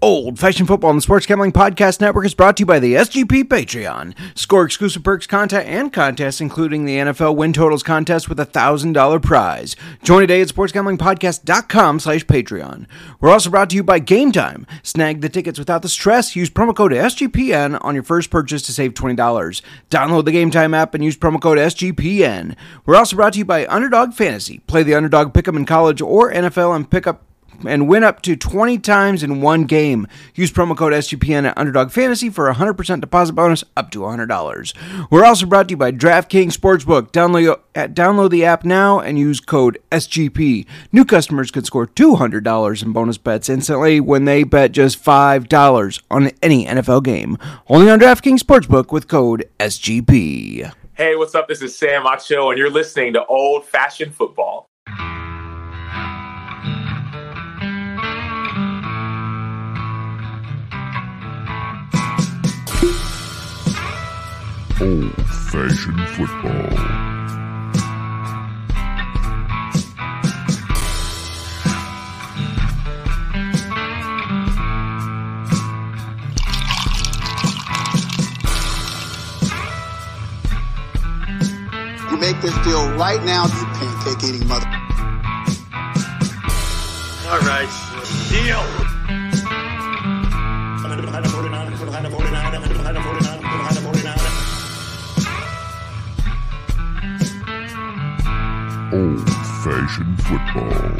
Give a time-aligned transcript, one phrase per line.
[0.00, 3.42] Old Fashioned Football the Sports Gambling Podcast Network is brought to you by the SGP
[3.42, 4.14] Patreon.
[4.38, 9.20] Score exclusive perks, content, and contests, including the NFL Win Totals contest with a $1,000
[9.20, 9.74] prize.
[10.04, 12.86] Join today at sportsgamblingpodcast.com slash Patreon.
[13.20, 14.68] We're also brought to you by Game Time.
[14.84, 16.36] Snag the tickets without the stress.
[16.36, 19.62] Use promo code SGPN on your first purchase to save $20.
[19.90, 22.54] Download the Game Time app and use promo code SGPN.
[22.86, 24.60] We're also brought to you by Underdog Fantasy.
[24.60, 27.24] Play the Underdog Pick'em in college or NFL and pick up
[27.66, 30.06] and win up to 20 times in one game.
[30.34, 35.08] Use promo code SGPN at Underdog Fantasy for a 100% deposit bonus up to $100.
[35.10, 37.10] We're also brought to you by DraftKings Sportsbook.
[37.12, 37.58] Download,
[37.94, 40.66] download the app now and use code SGP.
[40.92, 46.30] New customers can score $200 in bonus bets instantly when they bet just $5 on
[46.42, 47.38] any NFL game.
[47.68, 50.72] Only on DraftKings Sportsbook with code SGP.
[50.94, 51.46] Hey, what's up?
[51.46, 54.67] This is Sam Acho, and you're listening to Old Fashioned Football.
[64.80, 65.12] Old
[65.50, 66.52] Fashioned Football.
[82.08, 84.66] You make this deal right now, you pancake eating mother.
[87.26, 87.68] All right,
[88.30, 88.88] deal.
[98.90, 99.28] Old
[99.64, 100.96] Fashioned Football.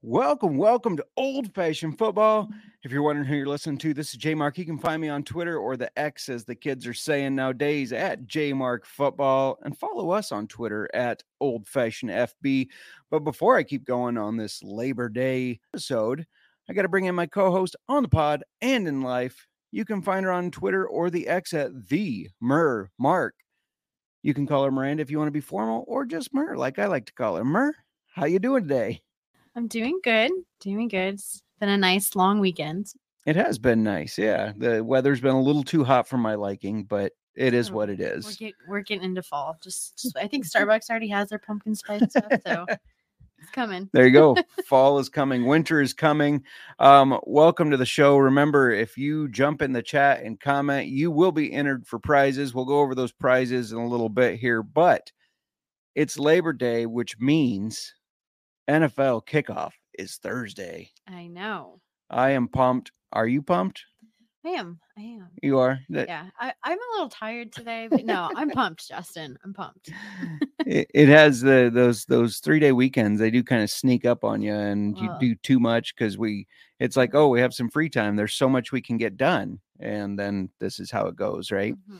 [0.00, 2.48] Welcome, welcome to Old Fashioned Football.
[2.82, 4.56] If you're wondering who you're listening to, this is J Mark.
[4.56, 7.92] You can find me on Twitter or the X, as the kids are saying nowadays,
[7.92, 12.68] at J Mark Football, and follow us on Twitter at Old Fashioned FB.
[13.10, 16.24] But before I keep going on this Labor Day episode,
[16.70, 19.46] I got to bring in my co-host on the pod and in life.
[19.72, 23.34] You can find her on Twitter or the X at the Mer Mark.
[24.24, 26.78] You can call her Miranda if you want to be formal, or just Mer, like
[26.78, 27.44] I like to call her.
[27.44, 27.74] Mer,
[28.14, 29.02] how you doing today?
[29.54, 30.30] I'm doing good.
[30.60, 31.14] Doing good.
[31.14, 32.86] It's been a nice long weekend.
[33.26, 34.16] It has been nice.
[34.16, 34.52] Yeah.
[34.56, 37.90] The weather's been a little too hot for my liking, but it is Oh, what
[37.90, 38.24] it is.
[38.24, 39.58] We're, get, we're getting into fall.
[39.62, 42.64] Just, just- I think Starbucks already has their pumpkin spice stuff, so
[43.44, 43.90] it's coming.
[43.92, 44.36] There you go.
[44.64, 45.44] Fall is coming.
[45.44, 46.42] Winter is coming.
[46.78, 48.16] Um, welcome to the show.
[48.16, 52.54] Remember, if you jump in the chat and comment, you will be entered for prizes.
[52.54, 55.12] We'll go over those prizes in a little bit here, but
[55.94, 57.92] it's Labor Day, which means
[58.68, 60.90] NFL kickoff is Thursday.
[61.06, 61.80] I know.
[62.08, 62.92] I am pumped.
[63.12, 63.84] Are you pumped?
[64.44, 64.78] I am.
[64.98, 65.28] I am.
[65.42, 65.80] You are.
[65.88, 66.26] That- Yeah.
[66.38, 69.38] I, I'm a little tired today, but no, I'm pumped, Justin.
[69.44, 69.90] I'm pumped.
[70.66, 74.22] it, it has the those those three day weekends they do kind of sneak up
[74.24, 76.46] on you and you do too much because we
[76.80, 79.58] it's like oh we have some free time there's so much we can get done
[79.80, 81.98] and then this is how it goes right Mhm.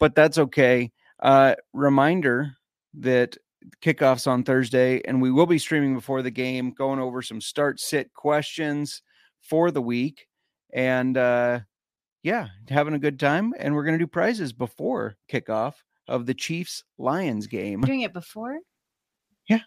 [0.00, 0.90] but that's okay
[1.22, 2.52] uh reminder
[2.94, 3.36] that
[3.82, 7.78] kickoffs on thursday and we will be streaming before the game going over some start
[7.78, 9.02] sit questions
[9.42, 10.26] for the week
[10.76, 11.58] and uh
[12.22, 15.74] yeah having a good time and we're going to do prizes before kickoff
[16.06, 18.58] of the chiefs lions game Doing it before?
[19.48, 19.60] Yeah.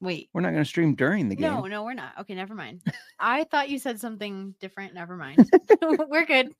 [0.00, 0.28] Wait.
[0.32, 1.52] We're not going to stream during the game.
[1.52, 2.12] No, no, we're not.
[2.20, 2.82] Okay, never mind.
[3.18, 4.94] I thought you said something different.
[4.94, 5.50] Never mind.
[6.08, 6.54] we're good.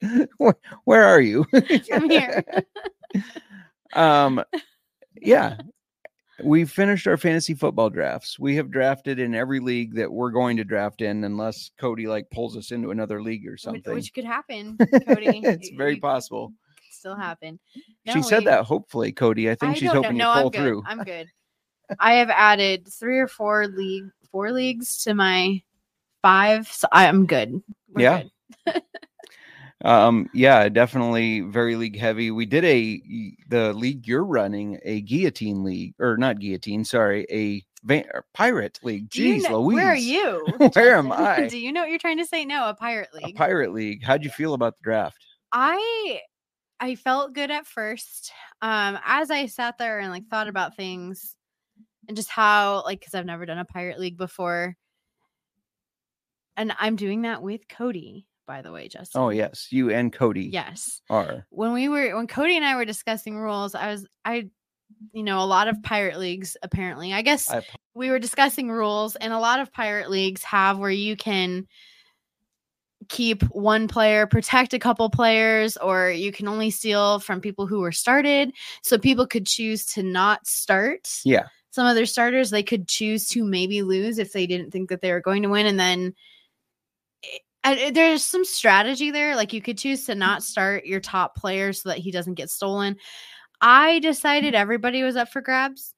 [0.38, 1.46] where, where are you?
[1.92, 2.44] I'm here.
[3.92, 4.42] um,
[5.20, 5.58] yeah,
[6.42, 8.38] we finished our fantasy football drafts.
[8.38, 12.28] We have drafted in every league that we're going to draft in, unless Cody like
[12.30, 13.94] pulls us into another league or something.
[13.94, 14.76] which could happen,
[15.06, 15.40] Cody.
[15.44, 16.48] it's very possible.
[16.48, 17.58] could Still happen.
[17.74, 17.82] she
[18.14, 19.50] No, said that hopefully, Cody.
[19.50, 20.34] I think I she's hoping know.
[20.34, 20.82] you No, pull I'm through.
[20.86, 21.26] I'm good.
[21.98, 25.60] I have added three or four league four leagues to my
[26.22, 27.62] five, so I'm good.
[27.92, 28.22] We're Yeah.
[28.66, 28.82] good.
[29.84, 32.30] Um, yeah, definitely very league heavy.
[32.30, 33.00] We did a
[33.48, 38.78] the league you're running a guillotine league or not guillotine, sorry, a va- or pirate
[38.82, 39.10] league.
[39.10, 40.46] Do you Jeez, know- Louise, Where are you?
[40.74, 41.48] Where am I?
[41.48, 42.44] Do you know what you're trying to say?
[42.44, 43.24] No, a pirate league.
[43.24, 43.36] A league.
[43.36, 44.04] pirate league.
[44.04, 45.24] How'd you feel about the draft?
[45.52, 46.20] I
[46.78, 48.32] I felt good at first.
[48.60, 51.34] Um, as I sat there and like thought about things
[52.08, 54.76] and just how like because I've never done a pirate league before,
[56.56, 58.26] and I'm doing that with Cody.
[58.52, 59.18] By the way, Justin.
[59.18, 61.00] Oh yes, you and Cody Yes.
[61.08, 61.46] are.
[61.48, 64.50] when we were when Cody and I were discussing rules, I was I
[65.14, 67.14] you know, a lot of pirate leagues apparently.
[67.14, 67.62] I guess I
[67.94, 71.66] we were discussing rules and a lot of pirate leagues have where you can
[73.08, 77.80] keep one player, protect a couple players or you can only steal from people who
[77.80, 78.52] were started.
[78.82, 81.08] So people could choose to not start.
[81.24, 81.46] Yeah.
[81.70, 85.10] some other starters they could choose to maybe lose if they didn't think that they
[85.10, 86.12] were going to win, and then
[87.64, 89.36] it- I- there's some strategy there.
[89.36, 92.50] Like you could choose to not start your top player so that he doesn't get
[92.50, 92.96] stolen.
[93.60, 95.94] I decided everybody was up for grabs.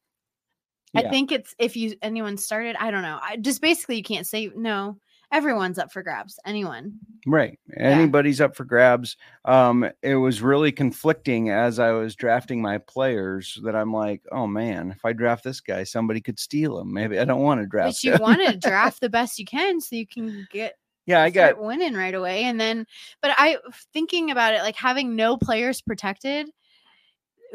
[0.97, 3.19] I think it's if you anyone started, I don't know.
[3.21, 4.99] I just basically you can't say no.
[5.33, 6.39] Everyone's up for grabs.
[6.47, 6.93] Anyone.
[7.27, 7.59] Right.
[7.77, 9.17] Anybody's up for grabs.
[9.45, 14.47] Um, it was really conflicting as I was drafting my players that I'm like, oh
[14.47, 16.93] man, if I draft this guy, somebody could steal him.
[16.93, 19.81] Maybe I don't want to draft But you want to draft the best you can
[19.81, 20.75] so you can get
[21.07, 22.45] yeah, I got winning right away.
[22.45, 22.87] And then,
[23.23, 23.59] but I
[23.93, 26.51] thinking about it, like having no players protected,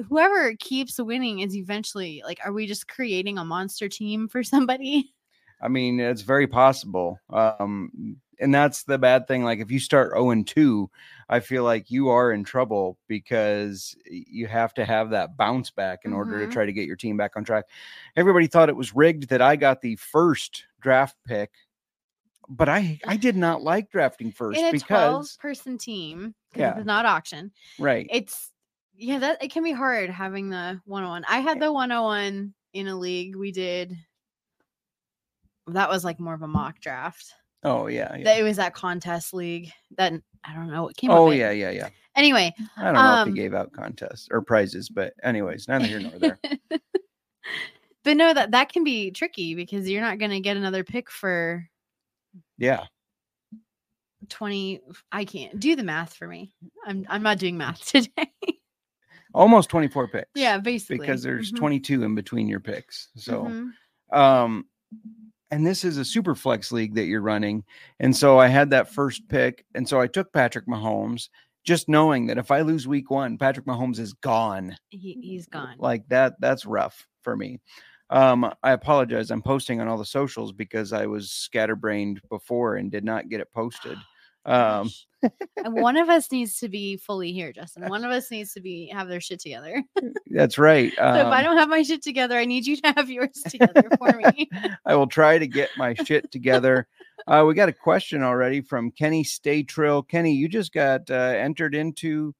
[0.07, 5.13] whoever keeps winning is eventually like, are we just creating a monster team for somebody?
[5.62, 7.19] I mean, it's very possible.
[7.30, 9.44] Um, and that's the bad thing.
[9.44, 10.90] Like if you start 0 and 2,
[11.28, 16.00] I feel like you are in trouble because you have to have that bounce back
[16.06, 16.40] in order Mhm.
[16.40, 17.66] to try to get your team back on track.
[18.16, 21.51] Everybody thought it was rigged that I got the first draft pick,
[22.50, 26.60] but I I did not like drafting first In a because 12 person team, because
[26.60, 26.78] Yeah.
[26.78, 28.07] it's not auction, right.
[28.12, 28.51] it's
[28.96, 31.24] yeah, that it can be hard having the 101.
[31.30, 33.96] I had the 101 in a league we did.
[35.68, 37.34] That was like more of a mock draft.
[37.63, 38.24] oh yeah, yeah.
[38.24, 39.72] That it was that contest league.
[39.98, 40.13] That
[40.44, 41.12] I don't know what came.
[41.12, 41.90] Oh yeah, yeah, yeah.
[42.16, 45.86] Anyway, I don't know if Um, he gave out contests or prizes, but anyways, neither
[45.86, 46.40] here nor there.
[48.04, 51.10] but no, that that can be tricky because you're not going to get another pick
[51.12, 51.66] for
[52.60, 52.86] Yeah.
[54.28, 56.52] 20 I can't do the math for me.
[56.86, 58.32] I'm I'm not doing math today.
[59.34, 60.28] Almost 24 picks.
[60.36, 60.98] yeah, basically.
[61.00, 63.10] Because there's Mhm, 22 in between your picks.
[63.16, 63.72] So mhm.
[64.16, 64.66] um
[65.52, 67.64] and this is a super flex league that you're running
[68.00, 71.30] and so i had that first pick and so i took patrick mahomes
[71.64, 75.76] just knowing that if i lose week one patrick mahomes is gone he, he's gone.
[75.78, 77.60] like that that's rough for me
[78.10, 82.92] um i apologize i'm posting on all the socials because i was scatterbrained before and
[82.92, 83.98] did not get it posted
[84.46, 84.90] um
[85.64, 87.90] And one of us needs to be fully here, Justin.
[87.90, 89.84] One of us needs to be have their shit together.
[90.28, 92.94] that's right So if I um, don't have my shit together, I need you to
[92.96, 94.50] have yours together for me.
[94.86, 96.88] I will try to get my shit together.
[97.28, 100.02] Uh, we got a question already from Kenny Stay Trill.
[100.04, 102.34] Kenny, you just got uh, entered into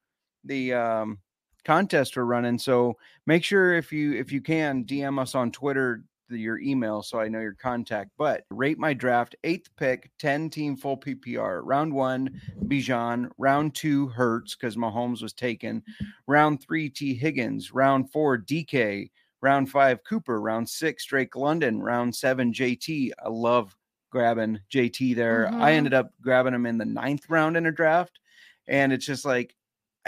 [0.46, 1.20] the um,
[1.64, 6.04] contest we're running, so make sure if you if you can DM us on Twitter
[6.32, 8.12] your email so I know your contact.
[8.18, 11.62] But rate my draft eighth pick, ten team full PPR.
[11.64, 13.32] Round one, Bijan.
[13.40, 15.84] Round two, Hurts because Mahomes was taken.
[16.28, 17.74] Round three, T Higgins.
[17.74, 19.10] Round four, DK.
[19.42, 20.40] Round five, Cooper.
[20.40, 21.82] Round six, Drake London.
[21.82, 23.12] Round seven, JT.
[23.24, 23.76] I love
[24.12, 25.48] grabbing JT there.
[25.48, 25.76] I Mhm.
[25.78, 28.20] ended up grabbing him in the ninth round in a draft.
[28.68, 29.56] And it's just like,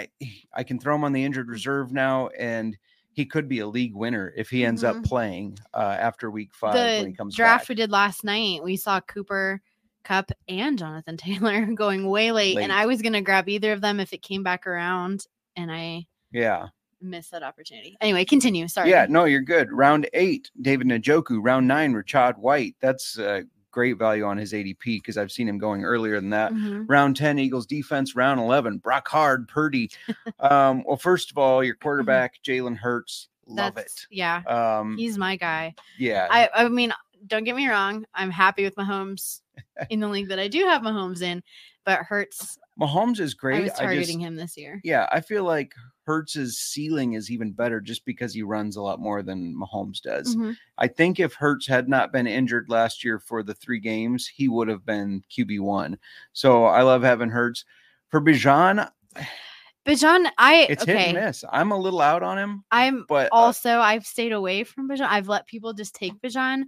[0.02, 0.08] I,
[0.54, 2.78] I can throw him on the injured reserve now, and
[3.14, 5.06] he could be a league winner if he ends up Mhm.
[5.06, 7.70] playing uh, after week five when he the comes draft back.
[7.70, 9.62] we did last night, we saw Cooper
[10.04, 12.64] Kupp and Jonathan Taylor going way late, Late.
[12.64, 15.26] and I was gonna grab either of them if it came back around,
[15.56, 16.68] and I Yeah.
[17.02, 17.98] missed that opportunity.
[18.00, 18.68] Anyway, continue.
[18.68, 18.90] Sorry.
[18.90, 19.72] Yeah, no, you're good.
[19.72, 21.40] Round eight, David Njoku.
[21.42, 22.76] Round nine, Rachaad White.
[22.80, 26.52] That's uh, great value on his ADP because I've seen him going earlier than that.
[26.52, 26.86] Mhm.
[26.88, 28.16] Round 10, Eagles defense.
[28.16, 29.90] Round 11, Brock Hard, Purdy.
[30.40, 33.30] um, well, first of all, your quarterback, Jalen Hurts.
[33.48, 34.42] Love That's yeah.
[34.48, 35.74] Um, He's my guy.
[35.98, 36.28] yeah.
[36.30, 36.94] I I mean,
[37.28, 38.06] don't get me wrong.
[38.14, 39.42] I'm happy with Mahomes
[39.90, 41.44] in the league that I do have Mahomes in,
[41.84, 42.58] but Hurts.
[42.80, 43.60] Mahomes is great.
[43.60, 44.82] I was I, targeting just, him this year.
[44.84, 45.74] yeah, I feel like
[46.04, 50.36] Hurts's ceiling is even better just because he runs a lot more than Mahomes does.
[50.36, 50.56] Mhm.
[50.78, 54.48] I think if Hurts had not been injured last year for the three games, he
[54.48, 55.98] would have been QB one.
[56.34, 57.66] So I love having Hurts.
[58.10, 58.90] For Bijan,
[59.96, 61.26] John, I it's hit and okay.
[61.26, 61.44] miss.
[61.50, 65.08] I'm a little out on him, I'm but uh, also I've stayed away from Bijan.
[65.08, 66.64] I've let people just take Bijan.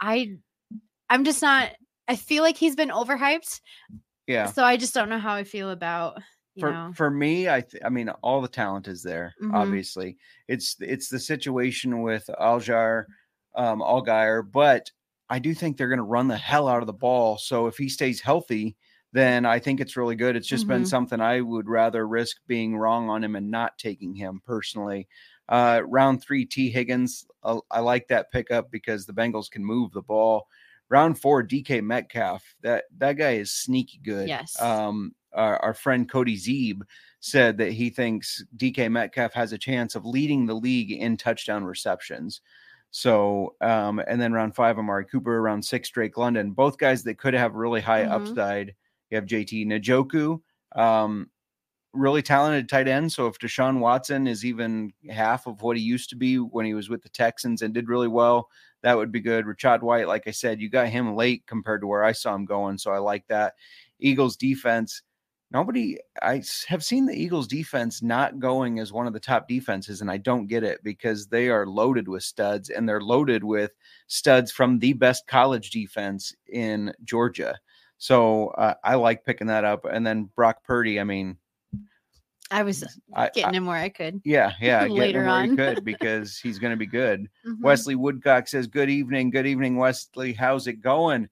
[0.00, 0.36] I
[1.08, 1.70] I'm just not
[2.08, 3.60] I feel like he's been overhyped.
[4.26, 4.52] Yeah.
[4.52, 6.22] So I just don't know how I feel about
[6.54, 6.94] you For know.
[6.94, 9.34] for me, I th- I mean all the talent is there.
[9.40, 9.52] Mhm.
[9.54, 10.16] Obviously,
[10.48, 13.06] it's it's the situation with Aljar,
[13.54, 14.90] um, Allgeier, but
[15.28, 17.38] I do think they're going to run the hell out of the ball.
[17.38, 18.76] So if he stays healthy,
[19.12, 20.36] then I think it's really good.
[20.36, 20.84] It's just been Mhm.
[20.84, 25.08] something I would rather risk being wrong on him and not taking him personally.
[25.48, 27.26] Uh, round three, T Higgins.
[27.42, 30.46] uh, I like that pickup because the Bengals can move the ball.
[30.92, 32.44] Round four, DK Metcalf.
[32.60, 34.28] That that guy is sneaky good.
[34.28, 34.60] Yes.
[34.60, 36.82] Um, our, our friend Cody Zeeb
[37.20, 41.64] said that he thinks DK Metcalf has a chance of leading the league in touchdown
[41.64, 42.42] receptions.
[42.90, 47.16] So, um, and then round five, Amari Cooper, round six, Drake London, both guys that
[47.16, 48.10] could have really high Mhm.
[48.10, 48.74] upside.
[49.08, 50.42] You have JT Njoku.
[50.76, 51.30] Um,
[51.92, 53.12] really talented tight end.
[53.12, 56.74] So if Deshaun Watson is even half of what he used to be when he
[56.74, 58.48] was with the Texans and did really well,
[58.82, 59.44] that would be good.
[59.44, 62.44] Rachaad White, like I said, you got him late compared to where I saw him
[62.44, 62.78] going.
[62.78, 63.54] So I like that.
[64.00, 65.02] Eagles defense.
[65.50, 70.00] Nobody, I have seen the Eagles defense not going as one of the top defenses,
[70.00, 73.70] and I don't get it because they are loaded with studs and they're loaded with
[74.06, 77.58] studs from the best college defense in Georgia.
[77.98, 79.84] So uh, I like picking that up.
[79.84, 81.36] And then Brock Purdy, I mean,
[82.52, 84.20] I was I, getting him where I could.
[84.24, 85.56] yeah, yeah, later on.
[85.56, 87.28] could because he's going to be good.
[87.46, 87.60] Mhm.
[87.60, 89.30] Wesley Woodcock says, Good evening.
[89.30, 90.32] Good evening, Wesley.
[90.32, 91.28] How's it going?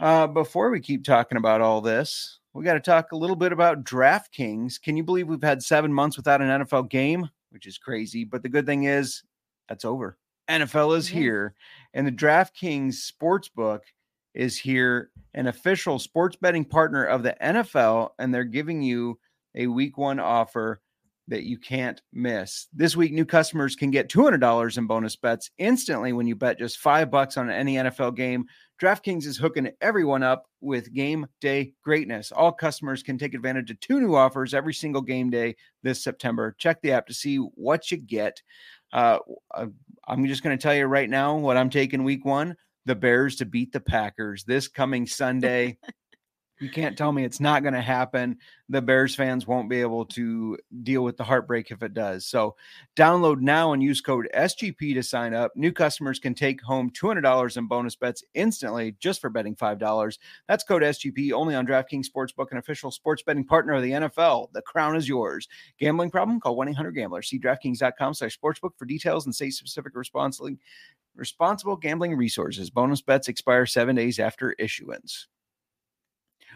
[0.00, 3.52] Uh, before we keep talking about all this, we got to talk a little bit
[3.52, 4.80] about DraftKings.
[4.80, 7.28] Can you believe we've had seven months without an NFL game?
[7.50, 8.24] Which is crazy.
[8.24, 9.22] But the good thing is,
[9.68, 10.16] that's over.
[10.48, 11.18] NFL is Yeah.
[11.20, 11.54] here,
[11.94, 13.80] and the DraftKings Sportsbook
[14.34, 19.18] is here, an official sports betting partner of the NFL, and they're giving you
[19.58, 20.80] a week one offer
[21.28, 22.68] that you can't miss.
[22.72, 26.78] This week, new customers can get $200 in bonus bets instantly when you bet just
[26.78, 28.46] five bucks on any NFL game.
[28.80, 32.32] DraftKings is hooking everyone up with game day greatness.
[32.32, 36.54] All customers can take advantage of two new offers every single game day this September.
[36.58, 38.40] Check the app to see what you get.
[38.92, 39.18] Uh,
[39.54, 39.66] uh,
[40.06, 43.36] I'm just going to tell you right now what I'm taking week one the Bears
[43.36, 45.76] to beat the Packers this coming Sunday.
[46.60, 48.38] you can't tell me it's not going to happen
[48.70, 52.26] the Bears fans won't be able to deal with the heartbreak if it does.
[52.26, 52.54] So
[52.96, 55.52] download now and use code SGP to sign up.
[55.56, 60.18] New customers can take home $200 in bonus bets instantly just for betting $5.
[60.48, 64.52] That's code SGP only on DraftKings Sportsbook, an official sports betting partner of the NFL.
[64.52, 65.48] The crown is yours.
[65.78, 66.38] Gambling problem?
[66.38, 67.22] Call 1-800-GAMBLER.
[67.22, 70.58] See DraftKings.com slash sportsbook for details and state-specific responsibly
[71.14, 72.70] responsible gambling resources.
[72.70, 75.26] Bonus bets expire seven days after issuance.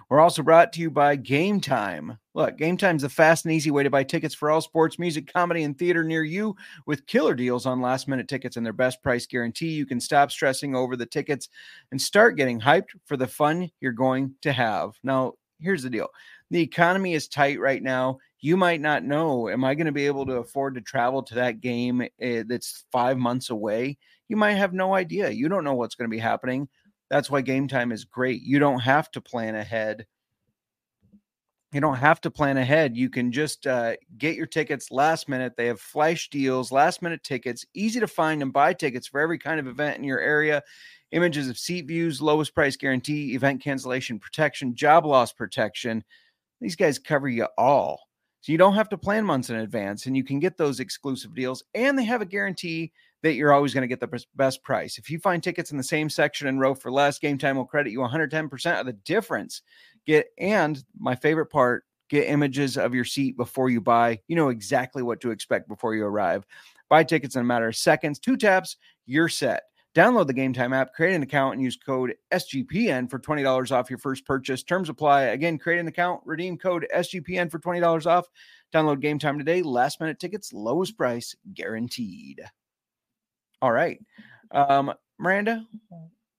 [0.08, 2.18] We're also brought to you by Game Time.
[2.34, 5.32] Look, Game Time's the fast and easy way to buy tickets for all sports, music,
[5.32, 6.56] comedy, and theater near you
[6.86, 9.70] with killer deals on last minute tickets and their best price guarantee.
[9.70, 11.48] You can stop stressing over the tickets
[11.90, 14.92] and start getting hyped for the fun you're going to have.
[15.02, 16.08] Now, here's the deal
[16.50, 18.18] the economy is tight right now.
[18.40, 21.34] You might not know, am I going to be able to afford to travel to
[21.36, 23.96] that game eh, that's five months away?
[24.28, 25.30] You might have no idea.
[25.30, 26.68] You don't know what's going to be happening.
[27.12, 28.40] That's why game time is great.
[28.40, 30.06] You don't have to plan ahead.
[31.70, 32.96] You don't have to plan ahead.
[32.96, 35.52] You can just uh, get your tickets last minute.
[35.54, 39.36] They have flash deals, last minute tickets, easy to find and buy tickets for every
[39.36, 40.62] kind of event in your area.
[41.10, 46.02] Images of seat views, lowest price guarantee, event cancellation protection, job loss protection.
[46.62, 48.00] These guys cover you all.
[48.40, 51.34] So you don't have to plan months in advance and you can get those exclusive
[51.34, 51.62] deals.
[51.74, 52.90] And they have a guarantee
[53.22, 54.98] that you're always going to get the best- price.
[54.98, 57.64] If you find tickets in the same section and row for less, Game Time will
[57.64, 59.62] credit you 110% of the difference.
[60.06, 64.20] Get and my favorite part, get images of your seat before you buy.
[64.26, 66.44] You know exactly what to expect before you arrive.
[66.88, 68.76] Buy tickets in a matter of seconds, two taps,
[69.06, 69.62] you're set.
[69.94, 73.90] Download the Game Time app, create an account, and use code SGPN for $20 off
[73.90, 74.62] your first purchase.
[74.62, 75.24] Terms apply.
[75.24, 78.26] Again, create an account, redeem code SGPN for $20 off.
[78.74, 79.60] Download Game Time today.
[79.62, 82.40] Last minute tickets, lowest price guaranteed.
[83.62, 83.98] All right.
[84.50, 85.64] Um, Miranda,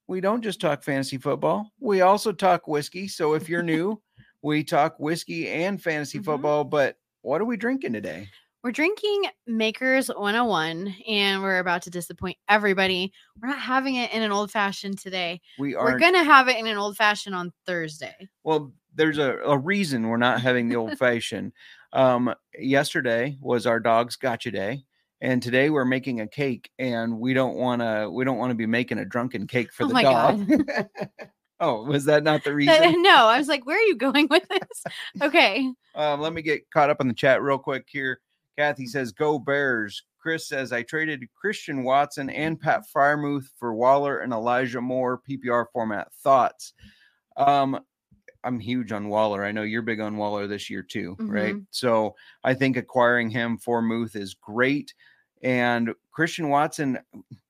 [0.08, 3.08] we don't just talk fantasy football, we also talk whiskey.
[3.08, 4.00] So if you're new,
[4.44, 6.26] we talk whiskey and fantasy Mhm.
[6.26, 6.64] football.
[6.66, 8.28] But what are we drinking today?
[8.62, 13.12] We're drinking Makers 101 and we're about to disappoint everybody.
[13.42, 15.40] We're not having it in an old fashioned today.
[15.58, 15.86] We are.
[15.86, 18.30] We're going to have it in an old fashioned on Thursday.
[18.44, 21.52] well, there's a, a reason we're not having the old fashioned.
[21.94, 24.84] Um, yesterday was our dog's gotcha day.
[25.24, 28.10] And today we're making a cake, and we don't want to.
[28.12, 30.46] We don't want to be making a drunken cake for Oh the my dog.
[31.62, 33.02] oh, was that not the reason?
[33.02, 34.84] no, I was like, where are you going with this?
[35.22, 35.72] Okay.
[35.96, 38.20] Um, let me get caught up in the chat real quick here.
[38.58, 44.20] Kathy says, "Go Bears." Chris says, "I traded Christian Watson and Pat Freiermuth for Waller
[44.20, 46.14] and Elijah Moore PPR format.
[46.16, 46.74] Thoughts?"
[47.38, 47.80] Um,
[48.44, 49.46] I'm huge on Waller.
[49.46, 51.56] I know you're big on Waller this year too, right?
[51.72, 52.14] So
[52.44, 54.94] I think acquiring him for Muth is great.
[55.44, 57.00] And Christian Watson,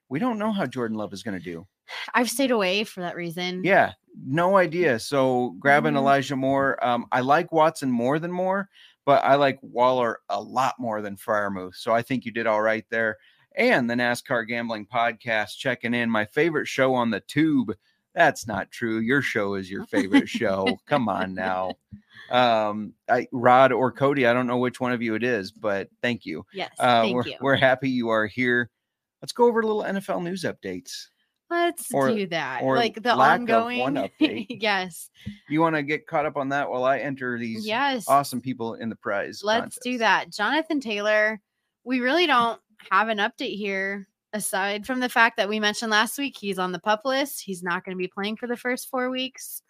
[0.10, 1.68] we don't know how Jordan Love is going to do.
[2.14, 3.64] I've stayed away for that reason.
[3.64, 3.94] Yeah,
[4.26, 5.00] no idea.
[5.00, 5.98] So grabbing Mhm.
[5.98, 8.70] Elijah Moore, um, I like Watson more than Moore,
[9.06, 11.76] but I like Waller a lot more than Freiermuth.
[11.76, 13.18] So I think you did all right there.
[13.56, 17.76] And the NASCAR Gambling Podcast checking in, my favorite show on the tube.
[18.16, 19.00] That's not true.
[19.00, 20.78] Your show is your favorite show.
[20.88, 21.74] Come on now.
[22.32, 25.90] Um, I, Rod or Cody, I don't know which one of you it is, but
[26.02, 26.46] thank you.
[26.54, 26.72] Yes.
[26.80, 27.36] Uh, thank we're, you.
[27.42, 28.72] we're happy you are here.
[29.22, 31.08] Let's go over a little NFL news updates.
[31.50, 32.62] Let's Or- do that.
[32.64, 33.80] or like the ongoing.
[33.80, 34.48] one update.
[34.50, 35.10] yes.
[35.50, 38.06] You want to get caught up on that while I enter these Yes.
[38.08, 39.42] awesome people in the prize.
[39.44, 40.32] Let's do that.
[40.32, 41.40] Jonathan Taylor,
[41.84, 46.18] we really don't have an update here aside from the fact that we mentioned last
[46.18, 47.42] week he's on the pup list.
[47.42, 49.62] He's not going to be playing for the first 4 weeks.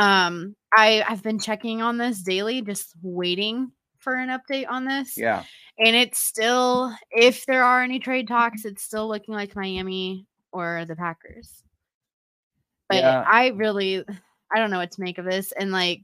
[0.00, 5.16] Um I I've been checking on this daily just waiting for an update on this.
[5.16, 5.44] Yeah.
[5.78, 10.84] And it's still if there are any trade talks, it's still looking like Miami or
[10.84, 11.62] the Packers.
[12.88, 13.24] But Yeah.
[13.26, 14.04] I really
[14.54, 16.02] I don't know what to make of this and like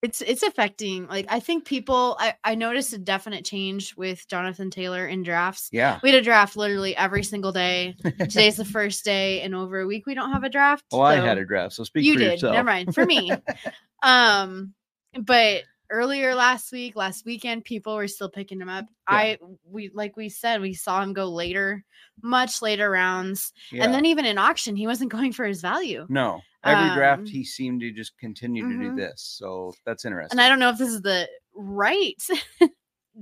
[0.00, 4.70] it's it's affecting like I think people I, I noticed a definite change with Jonathan
[4.70, 5.68] Taylor in drafts.
[5.72, 5.98] Yeah.
[6.02, 7.96] We had a draft literally every single day.
[8.18, 10.84] Today's the first day in over a week we don't have a draft.
[10.92, 12.32] Well, I had a draft, so speak you for did.
[12.32, 12.54] yourself.
[12.54, 12.94] Never mind.
[12.94, 13.32] For me.
[14.02, 14.72] um,
[15.20, 18.86] but earlier last week, last weekend, people were still picking him up.
[19.10, 19.16] Yeah.
[19.16, 21.84] I we like we said, we saw him go later,
[22.22, 23.52] much later rounds.
[23.72, 23.84] Yeah.
[23.84, 26.06] And then even in auction, he wasn't going for his value.
[26.08, 28.96] no, every Um, draft he seemed to just continue to do mhm.
[28.96, 29.22] this.
[29.22, 30.38] So that's interesting.
[30.38, 32.22] And I don't know if this is the right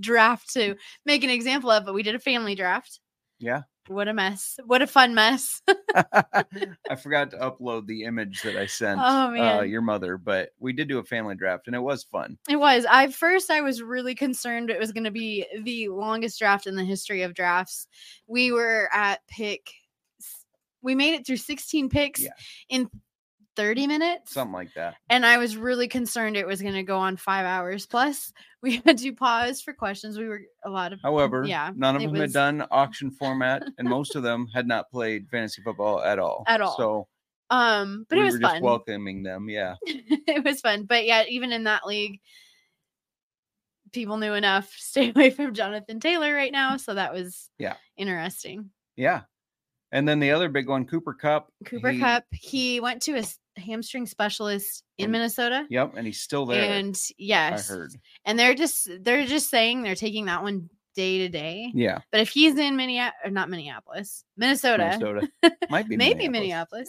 [0.00, 3.00] draft to make an example of, but we did a family draft.
[3.38, 3.62] Yeah.
[3.88, 4.58] What a mess.
[4.66, 5.62] What a fun mess.
[5.94, 10.72] I forgot to upload the image that I sent Oh, uh, your mother, but we
[10.72, 12.38] did do a family draft and it was fun.
[12.48, 12.86] It was.
[12.88, 16.76] I first I was really concerned it was going to be the longest draft in
[16.76, 17.86] the history of drafts.
[18.26, 19.72] We were at pick
[20.82, 22.30] we made it through 16 picks Yeah.
[22.68, 22.88] in
[23.56, 24.32] 30 minutes.
[24.34, 24.96] Something like that.
[25.08, 28.32] and I was really concerned it was going to go on 5 hours plus.
[28.66, 30.18] We had to pause for questions.
[30.18, 31.70] We were a lot of However, yeah.
[31.76, 35.28] none of them was- had done auction format, and most of them had not played
[35.30, 36.42] fantasy football at all.
[36.48, 36.76] At all.
[36.76, 37.08] So
[37.48, 38.62] um but we it was were just fun.
[38.62, 39.48] welcoming them.
[39.48, 39.76] Yeah.
[39.86, 40.84] it was fun.
[40.84, 42.20] But yeah, even in that league,
[43.92, 46.76] people knew enough to stay away from Jonathan Taylor right now.
[46.76, 47.74] So that was Yeah.
[47.96, 48.70] interesting.
[48.96, 49.22] Yeah.
[49.92, 51.48] And then the other big one, Cooper Kupp.
[51.64, 55.66] Cooper he- Kupp, he went to a s- hamstring specialist in Minnesota.
[55.70, 56.62] Yep, and he's still there.
[56.64, 57.92] And yes, I heard.
[58.24, 61.70] and they're just they're just saying they're taking that one day to day.
[61.74, 65.28] Yeah, But if he's in Minneapolis, or not Minneapolis, Minnesota, Minnesota
[65.70, 66.88] might be maybe Minneapolis.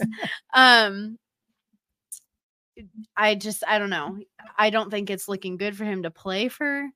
[0.53, 1.17] um,
[3.15, 4.19] I just I don't know.
[4.57, 6.87] I don't think it's looking good for him to play for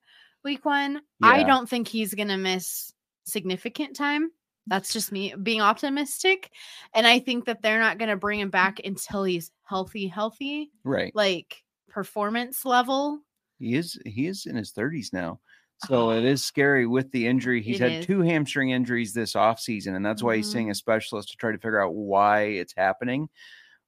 [0.44, 1.00] week one.
[1.22, 2.92] I don't think he's gonna miss
[3.24, 4.30] significant time.
[4.66, 6.50] That's just me being optimistic.
[6.94, 11.14] And I think that they're not gonna bring him back until he's healthy, healthy, Right.
[11.14, 13.20] like performance level.
[13.58, 15.40] He is he is in his 30s now.
[15.78, 17.60] So it is scary with the injury.
[17.60, 18.06] He's It had is.
[18.06, 21.58] two hamstring injuries this offseason, and that's why he's seeing a specialist to try to
[21.58, 23.28] figure out why it's happening.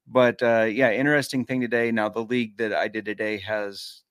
[0.07, 1.91] But uh, yeah, interesting thing today.
[1.93, 4.03] Now the league that I did today has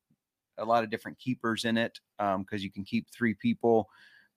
[0.57, 3.89] a lot of different keepers in it because you can keep three people.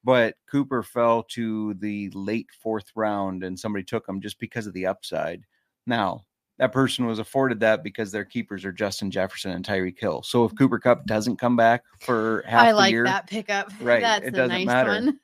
[0.07, 4.73] But Cooper fell to the late fourth round, and somebody took him just because of
[4.73, 5.43] the upside.
[5.85, 6.25] Now
[6.59, 10.23] that person was afforded that because their keepers are Justin Jefferson and Tyreek Hill.
[10.23, 13.73] So if Cooper Kupp doesn't come back for half I the like year, that pickup.
[13.81, 14.91] Right, That's it a doesn't nice matter.
[14.91, 15.19] one.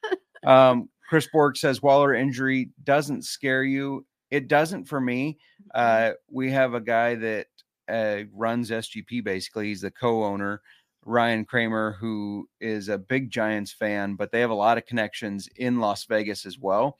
[0.45, 4.05] um, Chris Borg says Waller injury doesn't scare you.
[4.33, 5.39] It doesn't for me.
[5.75, 7.47] Uh, we have a guy that
[7.89, 9.69] uh, runs SGP basically.
[9.69, 10.61] He's the co-owner,
[11.05, 15.49] Ryan Kramer, who is a big Giants fan, but they have a lot of connections
[15.57, 16.99] in Las Vegas as well.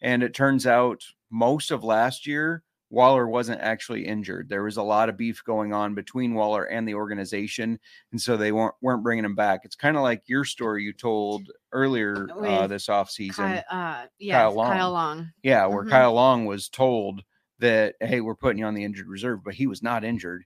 [0.00, 4.48] And it turns out most of last year, Waller wasn't actually injured.
[4.48, 7.80] There was a lot of beef going on between Waller and the organization,
[8.12, 9.62] and so they weren't weren't bringing him back.
[9.64, 12.28] It's kind of like your story you told earlier
[12.62, 13.56] uh, this offseason.
[13.56, 14.70] Ky- uh, yeah, Long.
[14.72, 15.32] Kyle Long.
[15.42, 15.90] Yeah, where Mhm.
[15.90, 17.22] Kyle Long was told
[17.58, 20.44] that, hey, we're putting you on the injured reserve, but he was not injured.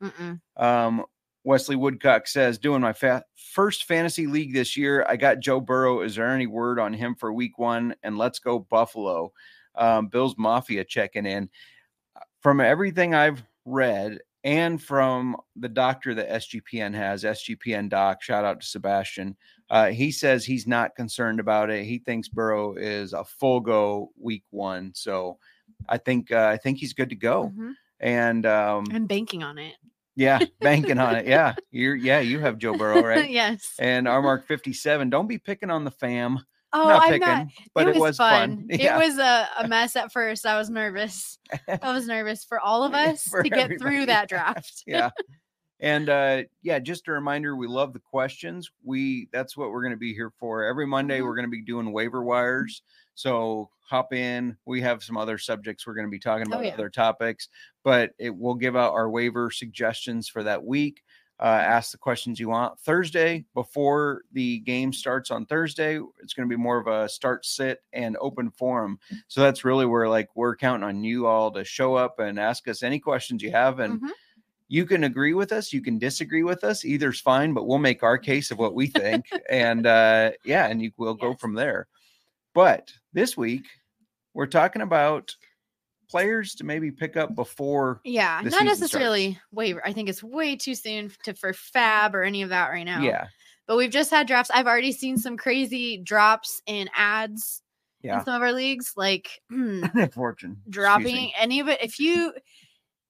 [0.57, 1.05] Um,
[1.49, 6.03] Wesley Woodcock says, doing my fa- first fantasy league this year, I got Joe Burrow.
[6.03, 7.95] Is there any word on him for week one?
[8.03, 9.33] And let's go Buffalo.
[9.75, 11.49] Um, Bills Mafia checking in.
[12.43, 18.61] From everything I've read and from the doctor that SGPN has, SGPN doc, shout out
[18.61, 19.35] to Sebastian.
[19.71, 21.87] Uh, he says he's not concerned about it.
[21.87, 24.93] He thinks Burrow is a full go week one.
[24.95, 25.39] So
[25.89, 27.55] I think uh, I think he's good to go.
[27.57, 27.73] Mhm.
[28.01, 29.77] And um, I'm banking on it.
[30.19, 31.27] Yeah, banking on it.
[31.27, 33.31] Yeah, you're yeah, you have Joe Burrow, right?
[33.31, 33.75] yes.
[33.79, 35.09] And our mark 57.
[35.09, 36.41] Don't be picking on the fam.
[36.73, 37.47] Oh, not I'm picking, not.
[37.75, 38.67] but it was, fun.
[38.71, 38.97] Yeah.
[39.01, 40.45] It was a, a mess at first.
[40.45, 41.39] I was nervous.
[41.83, 43.79] I was nervous for all of us to get everybody.
[43.79, 44.83] through that draft.
[44.87, 45.09] yeah.
[45.81, 48.69] And uh yeah, just a reminder, we love the questions.
[48.85, 50.65] We that's what we're going to be here for.
[50.65, 51.25] Every Monday Mhm.
[51.25, 52.83] we're going to be doing waiver wires.
[53.19, 54.57] So hop in.
[54.65, 56.75] We have some other subjects we're going to be talking Oh, about yeah.
[56.75, 57.49] other topics,
[57.83, 61.03] but it will give out our waiver suggestions for that week.
[61.41, 62.77] uh, ask the questions you want.
[62.81, 67.47] Thursday, before the game starts on Thursday, it's going to be more of a start,
[67.47, 68.99] sit, and open forum.
[69.29, 72.67] So that's really where like we're counting on you all to show up and ask
[72.67, 73.79] us any questions you have.
[73.79, 74.11] And Mhm.
[74.67, 76.85] you can agree with us, you can disagree with us.
[76.85, 79.25] Either's fine, but we'll make our case of what we think.
[79.49, 81.87] and uh, yeah, and you will go from there.
[82.53, 83.67] But this week,
[84.33, 85.35] we're talking about
[86.09, 89.83] players to maybe pick up before Yeah, not necessarily waiver.
[89.85, 93.03] I think it's way too soon to for fab or any of that right now.
[93.03, 93.27] yeah
[93.67, 94.51] But we've just had drafts.
[94.55, 97.63] I've already seen some crazy drops in ads
[98.03, 101.83] yeah in some of our leagues, like hmm, fortune dropping any of it.
[101.83, 102.33] If you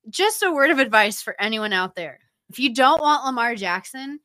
[0.09, 2.18] just a word of advice for anyone out there,
[2.49, 4.21] if you don't want Lamar Jackson,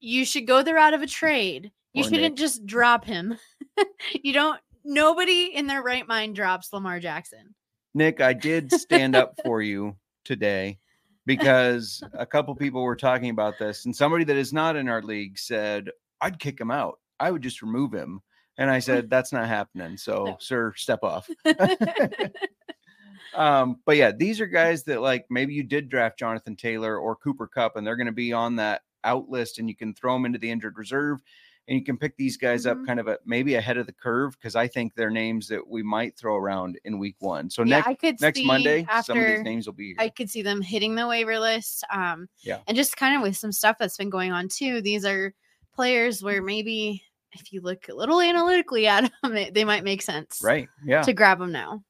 [0.00, 1.70] you should go the route of a trade.
[1.94, 2.34] You Or shouldn't Nick.
[2.36, 3.36] just drop him.
[4.22, 4.58] you don't.
[4.84, 7.54] Nobody in their right mind drops Lamar Jackson.
[7.94, 10.78] nick i did stand up for you today
[11.26, 15.02] because a couple people were talking about this and somebody that is not in our
[15.02, 15.90] league said
[16.22, 18.20] i'd kick him out i would just remove him
[18.58, 20.36] and i said that's not happening so No.
[20.40, 21.28] sir step off
[23.34, 27.14] um but yeah these are guys that like maybe you did draft jonathan taylor or
[27.16, 30.14] cooper kupp and they're going to be on that out list and you can throw
[30.14, 31.20] them into the injured reserve
[31.68, 32.86] and you can pick these guys up Mhm.
[32.86, 35.82] kind of a, maybe ahead of the curve because i think they're names that we
[35.82, 39.24] might throw around in week one so yeah, next I could next monday some of
[39.26, 39.96] these names will be here.
[39.98, 41.84] I could see them hitting the waiver list.
[41.92, 42.58] Um, Yeah.
[42.66, 44.80] and just kind of with some stuff that's been going on too.
[44.82, 45.32] These are
[45.74, 46.26] players Mm-hmm.
[46.26, 50.40] where maybe if you look a little analytically at them, they, they might make sense,
[50.42, 51.82] right yeah To grab them now.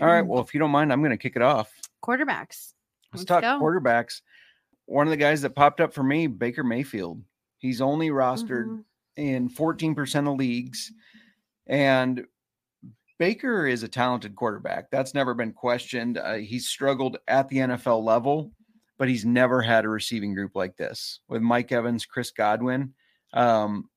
[0.00, 1.72] all right well if you don't mind i'm going to kick it off
[2.04, 2.72] Quarterbacks.
[3.12, 3.58] let's Let's talk go.
[3.60, 4.20] quarterbacks
[4.86, 7.22] one of the guys that popped up for me baker mayfield
[7.58, 8.84] he's only rostered Mhm.
[9.16, 10.92] In 14% of leagues.
[11.66, 12.24] And
[13.18, 14.90] Baker is a talented quarterback.
[14.90, 16.18] That's never been questioned.
[16.18, 18.50] Uh, he's struggled at the NFL level,
[18.98, 22.94] but he's never had a receiving group like this with Mike Evans, Chris Godwin.
[23.34, 23.90] Um,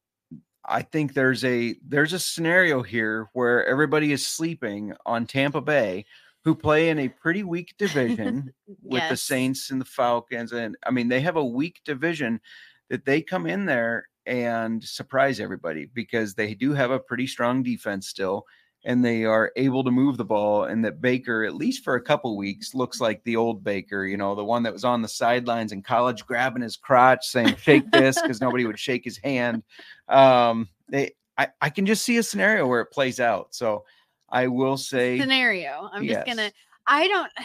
[0.66, 6.06] I think there's a there's a scenario here where everybody is sleeping on Tampa Bay,
[6.44, 10.52] who play in a pretty weak division with the Saints and the Falcons.
[10.52, 12.42] And I mean, they have a weak division
[12.90, 17.64] that they come in there and surprise everybody because they do have a pretty strong
[17.64, 18.46] defense still
[18.86, 22.02] and they are able to move the ball and that Baker at least for a
[22.02, 25.08] couple weeks looks like the old Baker, you know, the one that was on the
[25.08, 29.64] sidelines in college grabbing his crotch saying shake this because nobody would shake his hand.
[30.10, 33.56] Um they I, I can just see a scenario where it plays out.
[33.56, 33.86] So
[34.30, 35.90] I will say Scenario.
[35.92, 36.52] I'm just gonna.
[36.88, 37.32] I don't.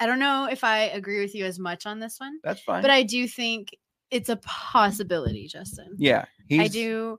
[0.00, 2.82] I don't know if I agree with you as much on this one, that's fine.
[2.82, 3.68] but I do think
[4.12, 5.94] it's a possibility, Justin.
[5.98, 7.18] yeah, I do.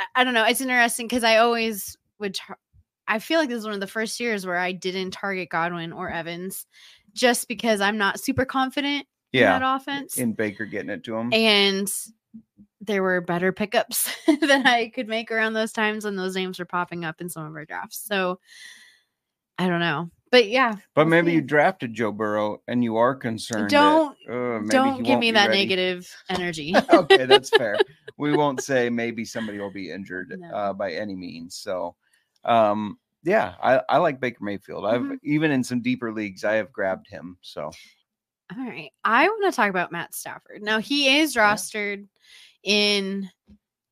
[0.00, 0.44] I- I don't know.
[0.44, 2.34] It's interesting because I always would.
[2.34, 2.58] Tar-
[3.06, 5.92] I feel like this is one of the first years where I didn't target Godwin
[5.92, 6.66] or Evans,
[7.14, 11.16] just because I'm not super confident yeah in that offense, in Baker getting it to
[11.16, 11.32] him.
[11.32, 11.92] and
[12.80, 16.64] there were better pickups that I could make around those times when those names were
[16.64, 17.98] popping up in some of our drafts.
[18.06, 18.38] So
[19.58, 21.34] I don't know, but yeah, But we'll maybe see.
[21.36, 23.70] you drafted Joe Burrow and you are concerned.
[23.70, 25.62] Don't- that, uh, don't give me that ready.
[25.62, 26.74] negative energy.
[26.92, 27.78] okay, that's fair.
[28.16, 30.48] We won't say maybe somebody will be injured No.
[30.54, 31.56] uh, by any means.
[31.56, 31.94] So,
[32.44, 34.86] um, yeah, I, I like Baker Mayfield.
[34.86, 35.18] I've Mhm.
[35.22, 37.36] even in some deeper leagues, I have grabbed him.
[37.42, 37.64] So,
[38.56, 38.90] All right.
[39.04, 40.62] I want to talk about Matt Stafford.
[40.62, 42.06] Now, he is rostered
[42.64, 43.28] in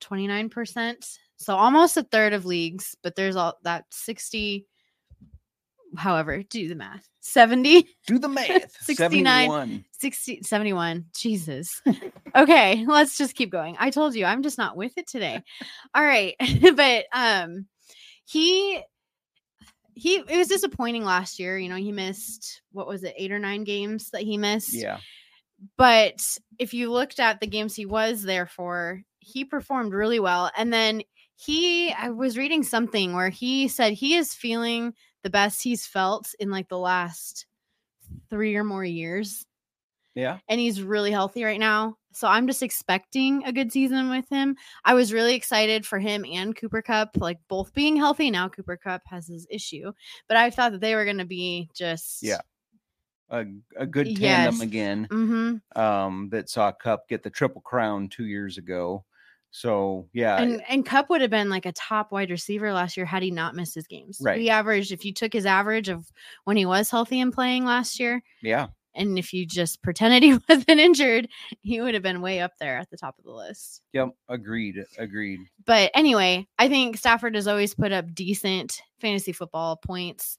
[0.01, 1.17] 29%.
[1.37, 4.65] So almost a third of leagues, but there's all that 60,
[5.97, 7.07] however, do the math.
[7.21, 8.71] 70, do the math.
[8.81, 9.23] 69.
[9.23, 9.85] 71.
[9.91, 11.05] 60, 71.
[11.15, 11.81] Jesus.
[12.35, 13.75] Okay, let's just keep going.
[13.79, 15.41] I told you I'm just not with it today.
[15.93, 16.35] All right.
[16.75, 17.65] but um
[18.25, 18.81] he
[19.93, 21.57] he it was disappointing last year.
[21.57, 24.73] You know, he missed what was it, eight or nine games that he missed.
[24.73, 24.99] Yeah.
[25.77, 26.21] But
[26.59, 30.51] if you looked at the games he was there for, he performed really well.
[30.55, 31.01] And then
[31.35, 34.93] he, I was reading something where he said he is feeling
[35.27, 37.47] the best he's felt in like the last
[38.29, 39.45] three or more years.
[40.15, 40.37] Yeah.
[40.47, 41.97] And he's really healthy right now.
[42.13, 44.55] So I'm just expecting a good season with him.
[44.85, 48.31] I was really excited for him and Cooper Kupp, like both being healthy.
[48.31, 49.91] Now Cooper Kupp has his issue,
[50.29, 52.39] but I thought that they were going to be just Yeah.
[53.29, 53.43] A,
[53.75, 54.61] a good tandem Yes.
[54.61, 55.07] again.
[55.11, 55.81] Mm-hmm.
[55.81, 59.03] Um, that saw Kupp get the triple crown two years ago.
[59.57, 63.07] So yeah, and and Kupp would have been like a top wide receiver last year
[63.07, 64.19] had he not missed his games.
[64.21, 64.39] Right.
[64.39, 66.11] He averaged if you took his average of
[66.43, 68.67] when he was healthy and playing last year, yeah.
[68.93, 71.27] and if you just pretended he wasn't injured,
[71.61, 73.81] he would have been way up there at the top of the list.
[73.93, 74.09] Yep.
[74.29, 74.85] Agreed.
[74.99, 75.39] Agreed.
[75.65, 80.37] But anyway, I think Stafford has always put up decent fantasy football points,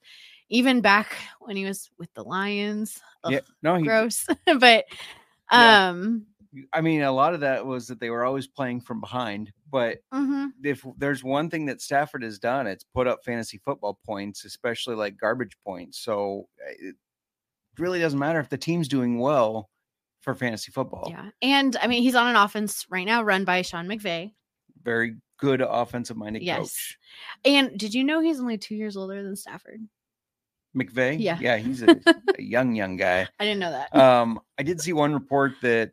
[0.48, 3.00] even back when he was with the Lions.
[3.24, 3.40] Ugh, Yeah.
[3.64, 4.28] No, he gross.
[4.60, 4.84] but
[5.50, 5.88] Yeah.
[5.88, 6.26] Um,
[6.72, 9.52] I mean, a lot of that was that they were always playing from behind.
[9.70, 10.50] But mhm.
[10.62, 14.94] if there's one thing that Stafford has done, it's put up fantasy football points, especially
[14.96, 15.98] like garbage points.
[15.98, 16.96] So uh, it
[17.78, 19.68] really doesn't matter if the team's doing well
[20.20, 21.06] for fantasy football.
[21.10, 21.30] yeah.
[21.42, 24.32] And I mean, he's on an offense right now run by Sean McVay.
[24.82, 26.58] Very good offensive minded Yes.
[26.58, 26.98] coach.
[27.44, 29.80] And did you know he's only two years older than Stafford?
[30.76, 31.16] McVay.
[31.18, 31.38] Yeah.
[31.40, 31.88] Yeah, he's a,
[32.38, 33.26] a young, young guy.
[33.38, 33.94] I didn't know that.
[33.94, 35.92] Um, I did see one report that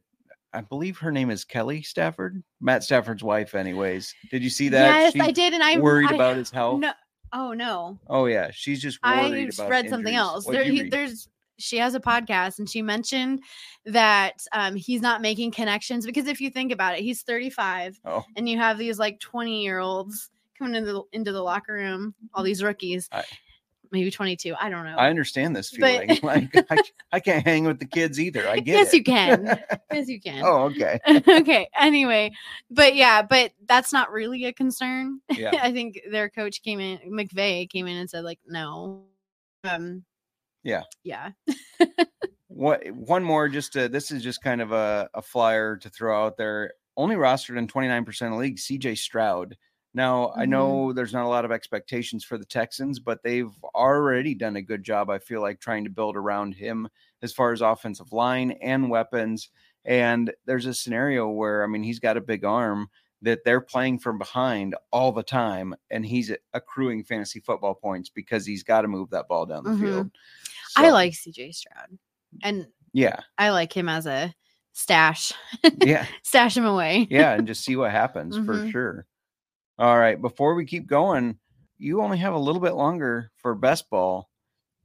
[0.55, 4.13] I believe her name is Kelly Stafford, Matt Stafford's wife, anyways.
[4.31, 4.85] Did you see that?
[4.85, 6.79] yes, She's I did, and I worried I- about his health.
[6.79, 6.93] No,
[7.33, 10.45] oh no, Oh yeah, she's just I worried just about read something else.
[10.45, 10.91] There, he, read?
[10.91, 13.41] there's she has a podcast, and she mentioned
[13.85, 18.23] that um, he's not making connections because if you think about it, he's 35, Oh.
[18.35, 22.13] and you have these like 20 year olds coming into the into the locker room,
[22.33, 23.23] all these rookies, I-
[23.95, 24.53] maybe 22.
[24.59, 24.95] I don't know.
[24.97, 26.19] I understand this But- feeling.
[26.23, 26.77] like I,
[27.13, 28.47] I can't hang with the kids either.
[28.47, 29.59] I guess you can.
[29.91, 30.43] yes, you can.
[30.43, 30.99] oh, okay.
[31.27, 31.69] okay.
[31.79, 32.31] Anyway,
[32.69, 35.21] but yeah, but that's not really a concern.
[35.31, 35.51] Yeah.
[35.61, 39.05] I think their coach came in, McVay came in and said like, no.
[39.63, 40.03] Um.
[40.63, 40.83] Yeah.
[41.03, 41.31] Yeah.
[42.47, 46.25] What one more just to, this is just kind of a, a flyer to throw
[46.25, 46.73] out there.
[46.95, 49.57] Only rostered in 29% of leagues, CJ Stroud.
[49.95, 50.49] Now, I Mhm.
[50.49, 54.61] know there's not a lot of expectations for the Texans, but they've already done a
[54.61, 56.89] good job, I feel like, trying to build around him
[57.21, 59.49] as far as offensive line and weapons.
[59.85, 62.89] And there's a scenario where, I mean, he's got a big arm
[63.21, 68.45] that they're playing from behind all the time, and he's accruing fantasy football points because
[68.45, 69.79] he's got to move that ball down the Mhm.
[69.79, 70.11] field.
[70.75, 71.97] I like CJ Stroud,
[72.43, 74.35] and yeah, I like him as a
[74.73, 75.31] stash.
[75.79, 76.05] yeah.
[76.23, 77.07] Stash him away.
[77.09, 78.71] yeah, and just see what happens for Mhm.
[78.71, 79.07] sure.
[79.77, 81.37] All right, before we keep going,
[81.77, 84.29] you only have a little bit longer for best ball,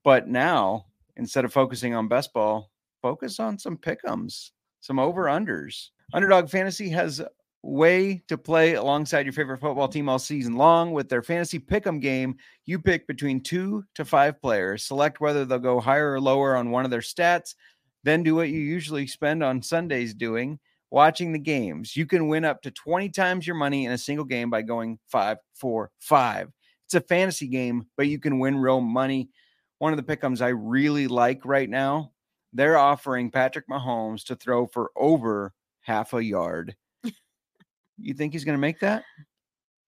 [0.03, 4.50] but now instead of focusing on best ball, focus on some pickums,
[4.81, 5.90] some over unders.
[6.12, 7.22] Underdog Fantasy has
[7.62, 12.00] way to play alongside your favorite football team all season long with their fantasy pick'em
[12.00, 12.35] game.
[12.64, 16.70] You pick between two to five players, select whether they'll go higher or lower on
[16.70, 17.55] one of their stats,
[18.03, 20.59] then do what you usually spend on Sundays doing
[20.90, 21.96] watching the games.
[21.96, 24.98] You can win up to 20 times your money in a single game by going
[25.09, 26.50] five, four, five.
[26.87, 29.31] It's a fantasy game, but you can win real money.
[29.79, 32.12] One of the pickums I really like right now,
[32.53, 36.74] they're offering Patrick Mahomes to throw for over half a yard.
[37.98, 39.05] you think he's going to make that?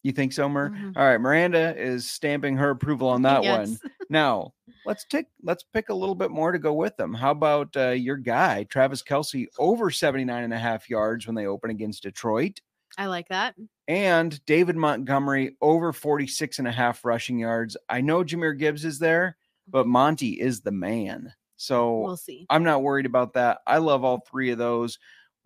[0.03, 0.71] You think so, Mer?
[0.71, 0.97] Mhm.
[0.97, 3.79] All right, Miranda is stamping her approval on that one.
[4.11, 4.53] Now
[4.85, 7.15] let's take let's pick a little bit more to go with them.
[7.15, 11.47] How about uh, your guy, Travis Kelce, over 79 and a half yards when they
[11.47, 12.61] open against Detroit,
[12.99, 13.55] I like that.
[13.89, 17.75] and David Montgomery over 46 and a half rushing yards.
[17.89, 21.33] I know Jahmyr Gibbs is there, but Monty is the man.
[21.57, 22.45] So We'll see.
[22.51, 23.61] I'm not worried about that.
[23.67, 24.99] I love all three of those.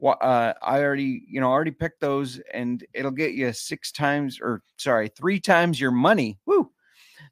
[0.02, 4.62] Uh, I already, you know, already picked those, and it'll get you six times, or
[4.76, 6.38] sorry, three times your money.
[6.46, 6.70] Woo!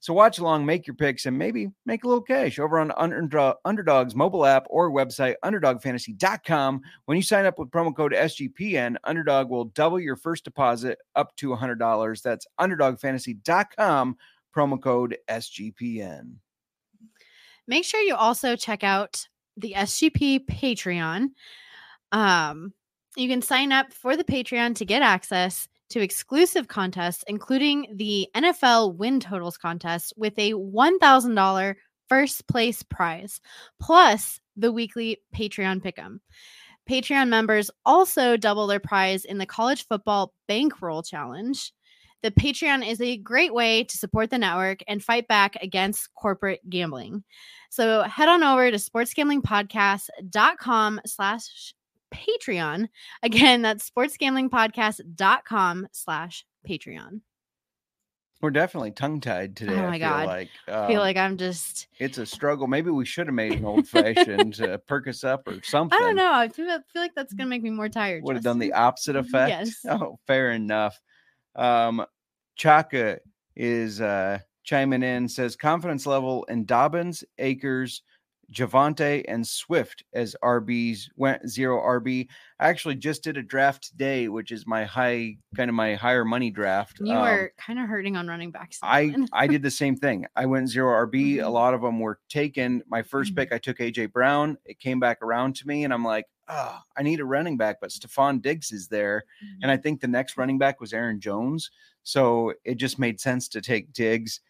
[0.00, 3.56] So watch along, make your picks, and maybe make a little cash over on Underdog,
[3.64, 6.80] Underdog's mobile app or website, UnderdogFantasy.com.
[7.04, 11.34] When you sign up with promo code SGPN, Underdog will double your first deposit up
[11.36, 12.22] to $100.
[12.22, 14.16] That's UnderdogFantasy.com,
[14.54, 16.34] promo code SGPN.
[17.66, 21.28] Make sure you also check out the SGP Patreon.
[22.14, 22.72] Um,
[23.16, 28.28] you can sign up for the Patreon to get access to exclusive contests, including the
[28.34, 31.74] NFL win totals contest with a $1,000
[32.08, 33.40] first place prize,
[33.80, 36.20] plus the weekly Patreon pick'em.
[36.88, 41.72] Patreon members also double their prize in the college football bankroll challenge.
[42.22, 46.60] The Patreon is a great way to support the network and fight back against corporate
[46.70, 47.24] gambling.
[47.70, 51.74] So head on over to sportsgamblingpodcast.com slash
[52.14, 52.88] Patreon.
[53.22, 57.20] Again, that's sportsgamblingpodcast.com slash Patreon.
[58.40, 59.72] We're definitely tongue tied today.
[59.74, 60.26] Oh I my feel God.
[60.26, 62.66] like I feel Um, like I'm just, it's a struggle.
[62.66, 65.96] Maybe we should have made an old fashioned to perk us up or something.
[65.96, 66.30] I don't know.
[66.32, 68.22] I feel, I feel like that's going to make me more tired.
[68.24, 69.50] Would have done the opposite effect.
[69.50, 69.76] Yes.
[69.88, 71.00] Oh, fair enough.
[71.56, 72.04] Um,
[72.56, 73.20] Chaka
[73.56, 78.02] is uh, chiming in, says confidence level in Dobbins, Akers,
[78.54, 82.28] Javonte, and Swift as RBs went zero RB.
[82.60, 86.24] I actually just did a draft today, which is my high kind of my higher
[86.24, 87.00] money draft.
[87.00, 88.78] You Um, were kind of hurting on running backs.
[88.82, 89.14] I.
[89.32, 90.26] I did the same thing.
[90.36, 91.38] I went zero RB.
[91.40, 91.52] A Mhm.
[91.52, 92.82] lot of them were taken.
[92.88, 93.36] My 1st Mhm.
[93.36, 94.56] pick, I took AJ Brown.
[94.64, 97.78] It came back around to me, and I'm like, oh, I need a running back,
[97.80, 99.24] but Stefon Diggs is there,
[99.62, 101.70] and I think the next running back was Aaron Jones.
[102.02, 104.40] So it just made sense to take Diggs.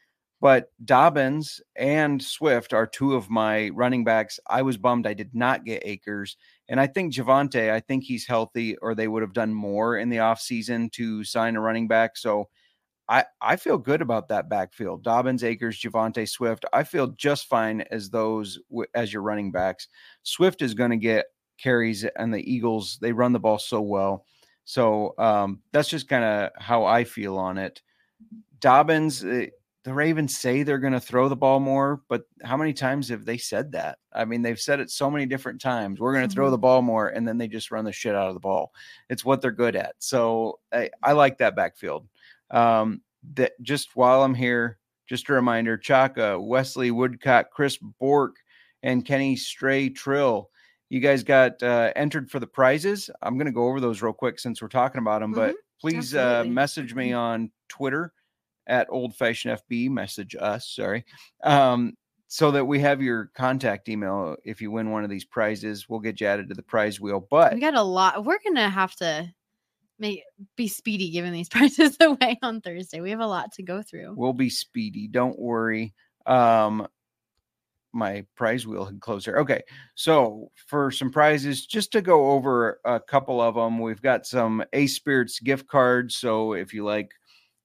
[0.44, 4.38] But Dobbins and Swift are two of my running backs.
[4.46, 6.37] I was bummed I did not get Akers.
[6.68, 10.11] And I think Javonte, I think he's healthy, or they would have done more in
[10.11, 12.18] the offseason to sign a running back.
[12.18, 12.50] So
[13.09, 15.02] I, I feel good about that backfield.
[15.02, 16.66] Dobbins, Akers, Javonte, Swift.
[16.74, 18.59] I feel just fine as those
[18.94, 19.88] as your running backs.
[20.24, 21.24] Swift is going to get
[21.57, 24.26] carries, and the Eagles they run the ball so well.
[24.66, 27.80] So um, that's just kind of how I feel on it.
[28.61, 29.46] Dobbins, eh,
[29.85, 33.27] the Ravens say they're going to throw the ball more, but how many times have
[33.27, 33.99] they said that?
[34.14, 36.01] I mean, they've said it so many different times.
[36.01, 36.53] We're going to throw Mhm.
[36.53, 38.73] the ball more, and then they just run the shit out of the ball.
[39.11, 39.94] It's what they're good at.
[39.99, 42.09] So I, I like that backfield.
[42.51, 43.03] Um,
[43.35, 48.37] that just while I'm here, just a reminder: Chaka, Wesley Woodcock, Chris Bork,
[48.83, 50.51] and Kenny Stray Trill.
[50.88, 53.11] You guys got uh, entered for the prizes.
[53.23, 55.33] I'm going to go over those real quick since we're talking about them.
[55.33, 58.12] But please uh, message me on Twitter
[58.66, 59.90] at Old Fashioned FB.
[59.90, 61.05] Message us, sorry,
[61.42, 61.94] um,
[62.29, 64.37] so that we have your contact email.
[64.44, 67.27] If you win one of these prizes, we'll get you added to the prize wheel.
[67.31, 68.24] But We got a lot.
[68.24, 69.33] We're gonna have to
[69.98, 70.22] make
[70.57, 73.00] be speedy giving these prizes away on Thursday.
[73.00, 74.14] We have a lot to go through.
[74.16, 75.09] We'll be speedy.
[75.09, 75.94] Don't worry.
[76.27, 76.88] Um,
[77.94, 79.37] my prize wheel had closed here.
[79.38, 79.62] Okay.
[79.94, 84.64] So for some prizes, just to go over a couple of them, we've got some
[84.72, 86.16] A Spirits gift cards.
[86.16, 87.12] So if you like,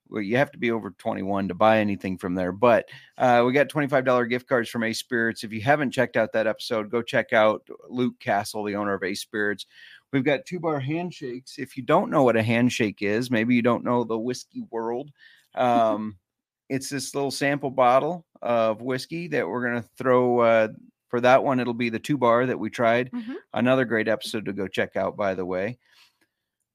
[0.10, 2.52] well, you have to be over 21 to buy anything from there.
[2.52, 5.44] But uh, we got $25 gift cards from A Spirits.
[5.44, 9.04] If you haven't checked out that episode, go check out Luke Castle, the owner of
[9.04, 9.66] A Spirits.
[10.12, 11.60] We've got two bar handshakes.
[11.60, 15.12] If you don't know what a handshake is, maybe you don't know the whiskey world.
[15.56, 16.18] Um,
[16.70, 20.40] it's this little sample bottle of whiskey that we're going to throw.
[20.40, 20.68] Uh,
[21.10, 23.12] for that one, it'll be the two bar that we tried.
[23.12, 23.36] Mhm.
[23.54, 25.80] Another great episode to go check out, by the way.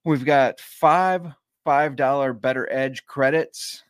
[0.05, 1.33] We've got five
[1.65, 3.83] $5 Better Edge credits.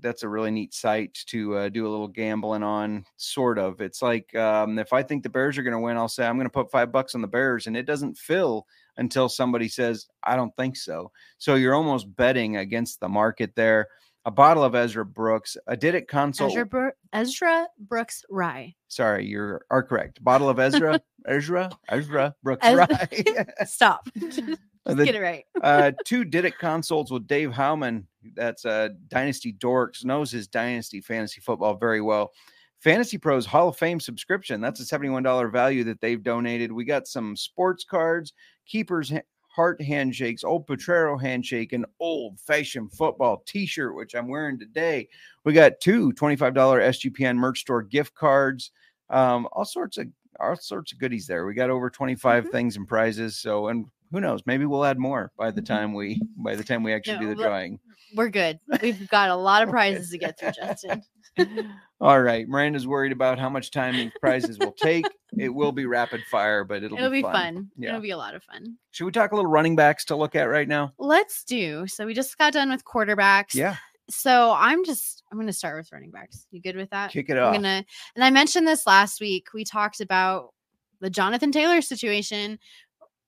[0.00, 3.80] That's a really neat site to uh, do a little gambling on, sort of.
[3.80, 6.36] It's like um, if I think the Bears are going to win, I'll say I'm
[6.36, 8.66] going to put five bucks on the Bears, and it doesn't fill
[8.96, 11.10] until somebody says, I don't think so.
[11.38, 13.88] So you're almost betting against the market there.
[14.26, 16.50] A bottle of Ezra Brooks, a Did It console.
[16.50, 18.74] Ezra, Bro- Ezra Brooks Rye.
[18.88, 20.22] Sorry, you are correct.
[20.22, 22.66] Bottle of Ezra, Ezra, Ezra Brooks.
[22.66, 23.48] Right.
[23.64, 24.06] Stop.
[24.18, 24.42] Just
[24.84, 25.44] The- get it right.
[25.62, 28.04] uh, two Did It consults with Dave Howman.
[28.34, 32.32] That's uh, Dynasty Dorks, knows his Dynasty fantasy football very well.
[32.80, 34.60] Fantasy Pros Hall of Fame subscription.
[34.60, 36.72] That's a $71 value that they've donated.
[36.72, 38.32] We got some sports cards,
[38.66, 39.12] Keepers
[39.54, 45.08] Heart handshakes, Old Potrero handshake, and old fashioned football t shirt, which I'm wearing today.
[45.44, 48.70] We got two $25 SGPN merch store gift cards,
[49.10, 50.06] um, all sorts of
[50.38, 51.44] all sorts of goodies there.
[51.44, 52.50] We got over 25 Mhm.
[52.52, 53.36] things and prizes.
[53.38, 55.66] So, and who knows, maybe we'll add more by the Mhm.
[55.66, 57.78] time we by the time we actually No, do the drawing.
[58.14, 58.58] We're good.
[58.82, 61.02] We've got a lot of prizes to get through, Justin.
[62.00, 65.04] All right, Miranda's worried about how much time these prizes will take.
[65.38, 67.32] It will be rapid fire, but it'll, It'll, be, be fun.
[67.32, 67.70] fun.
[67.76, 67.90] Yeah.
[67.90, 68.76] It'll be a lot of fun.
[68.90, 70.92] Should we talk a little running backs to look at right now?
[70.98, 71.86] Let's do.
[71.86, 73.54] So we just got done with quarterbacks.
[73.54, 73.76] Yeah,
[74.10, 76.46] So I'm just I'm gonna start with running backs.
[76.50, 77.12] You good with that?
[77.12, 77.54] kick it I'm off.
[77.54, 77.84] gonna
[78.16, 79.48] and I mentioned this last week.
[79.54, 80.52] We talked about
[81.00, 82.58] the Jonathan Taylor situation.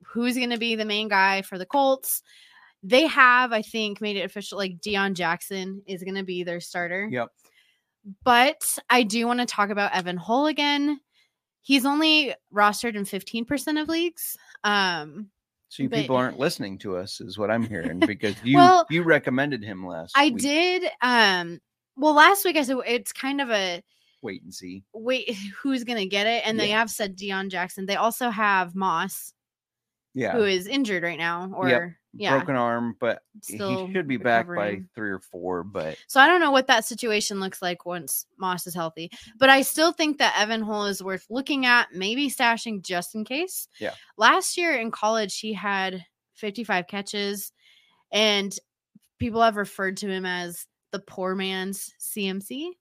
[0.06, 2.22] Who's gonna be the main guy for the Colts?
[2.82, 4.58] They have, I think, made it official.
[4.58, 7.08] Like Deon Jackson is gonna be their starter.
[7.10, 7.28] Yep.
[8.24, 10.98] But I do want to talk about Evan Hull again.
[11.60, 14.36] He's only rostered in 15% of leagues.
[14.64, 15.28] Um,
[15.68, 18.84] So you but- people aren't listening to us, is what I'm hearing, because you Well,
[18.90, 20.12] you recommended him last.
[20.16, 20.38] I week.
[20.38, 20.84] did.
[21.00, 21.60] Um,
[21.96, 23.82] well, last week I said it's kind of a
[24.22, 24.82] Wait and see.
[24.92, 25.30] wait,
[25.62, 26.42] who's gonna get it?
[26.44, 27.86] And they have said Deon Jackson.
[27.86, 29.32] They also have Moss,
[30.14, 34.18] Yeah, who is injured right now, or yeah, broken arm, but still he should be
[34.18, 35.64] back by three or four.
[35.64, 39.48] But So I don't know what that situation looks like once Moss is healthy, but
[39.48, 43.68] I still think that Evan Hull is worth looking at, maybe stashing just in case.
[43.80, 43.94] Yeah.
[44.18, 47.52] Last year in college, he had 55 catches,
[48.12, 48.54] and
[49.18, 52.72] people have referred to him as the poor man's CMC.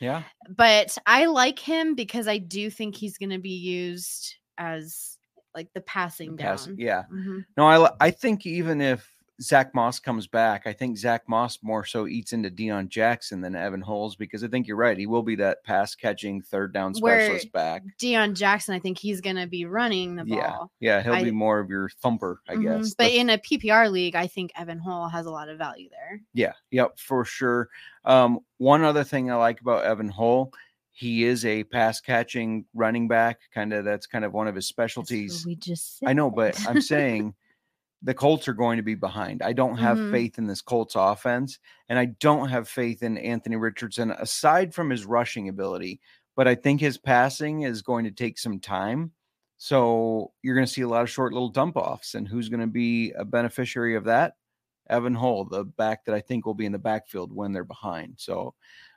[0.00, 5.13] yeah, But I like him because I do think he's going to be used as
[5.54, 6.76] like the passing pass- down.
[6.78, 7.04] yeah.
[7.12, 7.44] Mhm.
[7.56, 9.10] No, I I think even if
[9.42, 13.56] Zach Moss comes back, I think Zach Moss more so eats into Deon Jackson than
[13.56, 14.96] Evan Hull because I think you're right.
[14.96, 17.82] He will be that pass catching third down Where specialist back.
[18.00, 20.70] Deon Jackson, I think he's going to be running the Yeah, ball.
[20.78, 22.62] yeah, he'll I- be more of your thumper, I Mhm.
[22.62, 22.94] guess.
[22.94, 26.20] But in a PPR league, I think Evan Hull has a lot of value there.
[26.32, 27.70] yeah, yep, for sure.
[28.04, 30.52] Um, one other thing I like about Evan Hull,
[30.96, 33.40] he is a pass catching running back.
[33.52, 35.44] Kind of that's kind of one of his specialties.
[35.44, 36.56] We just I know, but.
[36.66, 37.34] I'm saying
[38.02, 39.42] the Colts are going to be behind.
[39.42, 40.10] I don't have Mhm.
[40.10, 44.88] faith in this Colts offense, and I don't have faith in Anthony Richardson aside from
[44.90, 46.00] his rushing ability.
[46.36, 49.12] But I think his passing is going to take some time.
[49.56, 52.14] So you're going to see a lot of short little dump offs.
[52.14, 54.34] And who's going to be a beneficiary of that?
[54.90, 58.14] Evan Hull, the back that I think will be in the backfield when they're behind.
[58.18, 58.54] So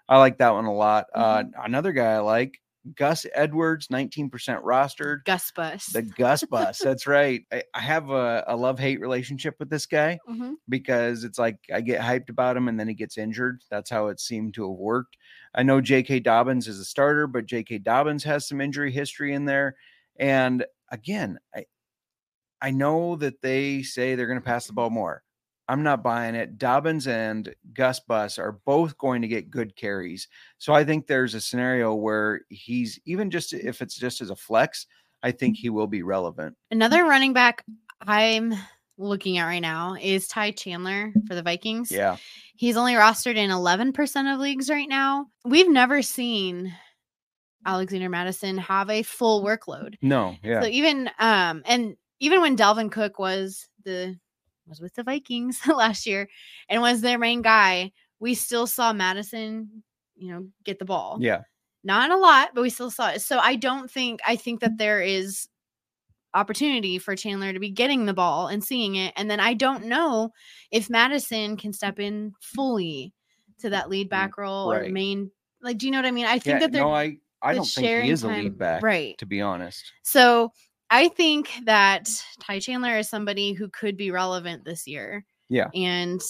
[0.09, 1.05] I like that one a lot.
[1.13, 2.59] Uh, another guy I like,
[2.95, 4.31] Gus Edwards, 19%
[4.63, 5.25] rostered.
[5.25, 5.87] Gus Bus.
[5.87, 6.79] The Gus bus.
[6.83, 7.41] That's right.
[7.51, 10.53] I, I have a, a love hate relationship with this guy Mhm.
[10.69, 13.61] because it's like I get hyped about him and then he gets injured.
[13.69, 15.17] That's how it seemed to have worked.
[15.53, 16.21] I know J.K.
[16.21, 17.79] Dobbins is a starter, but J.K.
[17.79, 19.75] Dobbins has some injury history in there.
[20.17, 21.65] And again, I
[22.61, 25.23] I know that they say they're going to pass the ball more.
[25.69, 26.57] I'm not buying it.
[26.57, 30.27] Dobbins and Gus Bus are both going to get good carries.
[30.57, 34.35] So I think there's a scenario where he's even just if it's just as a
[34.35, 34.87] flex,
[35.23, 36.55] I think he will be relevant.
[36.71, 37.65] Another running back
[38.01, 38.53] I'm
[38.97, 41.91] looking at right now is Ty Chandler for the Vikings.
[41.91, 42.17] Yeah.
[42.55, 45.27] He's only rostered in 11% of leagues right now.
[45.45, 46.73] We've never seen
[47.65, 49.95] Alexander Mattison have a full workload.
[50.01, 50.61] No, yeah.
[50.61, 54.17] So even um and even when Dalvin Cook was the
[54.67, 56.29] was with the Vikings last year
[56.69, 59.83] and was their main guy, we still saw Mattison,
[60.15, 61.17] you know, get the ball.
[61.21, 61.41] yeah.
[61.83, 63.21] Not a lot, but we still saw it.
[63.21, 65.47] So I don't think I think that there is
[66.33, 69.13] opportunity for Chandler to be getting the ball and seeing it.
[69.15, 70.31] And then I don't know
[70.71, 73.13] if Mattison can step in fully
[73.59, 76.25] to that lead mm, back role or main like do you know what I mean?
[76.25, 78.83] I think Yeah, that they're no, I I don't think he is a lead back,
[78.83, 79.17] Right.
[79.17, 79.91] to be honest.
[80.03, 80.51] So
[80.89, 82.09] I think that
[82.39, 85.25] Ty Chandler is somebody who could be relevant this year.
[85.49, 85.67] Yeah.
[85.73, 86.21] And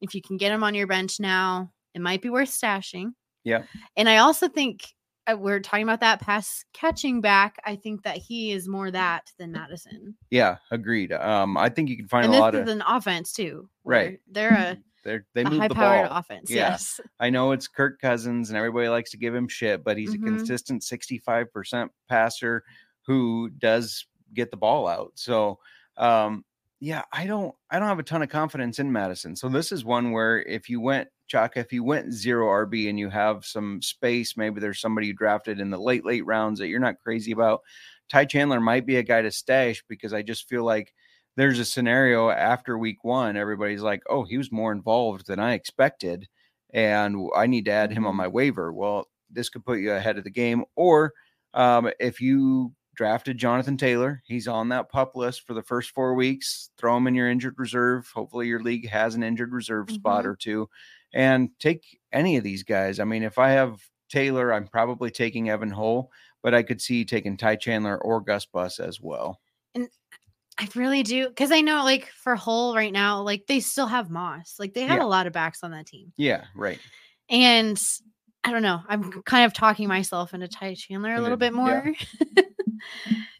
[0.00, 3.12] if you can get him on your bench now, it might be worth stashing.
[3.44, 3.62] Yeah.
[3.96, 4.86] And I also think
[5.30, 7.56] uh, we're talking about that pass catching back.
[7.64, 10.16] I think that he is more that than Mattison.
[10.30, 11.12] Yeah, agreed.
[11.12, 13.68] Um, I think you can find and a this lot is of an offense too.
[13.84, 14.10] Right.
[14.10, 16.18] where They're a, they're, they a move high the powered ball.
[16.18, 16.50] offense.
[16.50, 16.70] Yeah.
[16.70, 17.00] Yes.
[17.20, 20.22] I know it's Kirk Cousins and everybody likes to give him shit, but he's Mhm.
[20.22, 22.64] a consistent 65% passer
[23.06, 25.12] who does get the ball out.
[25.16, 25.58] So,
[25.96, 26.44] um,
[26.80, 29.36] yeah, I don't I don't have a ton of confidence in Mattison.
[29.36, 32.98] So this is one where if you went Chaka, if you went zero RB and
[32.98, 36.68] you have some space, maybe there's somebody you drafted in the late, late rounds that
[36.68, 37.60] you're not crazy about.
[38.08, 40.92] Ty Chandler might be a guy to stash because I just feel like
[41.36, 45.54] there's a scenario after week one, everybody's like, oh, he was more involved than I
[45.54, 46.28] expected.
[46.74, 48.16] And I need to add him on Mhm.
[48.16, 48.72] my waiver.
[48.72, 50.64] Well, this could put you ahead of the game.
[50.76, 51.12] Or
[51.54, 56.14] um, if you drafted Jonathan Taylor, he's on that pup list for the first four
[56.14, 56.70] weeks.
[56.78, 58.10] Throw him in your injured reserve.
[58.14, 60.28] Hopefully, your league has an injured reserve spot Mhm.
[60.28, 60.68] or two.
[61.14, 62.98] And take any of these guys.
[63.00, 66.10] I mean, if I have Taylor, I'm probably taking Evan Hull,
[66.42, 69.40] but I could see taking Ty Chandler or Gus Bus as well.
[69.74, 69.88] And
[70.58, 71.30] I really do.
[71.30, 74.56] Cause I know like for Hull right now, like they still have Moss.
[74.58, 75.04] Like they have Yeah.
[75.04, 76.12] a lot of backs on that team.
[76.16, 76.78] Yeah, right.
[77.30, 77.80] And
[78.44, 78.82] I don't know.
[78.88, 81.92] I'm kind of talking myself into Ty Chandler a little bit yeah.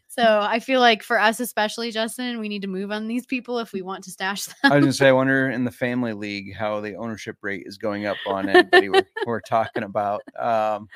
[0.07, 3.59] so I feel like for us, especially Justin, we need to move on these people
[3.59, 4.55] if we want to stash them.
[4.63, 7.77] I was gonna say, I wonder in the family league how the ownership rate is
[7.77, 10.21] going up on anybody we're, we're talking about.
[10.39, 10.87] Um,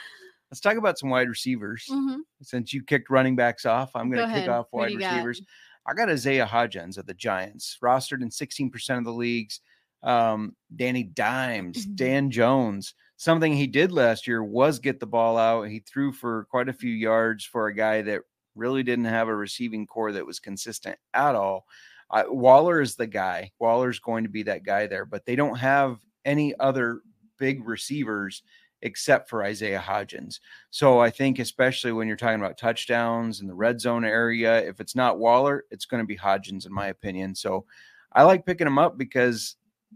[0.51, 1.85] let's talk about some wide receivers.
[1.91, 2.17] Mhm.
[2.43, 4.49] Since you kicked running backs off, I'm gonna kick ahead.
[4.49, 5.13] off wide you got?
[5.13, 5.41] receivers.
[5.89, 9.61] I got Isaiah Hodgins of the Giants, rostered in 16% of the leagues.
[10.03, 11.95] Um, Danny Dimes, Mhm.
[11.95, 12.93] Dan Jones.
[13.15, 15.63] Something he did last year was get the ball out.
[15.63, 18.21] He threw for quite a few yards for a guy that
[18.57, 21.65] really didn't have a receiving corps that was consistent at all.
[22.09, 23.51] Uh, Waller is the guy.
[23.59, 27.01] Waller's going to be that guy there, but they don't have any other
[27.37, 28.43] big receivers
[28.83, 30.39] except for Isaiah Hodgins.
[30.69, 34.79] So I think, especially when you're talking about touchdowns in the red zone area, if
[34.79, 37.33] it's not Waller, it's going to be Hodgins, in my opinion.
[37.35, 37.65] So
[38.13, 39.55] I like picking him up because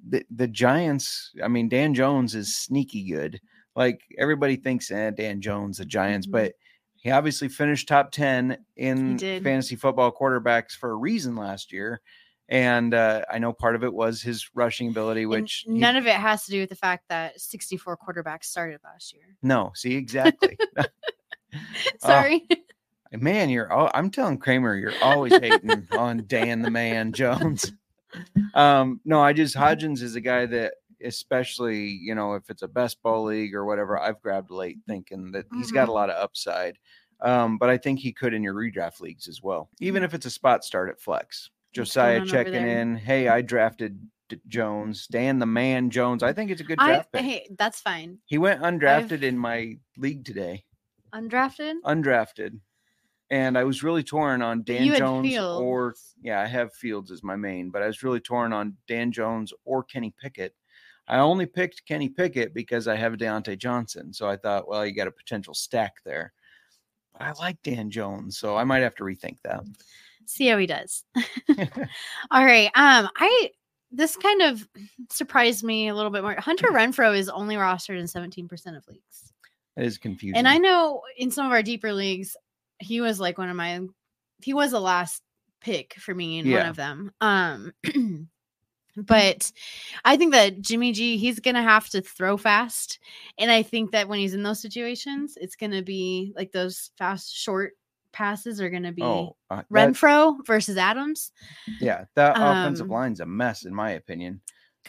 [0.10, 3.40] the, the Giants, I mean, Dan Jones is sneaky good.
[3.76, 6.32] Like everybody thinks, eh, Dan Jones, the Giants, Mhm.
[6.32, 6.54] but
[7.02, 12.00] he obviously finished top 10 in fantasy football quarterbacks for a reason last year.
[12.48, 15.96] And uh, I know part of it was his rushing ability, And which he- none
[15.96, 19.36] of it has to do with the fact that 64 quarterbacks started last year.
[19.42, 20.58] no, see, exactly.
[22.00, 22.48] Sorry.
[23.14, 27.74] Man, you're all, I'm telling Kramer, you're always hating on Dan the man Jones.
[28.54, 30.74] Um, no, I just Hodgins is a guy that
[31.04, 35.32] especially, you know, if it's a best ball league or whatever, I've grabbed late thinking
[35.32, 36.78] that he's got a lot of upside.
[37.22, 40.26] Um, but I think he could in your redraft leagues as well, even if it's
[40.26, 41.50] a spot start at flex.
[41.74, 42.96] Josiah checking in.
[42.96, 44.00] Hey, I drafted
[44.48, 46.24] Jones, Dan the man Jones.
[46.24, 47.22] I think it's a good I, draft pick.
[47.22, 48.18] hey, that's fine.
[48.26, 50.64] He went undrafted I've- in my league today.
[51.14, 51.76] Undrafted?
[51.86, 52.60] Undrafted.
[53.30, 57.24] and I was really torn on Dan You Jones or yeah, I have Fields as
[57.24, 60.56] my main, but I was really torn on Dan Jones or Kenny Pickett.
[61.08, 64.94] I only picked Kenny Pickett because I have Diontae Johnson, so I thought, well, you
[64.94, 66.34] got a potential stack there.
[67.14, 69.64] But I like Dan Jones, so I might have to rethink that.
[70.26, 71.04] See how he does.
[72.32, 72.72] All right.
[72.76, 73.52] Um, I
[73.92, 74.68] this kind of
[75.10, 76.36] surprised me a little bit more.
[76.36, 79.34] Hunter Renfrow is only rostered in 17% of leagues.
[79.76, 80.38] It is confusing.
[80.38, 82.38] And I know in some of our deeper leagues,
[82.80, 83.82] he was like one of my
[84.44, 85.22] he was the last
[85.60, 87.12] pick for me in one of them.
[87.22, 87.74] Um
[89.06, 89.52] but
[90.06, 93.00] I think that Jimmy G he's going to have to throw fast
[93.38, 96.92] and I think that when he's in those situations it's going to be like those
[96.98, 97.74] fast short
[98.14, 101.32] passes are going to be oh, uh, that- Renfrow versus Adams.
[101.80, 104.42] yeah, that offensive Um, line's a mess in my opinion.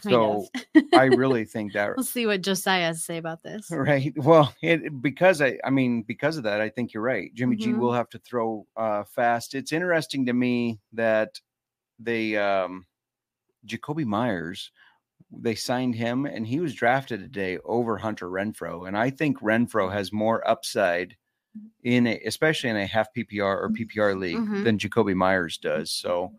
[0.02, 0.46] So.
[0.94, 3.70] I really think that We'll see what Josiah has to say about this.
[3.70, 4.12] Right.
[4.16, 7.32] Well, it because I I mean because of that, I think you're right.
[7.34, 7.78] Jimmy G Mhm.
[7.78, 9.54] will have to throw uh fast.
[9.54, 11.40] It's interesting to me that
[11.98, 12.86] they um
[13.66, 14.70] Jakobi Meyers
[15.34, 19.90] they signed him and he was drafted today over Hunter Renfrow and I think Renfrow
[19.90, 21.16] has more upside
[21.84, 24.64] in a, especially in a half PPR or PPR league Mhm.
[24.64, 25.90] than Jakobi Meyers does.
[25.90, 26.32] So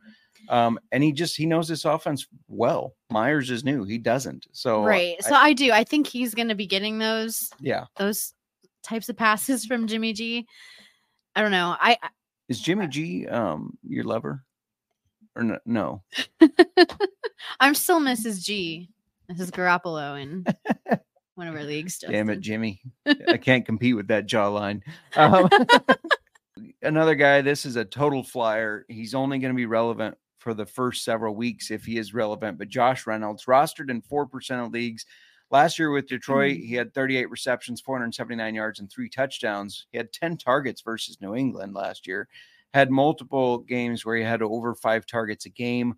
[0.49, 2.93] um and he just he knows this offense well.
[3.09, 3.83] Meyers is new.
[3.85, 4.45] He doesn't.
[4.51, 5.15] So right.
[5.23, 5.71] I- So I, do.
[5.71, 7.85] I think he's going to be getting those yeah.
[7.97, 8.33] those
[8.83, 10.45] types of passes from Jimmy G.
[11.35, 11.77] I don't know.
[11.79, 12.09] I I-
[12.49, 14.43] Is Jimmy G um your lover?
[15.35, 15.57] Or no?
[15.65, 16.03] no?
[17.59, 18.43] I'm still Mrs.
[18.43, 18.89] G.
[19.31, 19.51] Mrs.
[19.51, 20.45] Garoppolo in
[21.35, 21.97] one of our leagues.
[21.97, 22.81] Damn it, Jimmy.
[23.27, 24.81] I can't compete with that jawline.
[25.15, 25.49] Um,
[26.81, 28.85] another guy, this is a total flyer.
[28.87, 32.57] He's only going to be relevant for the first several weeks if he is relevant.
[32.57, 35.05] But Josh Reynolds, rostered in 4% of leagues.
[35.49, 39.85] Last year with Detroit, he had 38 receptions, 479 yards, and three touchdowns.
[39.91, 42.27] He had 10 targets versus New England last year.
[42.73, 45.95] Had multiple games where he had over five targets a game.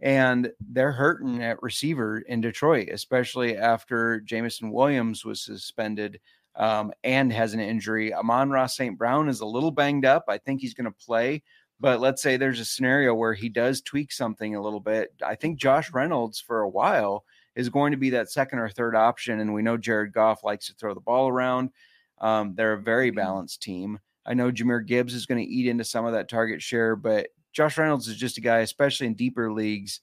[0.00, 6.18] And they're hurting at receiver in Detroit, especially after Jameson Williams was suspended
[6.56, 8.12] um, and has an injury.
[8.12, 8.98] Amon-Ra St.
[8.98, 10.24] Brown is a little banged up.
[10.28, 11.42] I think he's going to play.
[11.80, 15.12] But let's say there's a scenario where he does tweak something a little bit.
[15.24, 17.24] I think Josh Reynolds, for a while,
[17.56, 19.40] is going to be that second or third option.
[19.40, 21.70] And we know Jared Goff likes to throw the ball around.
[22.18, 23.98] Um, they're a very balanced team.
[24.26, 27.28] I know Jahmyr Gibbs is going to eat into some of that target share, but
[27.52, 30.00] Josh Reynolds is just a guy, especially in deeper leagues.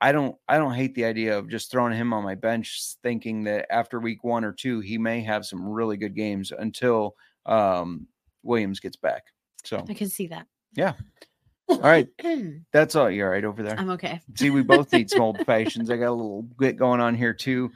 [0.00, 3.44] I don't I don't hate the idea of just throwing him on my bench thinking
[3.44, 7.14] that after week 1 or 2 he may have some really good games until
[7.46, 8.08] um
[8.42, 9.26] Williams gets back.
[9.62, 10.48] So, I can see that.
[10.74, 10.94] Yeah.
[11.68, 12.08] All right,
[12.72, 13.78] that's all you all right over there.
[13.78, 14.20] I'm okay.
[14.34, 15.88] See, we both need some old fashions.
[15.88, 17.70] I got a little bit going on here too.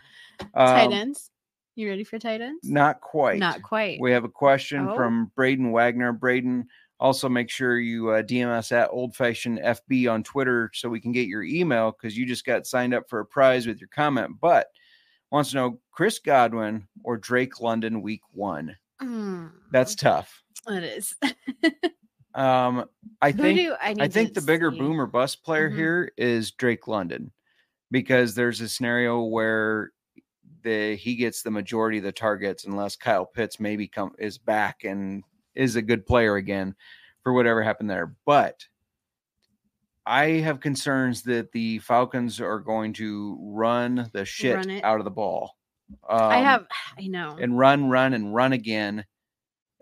[0.54, 1.30] tight Um, ends.
[1.76, 2.68] You ready for tight ends?
[2.68, 3.38] Not quite.
[3.38, 4.00] Not quite.
[4.00, 4.96] We have a question Oh.
[4.96, 6.12] from Braden Wagner.
[6.12, 6.66] Braden,
[6.98, 11.00] also make sure you uh, DM us at Old Fashioned FB on Twitter so we
[11.02, 13.88] can get your email because you just got signed up for a prize with your
[13.88, 14.32] comment.
[14.40, 14.68] But
[15.30, 18.74] wants to know Chris Godwin or Drake London week one.
[19.02, 20.42] Mm, That's tough.
[20.68, 21.14] it is.
[22.34, 22.84] Um,
[23.22, 24.78] I Who think I I think the bigger see?
[24.78, 25.74] boom or bust player Mhm.
[25.74, 27.32] here is Drake London
[27.90, 29.92] because there's a scenario where
[30.66, 34.84] the he gets the majority of the targets unless Kyle Pitts maybe come is back
[34.84, 35.22] and
[35.54, 36.74] is a good player again
[37.22, 38.14] for whatever happened there.
[38.26, 38.66] But
[40.04, 45.04] I have concerns that the Falcons are going to run the shit Run out of
[45.04, 45.56] the ball.
[46.08, 46.66] Um, I have.
[46.98, 47.38] I know.
[47.40, 49.04] and run, run, and run again.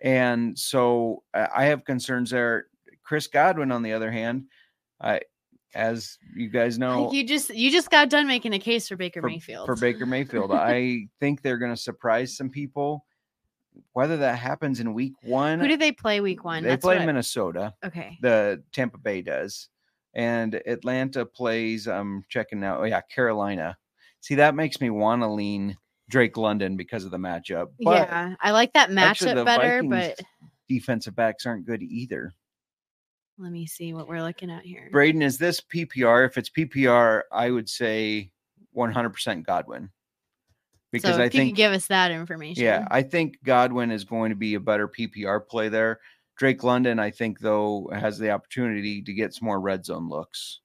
[0.03, 2.67] And so uh, I have concerns there.
[3.03, 4.45] Chris Godwin, on the other hand,
[5.01, 5.21] I,
[5.75, 9.21] as you guys know, you just you just got done making a case for Baker
[9.21, 9.67] for, Mayfield.
[9.67, 13.05] for Baker Mayfield, I think they're going to surprise some people.
[13.93, 16.63] Whether that happens in week one, Who do they play week one?
[16.63, 17.75] they That's play what Minnesota.
[17.85, 18.19] Okay.
[18.23, 19.69] The Tampa Bay does,
[20.15, 21.89] and Atlanta plays.
[21.89, 22.81] I'm checking now.
[22.81, 23.77] Oh yeah, Carolina.
[24.21, 25.77] See, that makes me want to lean
[26.09, 27.71] Drake London because of the matchup.
[27.81, 30.21] But yeah, I like that matchup better, Vikings but
[30.69, 32.33] defensive backs aren't good either.
[33.39, 34.89] Let me see what we're looking at here.
[34.93, 36.27] Braden, is this PPR?
[36.27, 38.31] If it's PPR, I would say
[38.77, 39.91] 100% Godwin.
[40.93, 42.63] Because so I think, give us that information.
[42.63, 45.99] yeah, I think Godwin is going to be a better PPR play there.
[46.37, 50.61] Drake London, I think, though, has the opportunity to get some more red zone looks.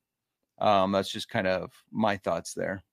[0.59, 2.83] Um, that's just kind of my thoughts there.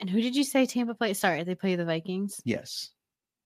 [0.00, 1.20] And who did you say Tampa plays?
[1.20, 2.40] Sorry, they play the Vikings.
[2.44, 2.90] Yes.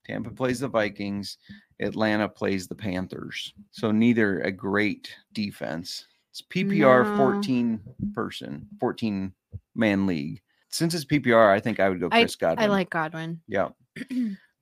[0.06, 1.36] Tampa plays the Vikings.
[1.80, 3.52] Atlanta plays the Panthers.
[3.70, 6.06] So neither a great defense.
[6.30, 7.16] It's PPR No.
[7.16, 7.80] 14
[8.14, 9.32] person, 14
[9.74, 10.40] man league.
[10.70, 12.64] Since it's PPR, I think I would go I- Chris Godwin.
[12.64, 13.40] I like Godwin.
[13.48, 13.68] Yeah.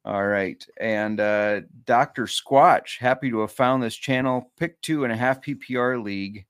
[0.05, 0.65] All right.
[0.81, 2.27] And uh, Dr.
[2.27, 4.53] Squatch, happy to have found this channel.
[4.57, 6.47] Pick two and a half PPR league.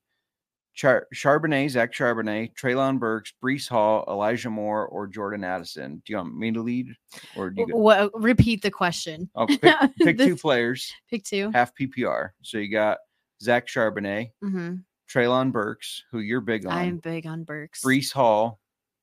[0.76, 6.02] Char- Charbonnet, Zach Charbonnet, Treylon Burks, Breece Hall, Elijah Moore, or Jordan Addison.
[6.04, 6.88] Do you want me to lead?
[7.34, 9.28] Or do you go- Wha- repeat the question.
[9.34, 11.50] oh, pick, pick two players, Pick two.
[11.52, 12.30] half PPR.
[12.42, 12.98] So you got
[13.42, 14.74] Zach Charbonnet, hmm
[15.12, 17.80] Treylon Burks, who you're big on, I'm big on Burks.
[17.82, 18.58] Breece Hall,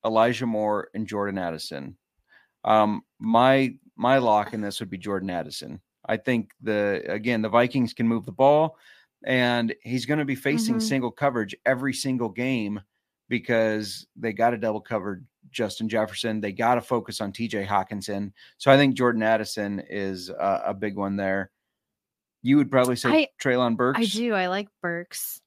[0.05, 1.97] Elijah Moore, and Jordan Addison.
[2.65, 5.79] Um, my my lock in this would be Jordan Addison.
[6.05, 8.77] I think the again the Vikings can move the ball,
[9.25, 10.81] and he's going to be facing Mhm.
[10.81, 12.81] single coverage every single game
[13.29, 16.41] because they got to double cover Justin Jefferson.
[16.41, 17.65] They got to focus on T.J.
[17.65, 18.31] Hockenson.
[18.57, 21.51] So I think Jordan Addison is a, a big one there.
[22.41, 23.99] You would probably say I- Treylon Burks.
[23.99, 24.33] I do.
[24.33, 25.41] I like Burks.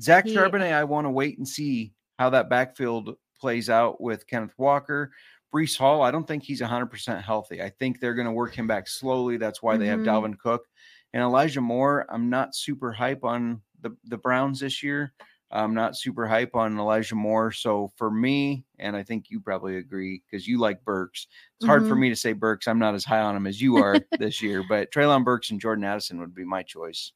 [0.00, 4.26] Zach He- Charbonnet, I want to wait and see how that backfield plays out with
[4.26, 5.12] Kenneth Walker.
[5.54, 7.60] Breece Hall, I don't think he's 100% healthy.
[7.62, 9.36] I think they're going to work him back slowly.
[9.36, 10.06] That's why they have Mhm.
[10.06, 10.66] Dalvin Cook.
[11.12, 15.12] And Elijah Moore, I'm not super hype on the, the Browns this year.
[15.50, 17.52] I'm not super hype on Elijah Moore.
[17.52, 21.86] So for me, and I think you probably agree because you like Burks, it's hard
[21.86, 21.98] for Mhm.
[22.00, 22.66] me to say Burks.
[22.66, 25.60] I'm not as high on him as you are this year, but Treylon Burks and
[25.60, 27.12] Jordan Addison would be my choice.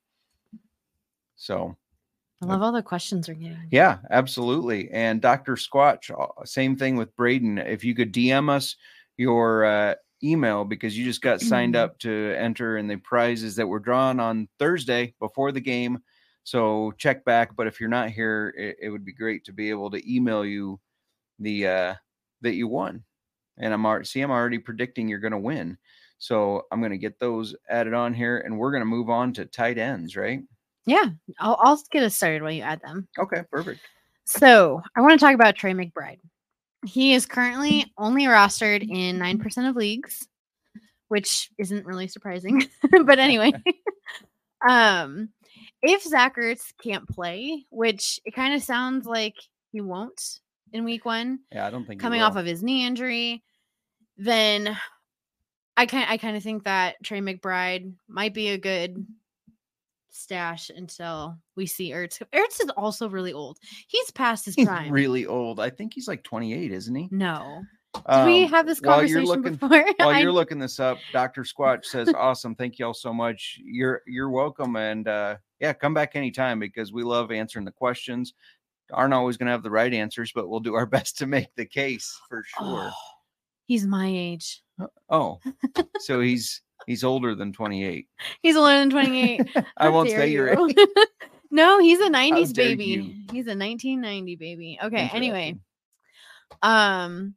[1.37, 1.77] So
[2.43, 3.69] I love all the questions we're getting.
[3.71, 4.91] yeah, absolutely.
[4.91, 5.55] And Dr.
[5.55, 7.59] Squatch, uh, same thing with Braden.
[7.59, 8.77] If you could DM us
[9.17, 13.67] your uh, email because you just got signed up to enter in the prizes that
[13.67, 15.99] were drawn on Thursday before the game.
[16.45, 17.57] So check back.
[17.57, 20.45] But if you're not here, it, it would be great to be able to email
[20.45, 20.81] you
[21.39, 21.95] the uh,
[22.43, 23.03] that you won.
[23.59, 25.77] And I'm already see I'm already predicting you're going to win.
[26.19, 29.33] So I'm going to get those added on here, and we're going to move on
[29.35, 30.43] to tight ends, right?
[30.87, 31.11] Yeah,
[31.41, 33.07] I'll, I'll get us started while you add them.
[33.19, 33.81] Okay, perfect.
[34.25, 36.19] So I want to talk about Trey McBride.
[36.87, 40.27] He is currently only rostered in 9% of leagues,
[41.09, 42.65] which isn't really surprising.
[43.05, 43.53] but anyway,
[44.69, 45.31] um,
[45.83, 49.35] if Zach Ertz can't play, which it kind of sounds like
[49.73, 50.41] he won't
[50.73, 53.43] in week one, Yeah, I don't think coming off of his knee injury,
[54.17, 54.77] then
[55.77, 59.07] I kind I kind of think that Trey McBride might be a good
[60.17, 62.21] stash until we see Ertz.
[62.35, 63.59] Ertz is also really old.
[63.89, 64.91] He's past his He's prime.
[64.93, 65.61] really old.
[65.61, 67.09] I think he's like 28, isn't he?
[67.13, 67.63] no.
[68.11, 69.85] Did we Um, have this conversation while you're looking- before?
[70.07, 71.45] While you're looking this up, Dr.
[71.45, 73.59] Squatch says, "Awesome, thank you all so much.
[73.65, 78.35] You're you're welcome, and uh, yeah, come back anytime because we love answering the questions.
[78.93, 81.49] Aren't always going to have the right answers, but we'll do our best to make
[81.57, 82.91] the case for sure.
[82.91, 82.93] Oh,
[83.65, 84.63] he's my age.
[85.09, 85.41] Oh,
[86.01, 88.09] so he's he's older than 28.
[88.43, 89.43] He's older than 28.
[89.77, 90.69] I won't say your you.
[90.69, 90.89] age.
[91.51, 92.85] no, he's a 90s baby.
[92.85, 93.03] you.
[93.33, 94.79] He's a 1990 baby.
[94.83, 95.57] Okay, anyway.
[96.63, 97.35] Um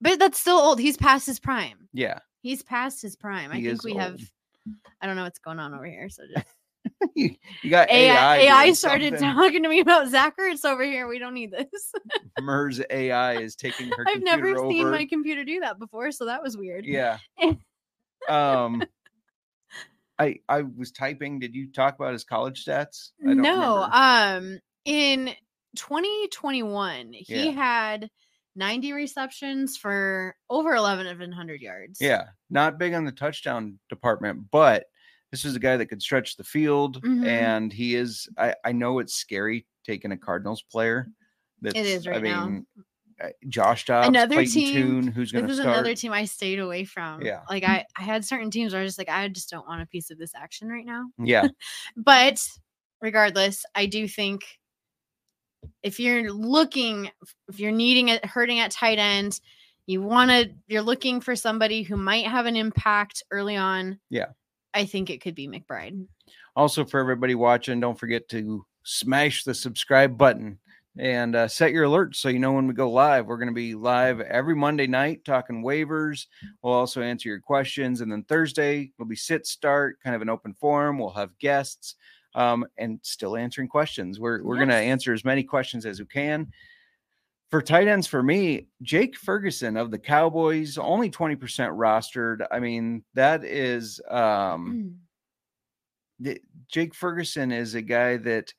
[0.00, 0.80] but that's still old.
[0.80, 1.88] He's past his prime.
[1.92, 3.50] Yeah, He's past his prime.
[3.50, 4.18] I think we have.
[5.00, 6.08] I don't know what's going on over here.
[6.08, 6.46] So just
[7.14, 8.36] you, you got AI, AI.
[8.38, 9.34] AI, started something.
[9.34, 11.06] talking to me about Zach Ertz over here.
[11.08, 11.92] We don't need this.
[12.40, 14.06] Mers AI is taking her.
[14.08, 14.90] I've never computer seen over.
[14.90, 16.86] my computer do that before, so that was weird.
[16.86, 17.18] Yeah.
[18.28, 18.88] Um
[20.18, 21.38] I I was typing.
[21.38, 23.12] Did you talk about his college stats?
[23.26, 23.92] I don't no, remember.
[23.92, 25.34] um in
[25.76, 27.52] 2021, he Yeah.
[27.52, 28.10] had
[28.56, 32.00] 90 receptions for over 1100 yards.
[32.00, 34.86] yeah, not big on the touchdown department, but
[35.30, 37.24] this is a guy that could stretch the field, Mhm.
[37.26, 38.28] and he is.
[38.38, 41.10] I I know it's scary taking a Cardinals player.
[41.62, 42.46] That's, is I right now.
[42.46, 42.82] mean, uh,
[43.22, 45.76] Uh, Josh Dobbs, Another Clayton team- Tune, who's going This to is start.
[45.76, 47.20] another team I stayed away from.
[47.22, 47.40] Yeah.
[47.50, 49.82] Like I, I had certain teams where I was just like, I just don't want
[49.82, 51.04] a piece of this action right now.
[51.18, 51.48] Yeah,
[51.96, 52.40] But
[53.02, 54.44] regardless, I do think
[55.82, 57.10] if you're looking,
[57.48, 59.40] if you're needing it, hurting at tight end,
[59.86, 63.98] you want to, you're looking for somebody who might have an impact early on.
[64.08, 64.26] Yeah.
[64.72, 66.06] I think it could be McBride.
[66.54, 70.58] Also, for everybody watching, don't forget to smash the subscribe button
[71.00, 73.24] and uh, set your alerts so you know when we go live.
[73.24, 76.26] We're going to be live every Monday night talking waivers.
[76.62, 78.02] We'll also answer your questions.
[78.02, 80.98] And then Thursday will be sit start, kind of an open forum.
[80.98, 81.94] We'll have guests
[82.34, 84.20] um, and still answering questions.
[84.20, 86.52] We're, we're going to answer as many questions as we can.
[87.50, 92.46] For tight ends, for me, Jake Ferguson of the Cowboys, only 20% rostered.
[92.50, 94.02] I mean, that is.
[94.08, 94.96] Um,
[96.20, 98.52] the- Jake Ferguson is a guy that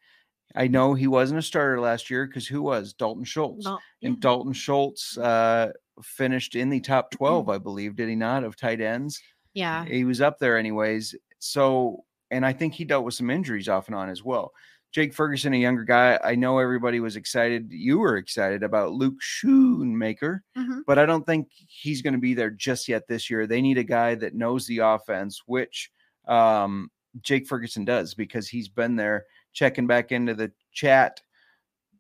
[0.56, 3.66] I know he wasn't a starter last year because who was Dalton Schultz?
[3.66, 4.20] Not- And.
[4.20, 5.72] Dalton Schultz uh,
[6.04, 9.22] finished in the top 12, I believe, did he not, of tight ends?
[9.54, 9.84] yeah.
[9.86, 11.14] He was up there, anyways.
[11.40, 14.52] So, and I think he dealt with some injuries off and on as well.
[14.94, 16.20] Jake Ferguson, a younger guy.
[16.24, 17.68] I know everybody was excited.
[17.72, 20.82] You were excited about Luke Schoonmaker, Mhm.
[20.86, 23.48] but I don't think he's going to be there just yet this year.
[23.48, 25.92] They need a guy that knows the offense, which
[26.28, 26.90] um,
[27.22, 31.22] Jake Ferguson does because he's been there checking back into the chat.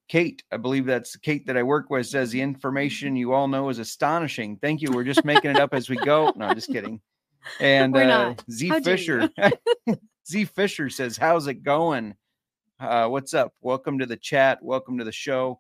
[0.08, 3.70] Kate, I believe that's Kate that I work with, says the information you all know
[3.70, 4.58] is astonishing.
[4.58, 4.91] Thank you.
[4.91, 6.34] We're just making it up as we go.
[6.36, 6.99] No, I'm just kidding.
[7.60, 8.36] And uh.
[8.49, 9.30] Z How Fisher,
[10.30, 12.16] Z Fisher says, "How's it going?
[12.80, 13.54] Uh, what's up?
[13.62, 14.60] Welcome to the chat.
[14.62, 15.60] Welcome to the show.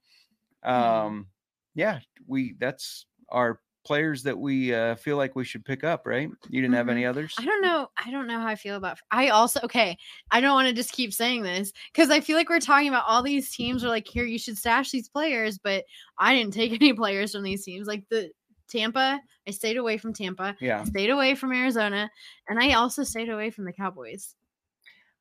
[0.63, 1.27] Um,
[1.75, 6.05] yeah, we that's our players that we uh, feel like we should pick up.
[6.05, 6.29] Right?
[6.49, 7.35] You didn't have any others?
[7.37, 7.87] I don't know.
[8.03, 8.97] I don't know how I feel about.
[9.11, 9.97] I also okay.
[10.31, 13.05] I don't want to just keep saying this because I feel like we're talking about
[13.07, 15.85] all these teams are like here you should stash these players, but
[16.17, 17.87] I didn't take any players from these teams.
[17.87, 18.31] Like the
[18.69, 20.55] Tampa, I stayed away from Tampa.
[20.61, 22.09] Yeah, I stayed away from Arizona,
[22.47, 24.35] and I also stayed away from the Cowboys.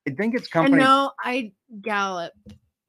[0.08, 0.82] I think it's And company.
[0.82, 1.52] no, I
[1.82, 2.32] Gallup.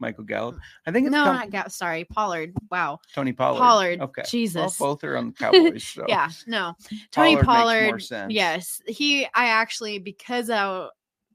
[0.02, 0.58] Michael Gallup.
[0.86, 1.72] I think it's No, com- not Gallup.
[1.72, 2.54] Sorry, Pollard.
[2.70, 3.60] Wow, Tony Pollard.
[3.60, 4.02] Pollard.
[4.02, 4.24] Okay.
[4.28, 4.80] Jesus.
[4.80, 5.84] Well, both are on the Cowboys.
[5.86, 6.06] So.
[6.10, 6.76] Yeah, no.
[7.12, 8.32] Tony Pollard Pollard.
[8.32, 9.26] Yes, he.
[9.34, 10.90] I actually because how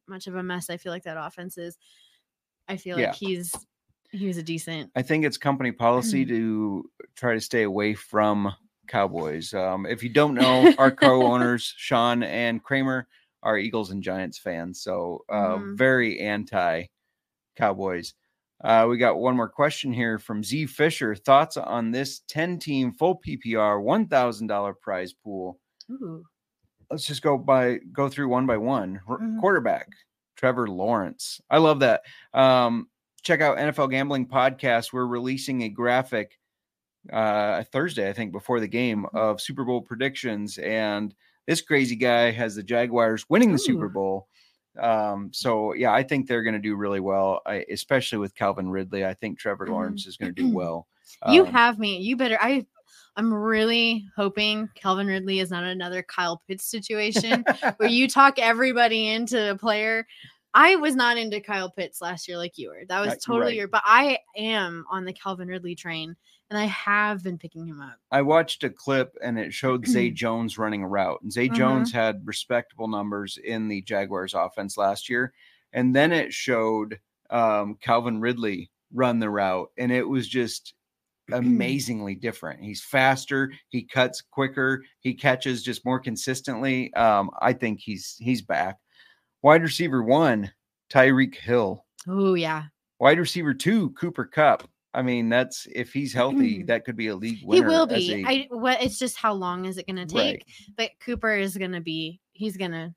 [0.09, 1.79] much of a mess I feel like that offense is.
[2.69, 3.07] I feel Yeah.
[3.09, 3.55] like he's
[4.11, 4.91] he was a decent.
[4.97, 6.29] I think it's company policy Mm.
[6.29, 8.53] to try to stay away from
[8.89, 9.53] Cowboys.
[9.55, 13.07] Um, if you don't know, our co-owners Sean and Kramer
[13.43, 15.77] are Eagles and Giants fans, so uh, Mhm.
[15.79, 16.85] very anti
[17.57, 18.15] Cowboys.
[18.65, 21.15] Uh, we got one more question here from Z Fisher.
[21.15, 25.59] Thoughts on this 10-team full PPR $1,000 prize pool?
[25.91, 26.25] Ooh.
[26.91, 29.01] let's just go by go through one by one.
[29.09, 29.41] Mhm.
[29.41, 29.89] Quarterback
[30.37, 31.41] Trevor Lawrence.
[31.51, 32.03] I love that.
[32.35, 32.89] Um,
[33.23, 34.93] check out NFL Gambling Podcast.
[34.93, 36.39] We're releasing a graphic
[37.13, 39.17] uh Thursday, I think, before the game Mm-hmm.
[39.17, 41.15] of Super Bowl predictions, and
[41.47, 44.27] this crazy guy has the Jaguars winning the Super Bowl.
[44.79, 48.69] Um, so yeah, I think they're going to do really well, I, especially with Calvin
[48.71, 49.05] Ridley.
[49.05, 49.71] I think Trevor Mhm.
[49.71, 50.87] Lawrence is going to do well.
[51.31, 51.99] You Um, have me.
[51.99, 52.39] You better.
[52.41, 52.67] I.
[53.19, 57.45] I'm really hoping Calvin Ridley is not another Kyle Pitts situation
[57.79, 60.07] where you talk everybody into a player.
[60.57, 62.85] I was not into Kyle Pitts last year like you were.
[62.89, 63.57] That was totally right.
[63.57, 63.69] your.
[63.69, 66.17] But I am on the Calvin Ridley train,
[66.49, 67.99] and I have been picking him up.
[68.11, 71.21] I watched a clip and it showed Zay Jones running a route.
[71.23, 71.55] And Zay Mhm.
[71.57, 75.35] Jones had respectable numbers in the Jaguars offense last year.
[75.75, 79.71] And then it showed um, Calvin Ridley run the route.
[79.77, 80.73] And it was just
[81.33, 82.63] amazingly different.
[82.63, 86.95] He's faster, he cuts quicker, he catches just more consistently.
[86.95, 88.79] Um, I think he's he's back.
[89.43, 90.51] Wide receiver one,
[90.93, 91.85] Tyreek Hill.
[92.09, 92.65] Oh yeah,
[92.99, 94.69] Wide receiver two, Cooper Kupp.
[94.95, 96.67] I mean, that's if he's healthy, mm.
[96.69, 98.25] that could be a league he will be.
[98.25, 98.83] a- I what?
[98.83, 100.37] It's just how long is it going to take?
[100.37, 100.45] Right.
[100.77, 102.21] But Cooper is going to be.
[102.33, 102.95] He's going to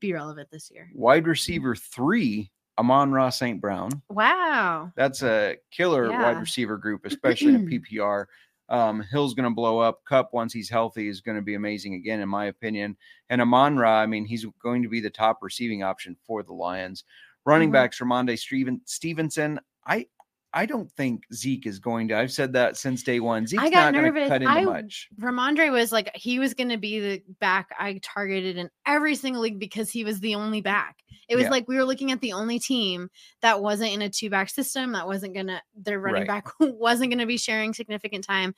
[0.00, 0.88] be relevant this year.
[0.94, 3.60] wide receiver three, Amon-Ra St.
[3.60, 3.90] Brown.
[4.08, 4.92] Wow.
[4.96, 6.22] That's a killer Yeah.
[6.22, 8.26] wide receiver group, especially in PPR.
[8.72, 10.02] Um, Hill's going to blow up.
[10.04, 12.96] Kupp, once he's healthy, is going to be amazing again, in my opinion.
[13.28, 16.54] And Amon Ra, I mean, he's going to be the top receiving option for the
[16.54, 17.04] Lions.
[17.44, 17.74] Running Mhm.
[17.74, 19.60] backs, Ramonde Steven, Stevenson.
[19.86, 20.06] I
[20.54, 22.18] I don't think Zeke is going to.
[22.18, 23.46] I've said that since day one.
[23.46, 24.28] Zeke's got not going to nervous.
[24.28, 25.08] cut into I- much.
[25.20, 29.42] Rhamondre was like he was going to be the back I targeted in every single
[29.42, 30.98] league because he was the only back.
[31.28, 31.50] It was Yeah.
[31.50, 33.08] like we were looking at the only team
[33.40, 36.44] that wasn't in a two back system that wasn't going to their running Right.
[36.44, 38.54] back wasn't going to be sharing significant time.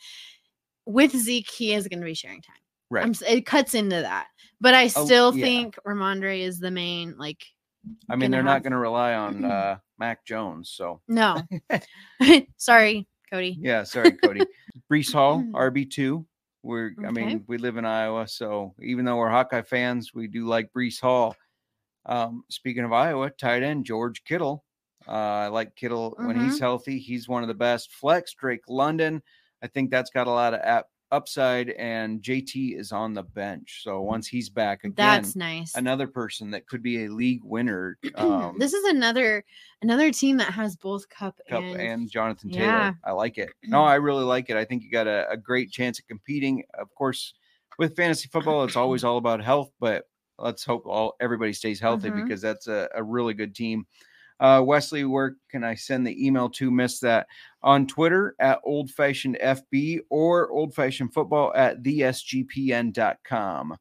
[0.87, 2.57] With Zeke, he is going to be sharing time.
[2.91, 3.05] Right.
[3.05, 4.27] I'm, it cuts into that,
[4.61, 5.45] but I Oh, still yeah.
[5.45, 7.17] think Rhamondre is the main.
[7.17, 7.45] Like,
[8.09, 10.71] I mean, they're not going to rely on uh, Mac Jones.
[10.75, 11.43] So no,
[12.57, 13.57] sorry, Cody.
[13.61, 14.47] Yeah, sorry, Cody.
[14.93, 15.53] Breece Hall, Mm.
[15.53, 16.27] RB two.
[16.63, 20.47] We're, I mean, we live in Iowa, so even though we're Hawkeye fans, we do
[20.47, 21.37] like Breece Hall.
[22.07, 24.65] Um, speaking of Iowa, tight end George Kittle.
[25.07, 26.45] Uh, I like Kittle when Mm-hmm.
[26.47, 26.99] he's healthy.
[26.99, 27.93] He's one of the best.
[27.93, 29.23] Flex Drake London.
[29.63, 33.81] I think that's got a lot of app upside, and JT is on the bench.
[33.83, 35.75] So once he's back again, That's nice.
[35.75, 37.99] another person that could be a league winner.
[38.17, 39.45] Um, this is another
[39.83, 42.65] another team that has both Kupp, Kupp and, and, Jonathan Taylor.
[42.67, 42.93] Yeah.
[43.05, 43.51] I like it.
[43.65, 44.57] No, I really like it.
[44.57, 46.65] I think you got a, a great chance at competing.
[46.79, 47.35] Of course,
[47.79, 50.05] with fantasy football, it's always all about health, but
[50.39, 52.23] let's hope all everybody stays healthy Mhm.
[52.25, 53.87] because that's a, a really good team.
[54.45, 56.71] Uh, Wesley, where can I send the email to?
[56.71, 57.29] Miss that
[57.63, 63.75] on Twitter at old fashioned FB or old fashioned football at thesgpn.com.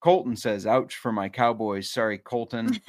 [0.00, 1.88] Colton says, ouch for my Cowboys.
[1.88, 2.80] Sorry, Colton.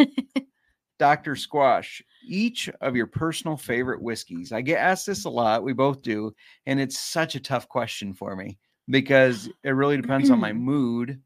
[0.98, 1.36] Dr.
[1.36, 4.52] Squatch, each of your personal favorite whiskeys.
[4.52, 5.62] I get asked this a lot.
[5.64, 6.34] We both do.
[6.66, 8.58] And it's such a tough question for me
[8.90, 11.22] because it really depends on my mood.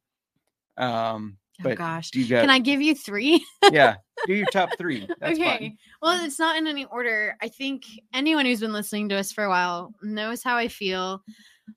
[0.75, 2.11] Um, Oh But gosh.
[2.11, 2.41] do you got?
[2.41, 3.45] Can I give you three?
[3.71, 3.95] yeah,
[4.27, 5.07] do your top three.
[5.19, 5.57] That's okay.
[5.57, 5.77] fine.
[6.01, 7.35] Well, it's not in any order.
[7.41, 11.21] I think anyone who's been listening to us for a while knows how I feel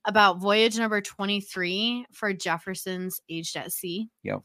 [0.05, 4.09] about voyage number 23 for Jefferson's Aged at Sea.
[4.25, 4.41] Yep.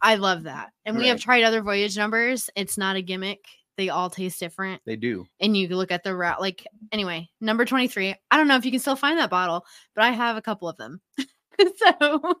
[0.00, 0.70] I love that.
[0.84, 2.50] And we have tried other voyage numbers.
[2.56, 3.38] It's not a gimmick.
[3.76, 4.82] They all taste different.
[4.84, 5.26] They do.
[5.40, 6.40] And you look at the route.
[6.40, 8.14] Like, anyway, number 23.
[8.30, 9.64] I don't know if you can still find that bottle,
[9.94, 11.00] but I have a couple of them.
[11.76, 12.34] so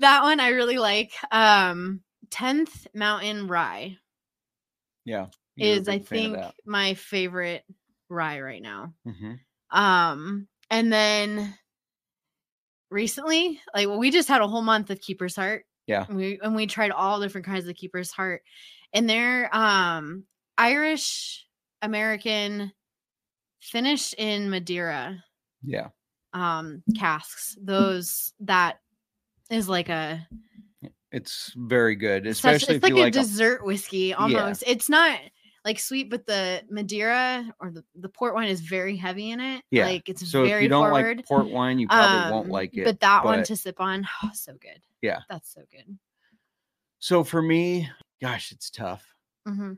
[0.00, 1.12] that one I really like.
[1.30, 3.96] Um 10th Mountain Rye
[5.04, 5.26] Yeah.
[5.56, 7.64] is I big fan of think my favorite
[8.10, 8.94] rye right now.
[9.06, 9.38] Mhm.
[9.70, 11.54] Um, and then
[12.90, 15.64] recently, like well, we just had a whole month of Keeper's Heart.
[15.86, 16.04] Yeah.
[16.08, 18.42] And we and we tried all different kinds of Keeper's Heart,
[18.92, 20.24] and they're um
[20.56, 21.46] Irish
[21.82, 22.72] American
[23.60, 25.22] finished in Madeira
[25.62, 25.88] Yeah.
[26.32, 27.56] um casks.
[27.60, 28.80] Those that
[29.50, 30.26] is like a
[31.12, 34.62] It's very good, especially it's if like you a like a- dessert whiskey almost.
[34.66, 35.18] It's not
[35.64, 39.62] like sweet, but the Madeira or the, the port wine is very heavy in it.
[39.70, 39.86] Yeah.
[39.86, 41.16] Like it's So if very you don't forward.
[41.18, 42.84] like port wine, you probably won't Um, like it.
[42.84, 44.80] But that one to sip on, oh, so good.
[45.02, 45.20] Yeah.
[45.28, 45.98] That's so good.
[47.00, 47.88] So for me,
[48.20, 49.06] gosh, it's tough.
[49.46, 49.74] hmm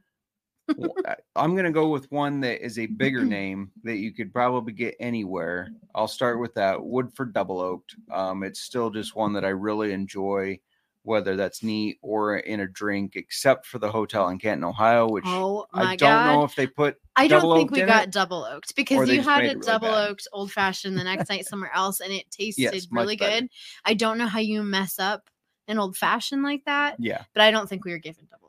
[1.06, 4.72] I- I'm gonna go with one that is a bigger name that you could probably
[4.72, 5.72] get anywhere.
[5.94, 7.96] I'll start with that Woodford Double Oaked.
[8.12, 10.60] Um, it's still just one that I really enjoy,
[11.02, 15.24] whether that's neat or in a drink, except for the hotel in Canton, Ohio, which
[15.26, 16.24] Oh I don't god.
[16.26, 16.96] know if they put.
[17.16, 20.10] I don't think we got it, double oaked because you had a really double bad.
[20.10, 23.40] oaked old fashioned the next night somewhere else and it tasted Yes, really better.
[23.42, 23.50] good.
[23.84, 25.28] I don't know how you mess up
[25.68, 28.39] an old fashioned like that, Yeah, but I don't think we were given double.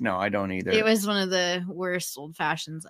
[0.00, 0.70] No, I don't either.
[0.70, 2.86] It was one of the worst old fashions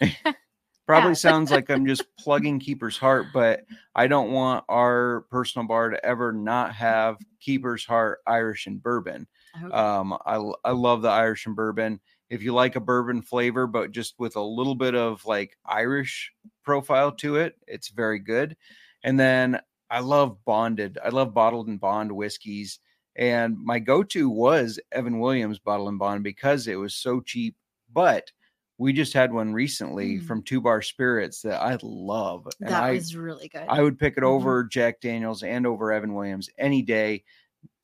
[0.00, 0.16] I've
[0.90, 5.90] Probably sounds like I'm just plugging Keeper's Heart, but I don't want our personal bar
[5.90, 9.28] to ever not have Keeper's Heart Irish and bourbon.
[9.62, 9.72] Okay.
[9.72, 12.00] Um, I I love the Irish and bourbon.
[12.28, 16.32] If you like a bourbon flavor, but just with a little bit of like Irish
[16.64, 18.56] profile to it, it's very good.
[19.04, 20.98] And then I love bonded.
[21.04, 22.80] I love bottled and bond whiskeys.
[23.16, 27.56] And my go-to was Evan Williams bottle and bond because it was so cheap.
[27.92, 28.30] But
[28.78, 30.26] we just had one recently Mm.
[30.26, 32.46] from Two Bar Spirits that I love.
[32.60, 33.66] And that I was really good.
[33.68, 34.28] I would pick it Mhm.
[34.28, 37.24] over Jack Daniels and over Evan Williams any day.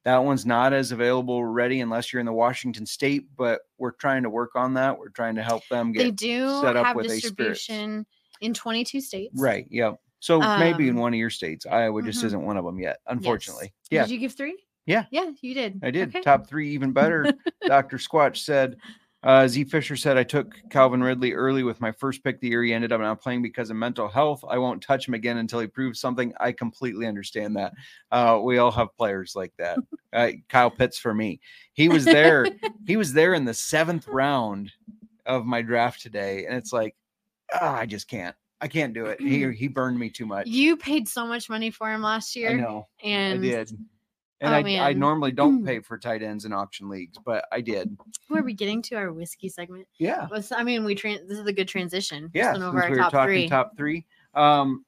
[0.05, 4.22] That one's not as available ready unless you're in the Washington state, but we're trying
[4.22, 4.97] to work on that.
[4.99, 8.07] We're trying to help them get they do set up have with a distribution
[8.41, 9.35] in 22 states.
[9.39, 9.66] right.
[9.68, 10.01] Yep.
[10.20, 12.27] So maybe in Um, one of your states, Iowa just mhm.
[12.27, 13.16] isn't one of them yet, Yes.
[13.16, 13.74] unfortunately.
[13.91, 14.57] Yeah, Did you give three?
[14.87, 15.05] Yeah.
[15.11, 15.80] Yeah, you did.
[15.82, 16.09] I did.
[16.09, 16.22] Okay.
[16.22, 17.32] Top three, even better.
[17.66, 17.99] Dr.
[17.99, 18.76] Squatch said,
[19.22, 22.62] uh, Z Fisher said, I took Calvin Ridley early with my first pick the year
[22.62, 24.45] he ended up not playing because of mental health.
[24.49, 26.32] I won't touch him again until he proves something.
[26.39, 27.74] I completely understand that.
[28.12, 29.78] Uh, we all have players like that.
[30.12, 31.41] Uh, Kyle Pitts for me.
[31.72, 32.47] He was there.
[32.87, 34.70] he was there in the seventh round
[35.26, 36.47] of my draft today.
[36.47, 36.95] And it's like,
[37.53, 38.37] ah, I just can't.
[38.61, 39.20] I can't do it.
[39.20, 40.47] He, he burned me too much.
[40.47, 42.51] You paid so much money for him last year.
[42.51, 42.87] I know.
[43.03, 43.72] And I did.
[44.41, 47.61] And Oh, I, I normally don't pay for tight ends in auction leagues, but I
[47.61, 47.97] did.
[48.28, 49.87] who are we getting to our whiskey segment?
[49.99, 50.26] Yeah.
[50.53, 52.30] I mean, we tran this is a good transition.
[52.34, 52.53] Yeah.
[52.53, 53.49] Since over we were talking three.
[53.49, 54.05] top three.
[54.34, 54.84] Um,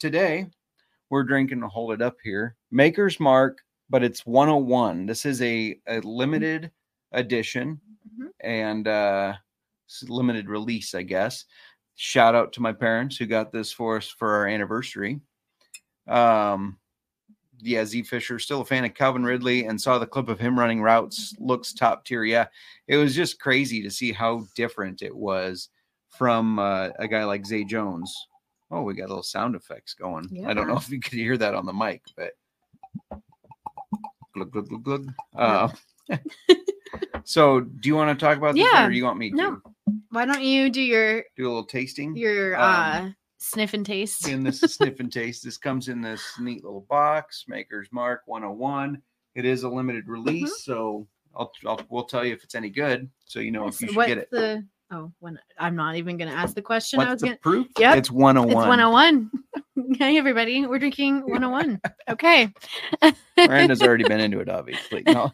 [0.00, 0.46] today
[1.10, 3.58] we're drinking, to hold it up here, Maker's Mark,
[3.90, 5.06] but it's 101.
[5.06, 6.70] This is a, a limited
[7.12, 7.80] edition
[8.18, 8.28] Mhm.
[8.40, 9.34] and uh,
[10.08, 11.44] limited release, I guess.
[11.96, 15.20] Shout out to my parents who got this for us for our anniversary.
[16.08, 16.78] Um,
[17.60, 20.58] yeah, Z Fisher, still a fan of Calvin Ridley, and saw the clip of him
[20.58, 21.34] running routes.
[21.38, 22.24] Looks top tier.
[22.24, 22.46] Yeah,
[22.88, 25.68] it was just crazy to see how different it was
[26.10, 28.14] from uh, a guy like Zay Jones.
[28.70, 30.44] Oh, we got a little sound effects going.
[30.46, 32.32] I don't know if you could hear that on the mic, but
[34.34, 35.12] glug glug glug glug.
[35.36, 35.68] Uh,
[37.24, 38.86] so, do you want to talk about this, Yeah.
[38.86, 39.60] or do you want me to No.
[40.10, 42.16] Why don't you do your do a little tasting?
[42.16, 43.10] your Um, uh
[43.50, 44.28] sniff and taste?
[44.28, 45.44] in this sniff and taste.
[45.44, 49.00] This comes in this neat little box, Maker's Mark 101.
[49.34, 50.72] It is a limited release, Mm-hmm.
[50.72, 53.88] so I'll, I'll we'll tell you if it's any good, so you know if you
[53.88, 54.30] should What's get it.
[54.30, 56.98] the oh when I'm not even gonna ask the question.
[57.00, 57.66] I What's was the gonna proof?
[57.78, 58.50] Yep, it's 101.
[58.50, 59.30] it's 101.
[59.98, 61.80] hey everybody, we're drinking 101.
[62.08, 62.50] Okay.
[63.36, 65.02] Miranda's already been into it, obviously.
[65.06, 65.30] No,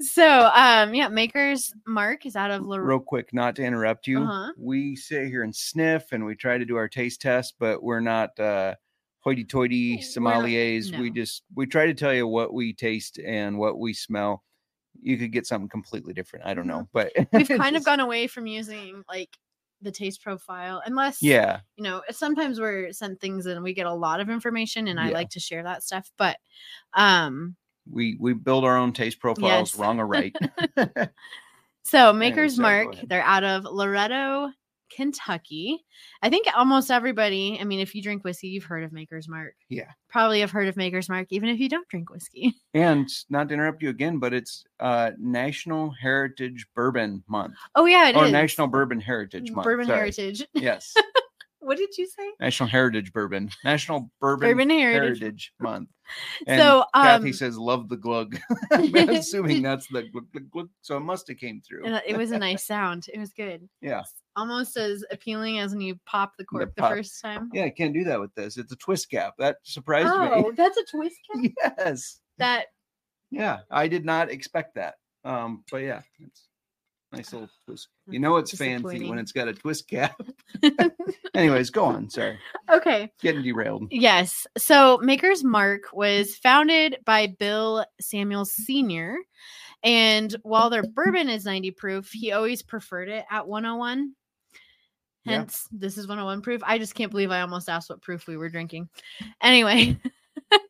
[0.00, 4.22] So um yeah, Maker's Mark is out of La- real quick, not to interrupt you.
[4.24, 4.52] Uh-huh.
[4.56, 8.00] We sit here and sniff, and we try to do our taste test, but we're
[8.00, 8.74] not uh,
[9.20, 10.96] hoity-toity sommeliers.
[10.96, 14.44] We just we try to tell you what we taste and what we smell.
[15.00, 16.46] You could get something completely different.
[16.46, 17.36] I don't know, but Mm-hmm.
[17.36, 19.36] we've kind of gone away from using like
[19.80, 23.92] the taste profile unless Yeah, you know sometimes we're sent things and we get a
[23.94, 26.36] lot of information and i like to share that stuff but
[26.94, 27.56] um
[27.90, 29.78] we we build our own taste profiles, Yes.
[29.78, 30.34] wrong or right.
[31.84, 33.08] So Maker's go Mark, ahead.
[33.08, 34.50] they're out of Loretto,
[34.94, 35.84] Kentucky.
[36.22, 39.54] I think almost everybody, I mean, if you drink whiskey, you've heard of Maker's Mark.
[39.68, 39.90] Yeah.
[40.08, 42.54] Probably have heard of Maker's Mark, even if you don't drink whiskey.
[42.74, 47.54] and not to interrupt you again, but it's uh National Heritage Bourbon Month.
[47.74, 49.64] Oh, yeah, it is or National Bourbon Heritage Month.
[49.64, 49.98] Bourbon sorry.
[49.98, 50.46] Heritage.
[50.54, 50.94] Yes.
[51.62, 52.30] what did you say?
[52.40, 53.50] National Heritage Bourbon.
[53.64, 55.18] National Bourbon, Bourbon Heritage.
[55.20, 55.52] Heritage.
[55.60, 55.88] Month.
[56.46, 58.36] And So, Kathy um, says, "Love the glug."
[58.72, 60.68] I'm assuming that's the glug, glug, glug.
[60.82, 61.86] So it must have came through.
[62.06, 63.06] It was a nice sound.
[63.14, 63.66] It was good.
[63.80, 64.02] Yeah,
[64.36, 66.90] Almost as appealing as when you pop the cork the, pop.
[66.92, 67.48] first time.
[67.54, 67.64] yeah.
[67.64, 68.58] I can't do that with this.
[68.58, 69.34] It's a twist cap.
[69.38, 70.30] That surprised Oh, me.
[70.34, 71.52] Oh, that's a twist cap.
[71.78, 72.20] yes.
[72.38, 72.66] That
[73.30, 74.96] Yeah, I did not expect that.
[75.24, 76.48] Um, but yeah, it's
[77.12, 77.88] nice little twist.
[78.08, 80.20] You mm, know it's fancy when it's got a twist cap.
[81.34, 82.10] Anyways, go on.
[82.10, 82.38] Sorry,
[82.70, 83.10] okay.
[83.20, 83.88] getting derailed.
[83.90, 84.46] Yes.
[84.56, 89.18] So Maker's Mark was founded by Bill Samuels Sr.
[89.84, 94.14] And while their bourbon is 90 proof, he always preferred it at 101.
[95.24, 95.38] Yeah.
[95.38, 96.62] Hence, this is 101 proof.
[96.64, 98.88] I just can't believe I almost asked what proof we were drinking.
[99.40, 99.98] Anyway,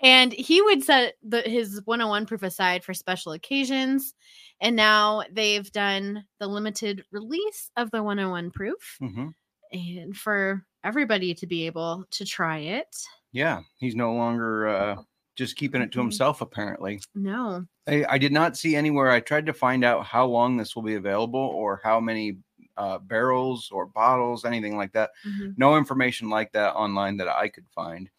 [0.00, 4.14] and he would set the, his 101 proof aside for special occasions.
[4.60, 9.28] And now they've done the limited release of the 101 proof hmm
[9.72, 12.96] and for everybody to be able to try it.
[13.32, 14.96] Yeah, he's no longer uh,
[15.36, 16.02] just keeping it to Mhm.
[16.02, 16.40] himself.
[16.40, 17.68] Apparently, No.
[17.88, 19.10] I, I did not see anywhere.
[19.10, 22.38] I tried to find out how long this will be available or how many
[22.76, 25.10] uh, barrels or bottles, anything like that.
[25.24, 25.58] Mhm.
[25.58, 28.10] No information like that online that I could find.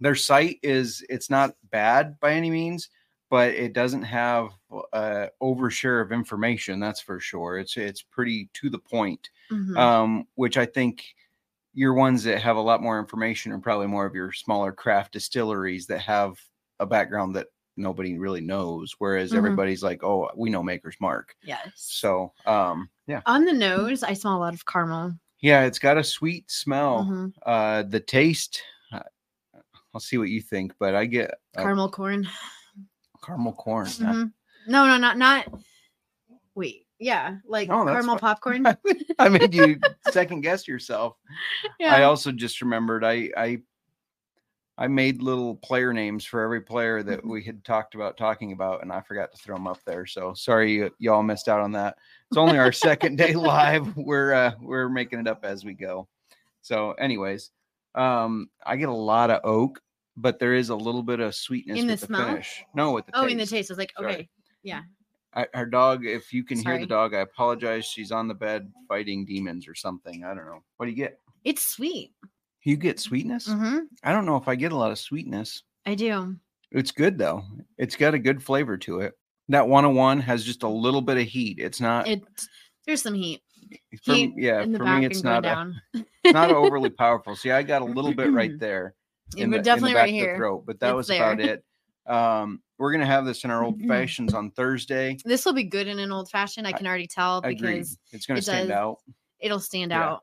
[0.00, 2.88] Their site is it's not bad by any means,
[3.30, 4.50] but it doesn't have
[4.92, 6.80] uh, overshare of information.
[6.80, 7.58] That's for sure.
[7.58, 9.76] It's it's pretty to the point, Mhm.
[9.76, 11.04] um, which I think
[11.74, 15.12] your ones that have a lot more information are probably more of your smaller craft
[15.12, 16.38] distilleries that have
[16.80, 18.94] a background that nobody really knows.
[18.98, 19.36] Whereas Mhm.
[19.36, 21.36] everybody's like, oh, we know Maker's Mark.
[21.42, 21.72] yes.
[21.76, 25.12] So um, yeah, On the nose, I smell a lot of caramel.
[25.40, 27.04] yeah, it's got a sweet smell.
[27.04, 27.32] Mhm.
[27.46, 28.62] Uh, the taste,
[29.94, 32.28] I'll see what you think, but I get a Caramel corn.
[33.24, 33.86] caramel corn.
[33.86, 34.32] Mhm.
[34.66, 35.46] No, no, not not.
[36.54, 38.34] Wait, yeah, like No, caramel fine.
[38.34, 38.66] popcorn.
[39.18, 39.78] I made you
[40.10, 41.16] second guess yourself.
[41.78, 41.94] Yeah.
[41.94, 43.58] I also just remembered I I
[44.80, 47.30] I made little player names for every player that Mm-hmm.
[47.30, 50.06] we had talked about talking about, and I forgot to throw them up there.
[50.06, 51.96] So sorry you, y'all missed out on that.
[52.30, 53.96] It's only our second day live.
[53.96, 56.06] We're uh, we're making it up as we go.
[56.60, 57.50] So, anyways,
[57.94, 59.80] um, I get a lot of oak,
[60.16, 62.26] but there is a little bit of sweetness In the with the, smell?
[62.26, 62.64] finish.
[62.74, 63.32] No, with the oh, taste.
[63.32, 64.12] in the taste, I was like, Sorry.
[64.12, 64.28] okay,
[64.62, 64.82] yeah.
[65.34, 67.84] I, her dog, if you can hear the dog, I apologize.
[67.84, 70.24] She's on the bed fighting demons or something.
[70.24, 70.62] I don't know.
[70.78, 71.20] What do you get?
[71.44, 72.12] It's sweet.
[72.64, 73.46] You get sweetness?
[73.46, 75.62] hmm I don't know if I get a lot of sweetness.
[75.86, 76.36] I do.
[76.72, 77.44] It's good though.
[77.76, 79.14] It's got a good flavor to it.
[79.48, 81.58] That 101 has just a little bit of heat.
[81.58, 82.22] It's not, It
[82.86, 83.40] there's some heat.
[84.04, 87.34] For, yeah, for me, it's not, a, it's not overly powerful.
[87.36, 88.94] See, I got a little bit right there.
[89.36, 90.36] In the, definitely in the back right of the here.
[90.36, 91.62] throat, but that It's was about it.
[92.06, 95.18] Um, we're gonna have this in our old fashions on Thursday.
[95.24, 96.66] This will be good in an old fashioned.
[96.66, 98.98] I can already tell I because It's gonna it stand does- out.
[99.40, 100.12] it'll stand Yeah.
[100.12, 100.20] out.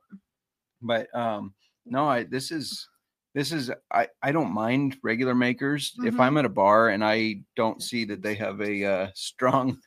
[0.82, 1.54] but um
[1.86, 2.88] no i this is
[3.36, 6.20] this is i i don't mind regular makers if Mhm.
[6.20, 9.78] i'm at a bar and i don't see that they have a uh, strong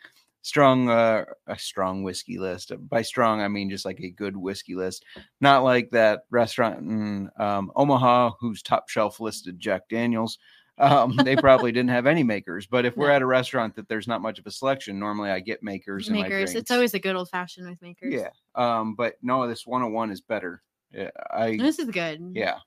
[0.43, 4.74] strong uh a strong whiskey list by strong i mean just like a good whiskey
[4.74, 5.05] list
[5.41, 10.39] not like that restaurant in um, omaha whose top shelf listed jack daniels
[10.78, 13.14] um, they probably didn't have any makers but if we're No.
[13.16, 16.55] at a restaurant that there's not much of a selection normally i get makers Makers.
[16.55, 18.14] It's always a good old fashioned with makers.
[18.14, 20.62] yeah um but no this 101 is better
[20.93, 22.30] yeah, i This is good.
[22.34, 22.59] yeah.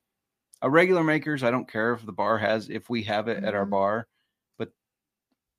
[0.61, 3.55] A regular makers, I don't care if the bar has if we have it at
[3.55, 3.71] our Mhm.
[3.71, 4.07] bar,
[4.59, 4.69] but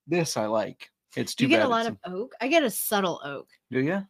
[0.06, 0.91] this I like.
[1.16, 2.34] It's too You get a lot of oak.
[2.40, 3.48] I get a subtle oak.
[3.70, 4.06] do you?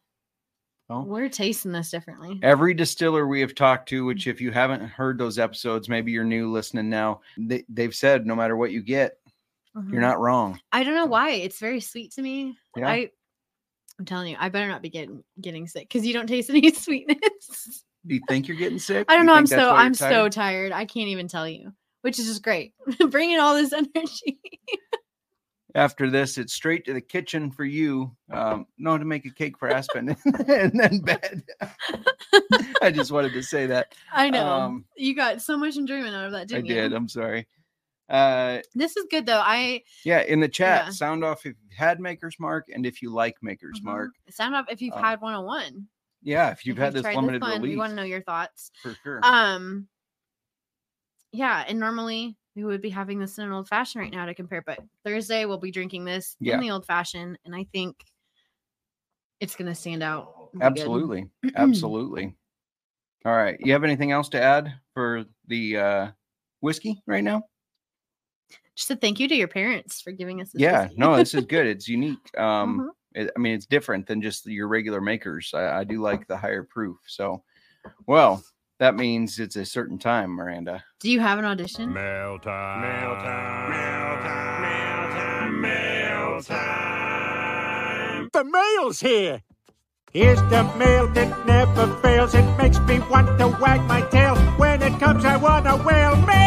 [0.89, 1.03] Oh.
[1.03, 2.39] We're tasting this differently.
[2.43, 4.07] Every distiller we have talked to, Mm.
[4.07, 8.25] which if you haven't heard those episodes, maybe you're new listening now, they, they've said
[8.25, 9.17] no matter what you get,
[9.75, 9.91] Mhm.
[9.91, 10.59] you're not wrong.
[10.71, 11.31] I don't know why.
[11.31, 12.57] It's very sweet to me.
[12.75, 12.89] Yeah.
[12.89, 13.11] I
[13.99, 16.71] I'm telling you, I better not be getting getting sick because you don't taste any
[16.73, 17.85] sweetness.
[18.05, 19.05] Do you think you're getting sick?
[19.09, 19.35] I don't know.
[19.35, 20.31] I'm so I'm so tired?
[20.33, 20.71] tired.
[20.73, 22.73] I can't even tell you, which is just great.
[23.09, 24.39] Bringing all this energy.
[25.75, 28.15] After this, it's straight to the kitchen for you.
[28.31, 30.09] Um, no, to make a cake for Aspen
[30.47, 31.43] and then bed.
[32.81, 33.95] I just wanted to say that.
[34.13, 36.75] I know Um, you got so much enjoyment out of that, didn't you?
[36.75, 36.93] I did.
[36.93, 37.47] I'm sorry.
[38.09, 39.41] Uh, This is good though.
[39.43, 40.91] I yeah, in the chat, Yeah.
[40.91, 43.85] sound off if you've had Maker's Mark and if you like Maker's Mhm.
[43.85, 44.11] Mark.
[44.29, 45.87] sound off if you've Um, had 101.
[46.21, 48.69] Yeah, if you've If had this tried limited one, We want to know your thoughts.
[48.81, 49.21] for sure.
[49.23, 49.87] Um,
[51.31, 54.33] yeah, and normally we would be having this in an old fashioned right now to
[54.35, 54.61] compare.
[54.61, 56.55] But Thursday we'll be drinking this Yeah.
[56.55, 57.95] in the old fashioned, and I think
[59.39, 60.49] it's gonna stand out.
[60.53, 60.79] and be good.
[60.79, 61.25] Absolutely.
[61.55, 62.35] Absolutely.
[63.25, 63.57] All right.
[63.59, 66.11] You have anything else to add for the uh
[66.61, 67.43] whiskey right now?
[68.75, 70.61] Just a thank you to your parents for giving us this.
[70.61, 71.65] Yeah, no, this is good.
[71.73, 72.37] It's unique.
[72.37, 72.89] Um Mhm.
[73.15, 75.51] it, I mean, it's different than just your regular makers.
[75.53, 76.97] I, I do like the higher proof.
[77.07, 77.43] So,
[78.07, 78.43] well,
[78.83, 80.83] that means it's a certain time, Miranda.
[80.99, 81.93] Do you have an audition?
[81.93, 82.81] Mail time.
[82.81, 83.71] Mail time.
[83.71, 84.61] Mail time.
[85.61, 85.61] Mail time.
[85.61, 88.29] Mail time.
[88.33, 89.41] The mail's here.
[90.11, 92.35] Here's the mail that never fails.
[92.35, 94.35] It makes me want to wag my tail.
[94.57, 96.17] When it comes, I want to wail.
[96.17, 96.43] Mail!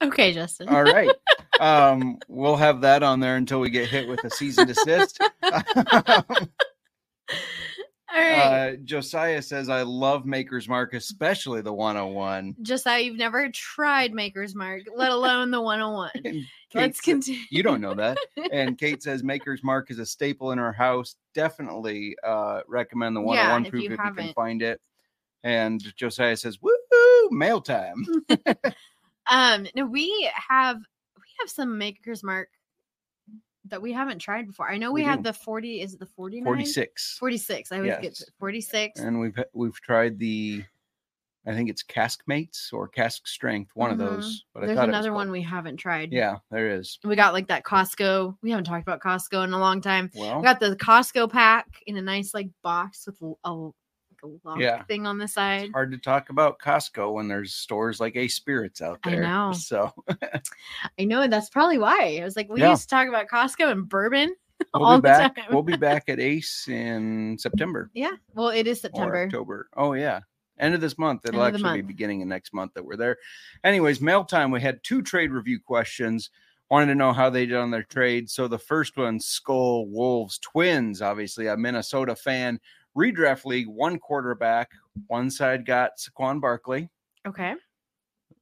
[0.00, 0.70] Okay, Justin.
[0.70, 1.10] All right.
[1.60, 5.20] um, we'll have that on there until we get hit with a cease and desist.
[8.12, 8.72] All right.
[8.72, 12.56] uh, Josiah says, I love Maker's Mark, especially the 101.
[12.62, 16.10] Just that you've never tried Maker's Mark, let alone the 101.
[16.22, 16.44] Kate
[16.74, 17.40] Let's continue.
[17.50, 18.18] You don't know that.
[18.50, 21.16] And Kate says Maker's Mark is a staple in her house.
[21.34, 24.80] Definitely uh, recommend the 101 Yeah, 101 if proof you if you can find it.
[25.44, 26.72] And Josiah says, "Woo,
[27.30, 28.04] mail time."
[29.30, 32.48] Um, no, we have we have some Maker's Mark
[33.70, 34.70] that we haven't tried before.
[34.70, 35.24] I know we, We had do.
[35.24, 36.44] the 40, is it the 49?
[36.44, 37.16] 46.
[37.18, 37.72] 46.
[37.72, 38.18] I always get Yes.
[38.18, 39.00] to- 46.
[39.00, 40.64] And we've we've tried the
[41.46, 43.92] I think it's Cask Mates or Cask Strength, one Mhm.
[43.92, 44.44] of those.
[44.52, 46.12] But I There's another one we haven't tried.
[46.12, 46.98] Yeah, there is.
[47.04, 48.36] We got like that Costco.
[48.42, 50.10] We haven't talked about Costco in a long time.
[50.14, 53.70] Well, We got the Costco pack in a nice like box with a,
[54.22, 54.82] a lock Yeah.
[54.84, 55.70] thing on the side.
[55.72, 59.24] hard to talk about Costco when there's stores like Ace Spirits out there.
[59.24, 59.52] I know.
[59.52, 59.92] So
[60.98, 62.18] I know that's probably why.
[62.20, 62.70] I was like, we Yeah.
[62.70, 64.34] used to talk about Costco and bourbon
[64.74, 65.36] we'll all be the back.
[65.36, 65.44] time.
[65.50, 67.90] We'll be back at Ace in September.
[67.94, 68.12] yeah.
[68.34, 69.24] Well, it is or September.
[69.24, 69.68] October.
[69.76, 70.20] Oh yeah.
[70.58, 71.24] End of this month.
[71.24, 73.16] It'll the actually be beginning of next month that we're there.
[73.62, 74.50] Anyways, mail time.
[74.50, 76.30] We had two trade review questions.
[76.68, 78.28] Wanted to know how they did on their trade.
[78.28, 82.58] So the first one, Skull Wolves Twins, obviously a Minnesota fan.
[82.98, 84.70] Redraft league, one quarterback.
[85.06, 86.90] One side got Saquon Barkley.
[87.26, 87.54] Okay.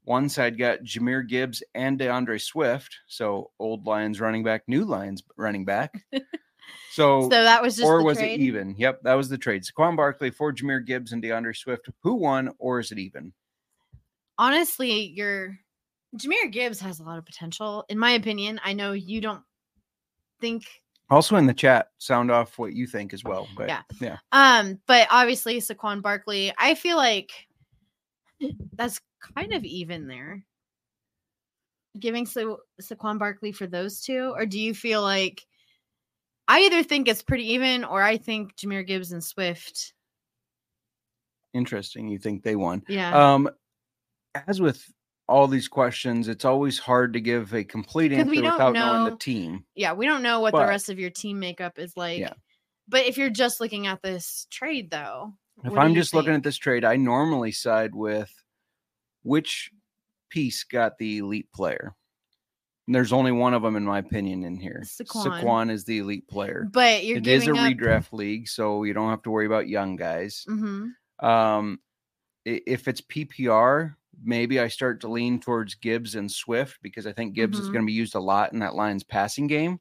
[0.05, 2.97] One side got Jahmyr Gibbs and DeAndre Swift.
[3.07, 6.03] So old Lions running back, new Lions running back.
[6.91, 8.41] So, So that was just or was trade?
[8.41, 8.75] it even?
[8.77, 9.63] Yep, that was the trade.
[9.63, 11.89] Saquon Barkley for Jahmyr Gibbs and DeAndre Swift.
[12.03, 13.33] Who won, or is it even?
[14.39, 15.59] Honestly, your
[16.17, 18.61] Jahmyr Gibbs has a lot of potential, in my opinion.
[18.65, 19.43] I know you don't
[20.41, 20.65] think
[21.09, 23.47] Also in the chat, sound off what you think as well.
[23.57, 23.83] But Yeah.
[24.01, 27.31] yeah, Um, but obviously Saquon Barkley, I feel like
[28.75, 29.01] that's
[29.37, 30.45] kind of even there.
[31.99, 35.47] Giving Sa- Saquon Barkley for those two, or do you feel like
[36.49, 39.95] I either think it's pretty even, or I think Jahmyr Gibbs and Swift,
[41.55, 42.09] interesting.
[42.09, 42.83] You think they won?
[42.89, 43.49] yeah, Um,
[44.47, 44.85] as with
[45.29, 49.65] all these questions, it's always hard to give a complete answer without knowing the team.
[49.75, 52.19] yeah, we don't know what but- the rest of your team makeup is like.
[52.21, 52.35] Yeah.
[52.89, 56.57] But if you're just looking at this trade, though, If I'm just looking at this
[56.57, 58.31] trade, I normally side with
[59.23, 59.71] which
[60.29, 61.97] piece got the elite player.
[62.87, 64.85] And there's only one of them, in my opinion, in here.
[64.85, 65.43] Saquon.
[65.43, 66.69] Saquon is the elite player.
[66.71, 67.57] but you're It is a up.
[67.57, 70.45] redraft league, so you don't have to worry about young guys.
[70.49, 70.91] Mhm.
[71.19, 71.81] Um,
[72.45, 77.35] if it's PPR, maybe I start to lean towards Gibbs and Swift because I think
[77.35, 77.73] Gibbs is Mhm.
[77.73, 79.79] going to be used a lot in that Lions passing game.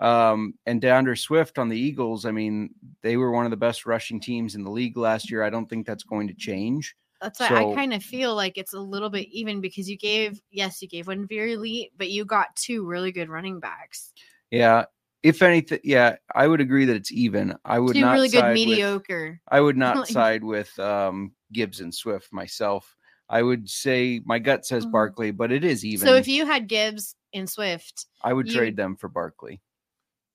[0.00, 2.70] Um, and DeAndre Swift on the Eagles, I mean,
[3.02, 5.42] they were one of the best rushing teams in the league last year.
[5.44, 6.96] I don't think that's going to change.
[7.20, 9.96] That's why So- I kind of feel like it's a little bit even because you
[9.96, 14.12] gave, yes, you gave one very elite, but you got two really good running backs.
[14.50, 14.86] Yeah.
[15.22, 17.54] If anything, yeah, I would agree that it's even.
[17.64, 19.40] I would Two not really good side with- mediocre.
[19.48, 22.96] I would not side with um, Gibbs and Swift myself.
[23.32, 24.92] I would say my gut says Mhm.
[24.92, 26.06] Barkley, but it is even.
[26.06, 29.60] So if you had Gibbs and Swift, I would you- trade them for Barkley.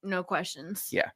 [0.04, 0.88] no questions.
[0.92, 1.12] Yeah.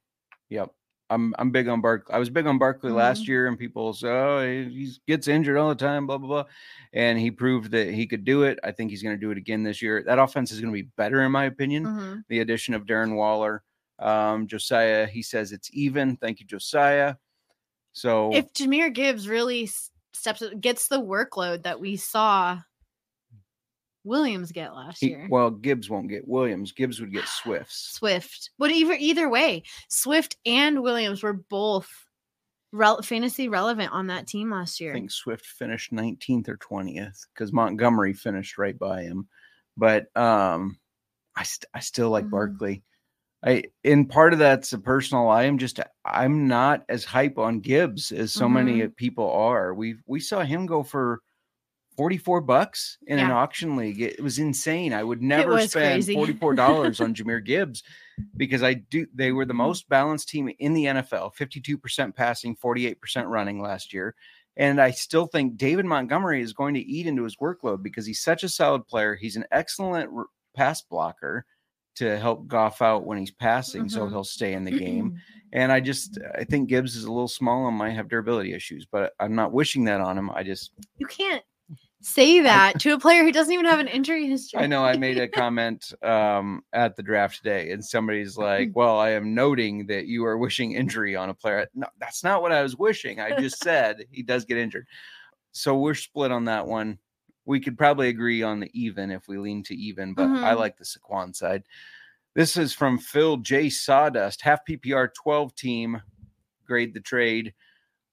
[0.50, 0.70] Yep.
[1.10, 2.14] I'm I'm big on Barkley.
[2.14, 3.32] I was big on Barkley last Mm-hmm.
[3.32, 6.46] year, and people say, "Oh, he gets injured all the time." Blah blah blah,
[6.94, 8.60] and he proved that he could do it.
[8.64, 10.04] I think he's going to do it again this year.
[10.04, 11.86] That offense is going to be better, in my opinion.
[11.86, 12.24] Mhm.
[12.30, 13.62] The addition of Darren Waller,
[14.00, 15.06] um, Josiah.
[15.08, 16.16] He says it's even.
[16.18, 17.16] Thank you, Josiah.
[17.94, 19.68] So If Jahmyr Gibbs really
[20.14, 22.60] steps gets the workload that we saw
[24.04, 25.28] Williams get last he- year.
[25.30, 26.72] well, Gibbs won't get Williams.
[26.72, 27.94] Gibbs would get Swifts.
[27.94, 28.50] Swift.
[28.58, 31.90] But either either way, Swift and Williams were both
[32.72, 34.92] rel- fantasy relevant on that team last year.
[34.92, 39.28] I think Swift finished 19th or 20th because Montgomery finished right by him.
[39.78, 40.80] But um,
[41.36, 42.32] I st- I still like Mhm.
[42.32, 42.84] Barkley.
[43.44, 45.30] I in part of that's a personal.
[45.30, 48.92] I am just I'm not as hype on Gibbs as so many Mm-hmm.
[48.92, 49.74] people are.
[49.74, 51.22] We we saw him go for
[51.98, 54.02] 44 bucks in an auction league.
[54.02, 54.94] It was insane.
[54.94, 56.16] I would never spend crazy.
[56.40, 57.84] $44 on Jahmyr Gibbs
[58.38, 63.28] because I do they were the most balanced team in the NFL, 52% passing, 48%
[63.28, 64.16] running last year.
[64.58, 68.22] And I still think David Montgomery is going to eat into his workload because he's
[68.22, 69.16] such a solid player.
[69.16, 70.12] He's an excellent
[70.56, 71.46] pass blocker
[71.96, 74.10] to help Goff out when he's passing, so Mhm.
[74.12, 75.14] he'll stay in the game.
[75.54, 78.86] And I just I think Gibbs is a little small and might have durability issues,
[78.86, 80.30] but I'm not wishing that on him.
[80.32, 81.44] I just You can't
[82.02, 84.60] say that to a player who doesn't even have an injury history.
[84.62, 88.98] I know I made a comment um, at the draft today, and somebody's like, "Well,
[88.98, 92.52] I am noting that you are wishing injury on a player." No, that's not what
[92.54, 93.20] I was wishing.
[93.20, 94.88] I just said he does get injured,
[95.52, 96.98] so we're split on that one.
[97.46, 100.60] We could probably agree on the even if we lean to even, but I Mhm.
[100.60, 101.64] like the Saquon side.
[102.34, 103.70] This is from Phil J.
[103.70, 106.02] Sawdust, half PPR 12 team,
[106.66, 107.54] grade the trade.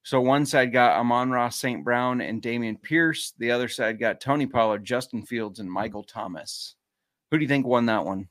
[0.03, 1.83] So one side got Amon-Ra St.
[1.83, 3.33] Brown and Dameon Pierce.
[3.37, 6.75] The other side got Tony Pollard, Justin Fields, and Michael Thomas.
[7.29, 8.27] Who do you think won that one?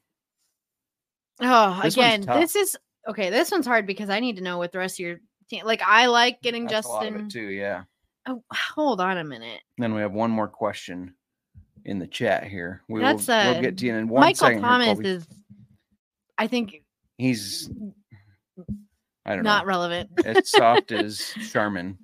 [1.41, 2.77] Oh, This again, this is
[3.07, 3.31] okay.
[3.31, 5.65] This one's hard because I need to know what the rest of your team.
[5.65, 7.29] Like, I like getting That's a lot of Justin.
[7.29, 7.85] too, yeah.
[8.29, 9.61] Oh, hold on a minute.
[9.79, 11.15] Then we have one more question
[11.87, 12.83] in the chat here.
[12.89, 15.09] We That's, will, uh, we'll get to you in one Michael second here, Thomas Colby.
[15.09, 15.27] is,
[16.37, 16.83] I think,
[17.17, 17.71] He's
[19.27, 19.69] I don't know not know.
[19.69, 20.11] relevant.
[20.25, 21.21] As soft as
[21.53, 21.99] Charmin.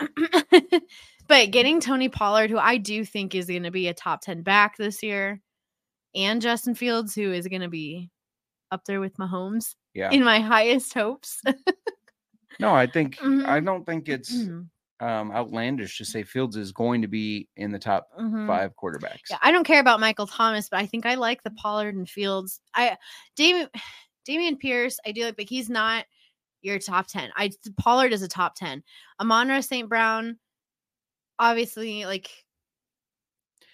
[1.28, 4.42] but getting Tony Pollard, who I do think is going to be a top 10
[4.42, 5.40] back this year,
[6.14, 8.10] and Justin Fields, who is going to be
[8.70, 10.10] up there with Mahomes Yeah.
[10.10, 11.42] in my highest hopes.
[12.60, 13.64] No, I think I Mhm.
[13.64, 14.68] don't think it's Mhm,
[15.00, 18.46] um outlandish to say Fields is going to be in the top mhm.
[18.46, 19.30] five quarterbacks.
[19.30, 22.08] Yeah, I don't care about Michael Thomas, but I think I like the Pollard and
[22.08, 22.60] Fields.
[22.74, 22.96] I
[23.38, 23.68] Dameon
[24.28, 26.06] Dameon Pierce, I do like, but he's not
[26.62, 27.30] your top 10.
[27.36, 28.82] I Pollard is a top 10.
[29.20, 29.88] Amon-Ra St.
[29.88, 30.38] Brown,
[31.38, 32.30] obviously, like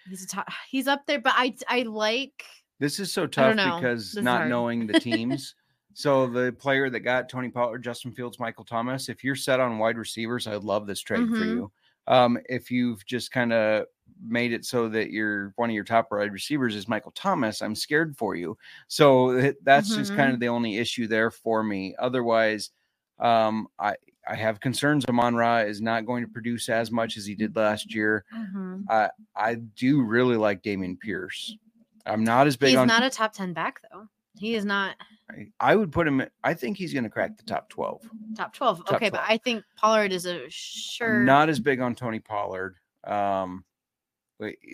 [0.08, 2.44] he's a top he's up there, but I I like
[2.78, 4.50] This is so tough because not hard.
[4.50, 5.54] knowing the teams.
[5.92, 9.78] So the player that got Tony Pollard, Justin Fields, Michael Thomas, if you're set on
[9.78, 11.54] wide receivers, I love this trade for Mhm.
[11.54, 11.72] you.
[12.06, 13.86] Um, if you've just kind of
[14.22, 17.74] made it so that you're one of your top wide receivers is Michael Thomas, I'm
[17.74, 18.56] scared for you.
[18.88, 20.34] So that's just kind Mm-hmm.
[20.34, 21.94] of the only issue there for me.
[21.98, 22.70] Otherwise,
[23.18, 23.96] um, I
[24.28, 25.04] I have concerns.
[25.06, 28.24] Amon-Ra is not going to produce as much as he did last year.
[28.32, 28.84] mhm.
[29.36, 31.56] I do really like Dameon Pierce.
[32.06, 34.08] I'm not as big he's on not a top 10 back though.
[34.36, 34.96] He is not
[35.60, 36.22] I- would put him.
[36.44, 38.02] I think he's going to crack the top twelve.
[38.36, 38.84] top 12.
[38.86, 42.18] Top okay, but I think Pollard is a sure I'm not as big on Tony
[42.20, 42.76] Pollard.
[43.04, 43.64] Um,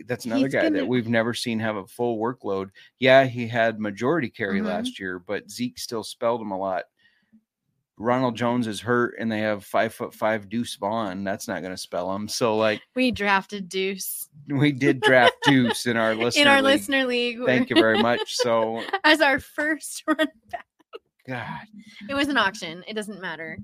[0.07, 2.70] that's another He's guy gonna- that we've never seen have a full workload.
[2.99, 4.66] Yeah, he had majority carry Mhm.
[4.66, 6.85] last year, but Zeke still spelled him a lot.
[7.98, 11.24] Ronald Jones is hurt, and they have five foot five Deuce Vaughn.
[11.24, 12.28] That's not going to spell him.
[12.28, 16.78] So, like, we drafted Deuce we did draft Deuce in our listener in our league.
[16.81, 17.39] listener league.
[17.47, 18.35] Thank you very much.
[18.36, 20.66] So, as our first run back.
[21.27, 21.66] God,
[22.09, 22.85] It was an auction.
[22.86, 23.59] It doesn't matter.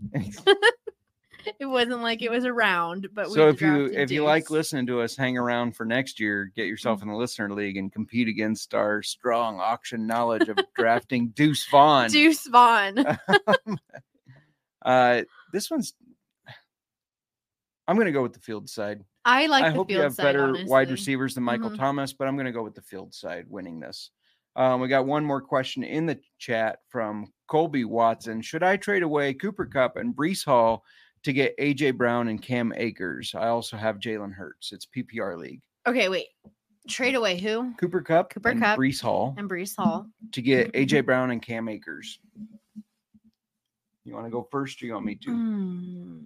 [1.61, 4.51] it wasn't like it was a round, but we so if you if you like
[4.51, 7.09] listening to us hang around for next year get yourself Mm-hmm.
[7.11, 12.11] in the listener league and compete against our strong auction knowledge of drafting deuce vaughn
[12.11, 13.05] Deuce Vaughn.
[14.85, 15.23] Uh
[15.53, 15.95] this one's
[17.89, 20.55] i'm gonna go with the field side I like i hope you have side, better
[20.67, 21.77] wide receivers than michael Mhm.
[21.77, 24.11] thomas but i'm gonna go with the field side winning this
[24.55, 29.03] um, we got one more question in the chat from colby watson should i trade
[29.03, 30.85] away cooper kupp and breece hall
[31.23, 35.61] to get aj brown and cam akers i also have jalen hurts it's ppr league
[35.85, 36.29] Okay, wait.
[36.89, 37.75] Trade away who?
[37.75, 40.07] Cooper Kupp, Cooper and Kupp Breece Hall And Breece Hall.
[40.31, 42.21] to get AJ Brown and Cam Akers.
[44.05, 45.31] You want to go first, or you want me to?
[45.31, 46.19] Hmm.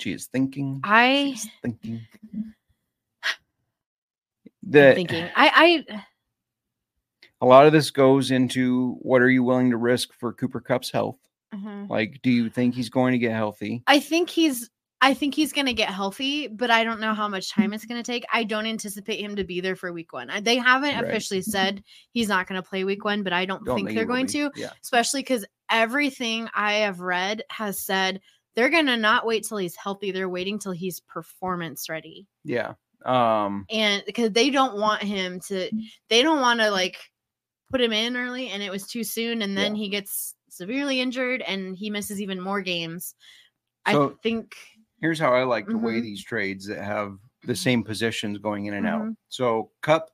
[0.00, 0.80] She is thinking.
[0.84, 2.06] I She's thinking.
[2.34, 2.54] am
[4.64, 5.24] That thinking.
[5.36, 6.00] I I
[7.40, 10.90] a lot of this goes into what are you willing to risk for Cooper Kupp's
[10.90, 11.16] health?
[11.54, 11.88] mhm.
[11.88, 13.82] Like, do you think he's going to get healthy?
[13.86, 14.68] I think he's
[15.04, 17.72] I think he's going to get healthy, but I don't know how much time mm-hmm.
[17.74, 18.24] it's going to take.
[18.32, 20.30] I don't anticipate him to be there for week 1.
[20.42, 21.04] They haven't Right.
[21.04, 21.50] officially mm-hmm.
[21.50, 24.24] said he's not going to play week 1, but I don't, Don't think they're going
[24.24, 24.32] be.
[24.32, 24.70] to, Yeah.
[24.82, 28.22] especially cuz everything I have read has said
[28.54, 30.10] they're going to not wait till he's healthy.
[30.10, 32.26] They're waiting till he's performance ready.
[32.42, 32.72] Yeah.
[33.04, 33.66] Um.
[33.68, 35.80] And because they don't want him to mm-hmm.
[36.08, 36.96] they don't want to like
[37.70, 41.42] put him in early and it was too soon and then he gets severely injured
[41.42, 43.14] and he misses even more games.
[43.86, 44.56] I think
[45.04, 48.72] Here's how I like to weigh these trades that have the same positions going in
[48.72, 49.02] and out.
[49.02, 49.16] Mhm.
[49.28, 50.08] So Kupp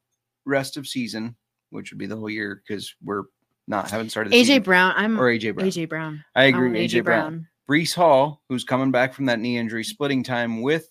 [0.44, 1.36] rest of season,
[1.68, 3.22] which would be the whole year because we're
[3.68, 4.92] not haven't started the AJ Brown.
[4.96, 5.68] I'm or AJ Brown.
[5.68, 6.24] AJ Brown.
[6.34, 6.66] I agree.
[6.70, 7.46] want AJ, Brown.
[7.70, 10.90] Breece Hall, who's coming back from that knee injury, splitting time with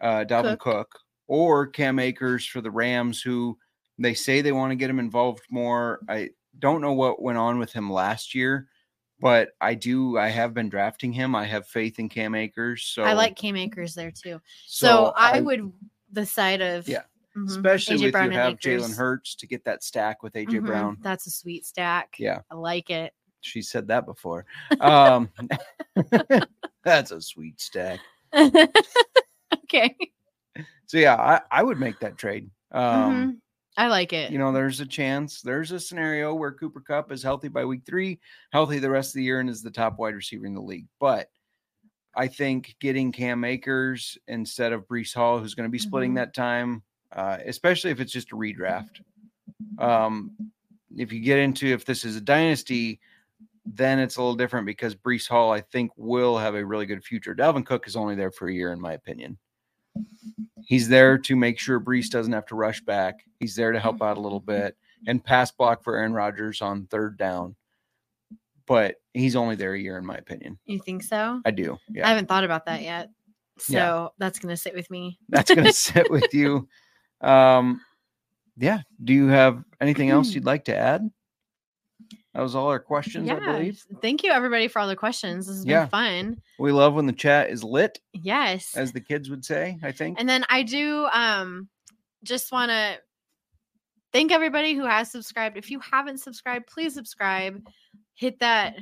[0.00, 0.88] uh, Dalvin Cook.
[0.92, 1.00] Cook.
[1.26, 3.58] or Cam Akers for the Rams, who
[3.98, 5.98] they say they want to get him involved more.
[6.08, 6.30] I
[6.60, 8.68] don't know what went on with him last year,
[9.20, 10.18] but I do.
[10.18, 11.34] I have been drafting him.
[11.34, 12.84] I have faith in Cam Akers.
[12.84, 14.40] So I like Cam Akers there too.
[14.66, 15.72] So, I, would
[16.12, 17.02] the side of Yeah.
[17.36, 20.60] mhm, especially AJ with Brown you have Jalen Hurts to get that stack with AJ
[20.60, 20.96] Mhm, Brown.
[21.00, 22.16] That's a sweet stack.
[22.18, 22.40] Yeah.
[22.50, 23.12] I like it.
[23.40, 24.46] She said that before.
[24.80, 25.30] Um,
[26.84, 28.00] that's a sweet stack.
[29.64, 29.96] okay.
[30.86, 32.50] So yeah, I, I would make that trade.
[32.72, 33.36] Um, Mhm.
[33.78, 34.32] I like it.
[34.32, 37.82] you know, there's a chance, there's a scenario where Cooper Kupp is healthy by week
[37.86, 38.20] three,
[38.52, 40.88] healthy the rest of the year, and is the top wide receiver in the league.
[40.98, 41.30] But
[42.16, 46.16] I think getting Cam Akers instead of Breece Hall, who's going to be splitting Mhm.
[46.16, 46.82] that time,
[47.12, 49.00] uh, especially if it's just a redraft.
[49.78, 50.32] Um,
[50.96, 53.00] if you get into if this is a dynasty,
[53.64, 57.04] then it's a little different because Breece Hall, I think, will have a really good
[57.04, 57.34] future.
[57.34, 59.38] Dalvin Cook is only there for a year, in my opinion.
[60.64, 63.20] He's there to make sure Breece doesn't have to rush back.
[63.40, 64.76] He's there to help out a little bit
[65.06, 67.54] and pass block for Aaron Rodgers on third down.
[68.66, 70.58] But he's only there a year, in my opinion.
[70.66, 71.40] You think so?
[71.46, 71.78] I do.
[71.88, 72.06] Yeah.
[72.06, 73.08] I haven't thought about that yet.
[73.58, 74.08] So Yeah.
[74.18, 75.18] that's gonna sit with me.
[75.30, 76.68] That's going to sit with you.
[77.20, 77.80] Um,
[78.56, 78.82] yeah.
[79.02, 81.10] Do you have anything else you'd like to add?
[82.38, 83.84] That was all our questions, I believe.
[84.00, 85.48] Thank you everybody for all the questions.
[85.48, 85.86] This has Yeah.
[85.86, 86.42] been fun.
[86.60, 88.76] We love when the chat is lit, Yes.
[88.76, 90.20] as the kids would say, I think.
[90.20, 91.68] And then I do um
[92.22, 93.00] just want to
[94.12, 95.56] thank everybody who has subscribed.
[95.56, 97.60] If you haven't subscribed, please subscribe.
[98.14, 98.76] Hit that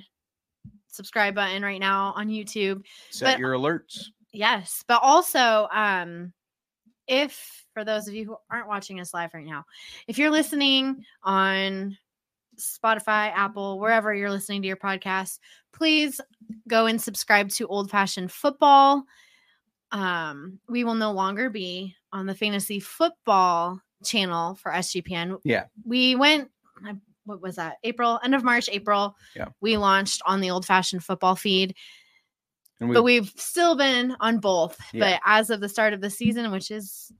[0.88, 2.84] subscribe button right now on YouTube.
[3.08, 4.08] Set but- your alerts.
[4.34, 6.34] Yes, but also um
[7.06, 9.64] if for those of you who aren't watching us live right now,
[10.08, 11.96] if you're listening on
[12.58, 15.38] Spotify, Apple, wherever you're listening to your podcast,
[15.72, 16.20] please
[16.68, 19.04] go and subscribe to Old Fashioned Football.
[19.92, 25.38] Um, we will no longer be on the fantasy football channel for SGPN.
[25.44, 25.64] Yeah.
[25.84, 26.50] We went
[27.26, 27.76] what was that?
[27.84, 29.16] April, end of March, April.
[29.34, 29.48] Yeah.
[29.60, 31.74] We launched on the old fashioned football feed
[32.80, 34.78] And we, but we've still been on both.
[34.92, 35.00] Yeah.
[35.12, 37.12] But as of the start of the season, which is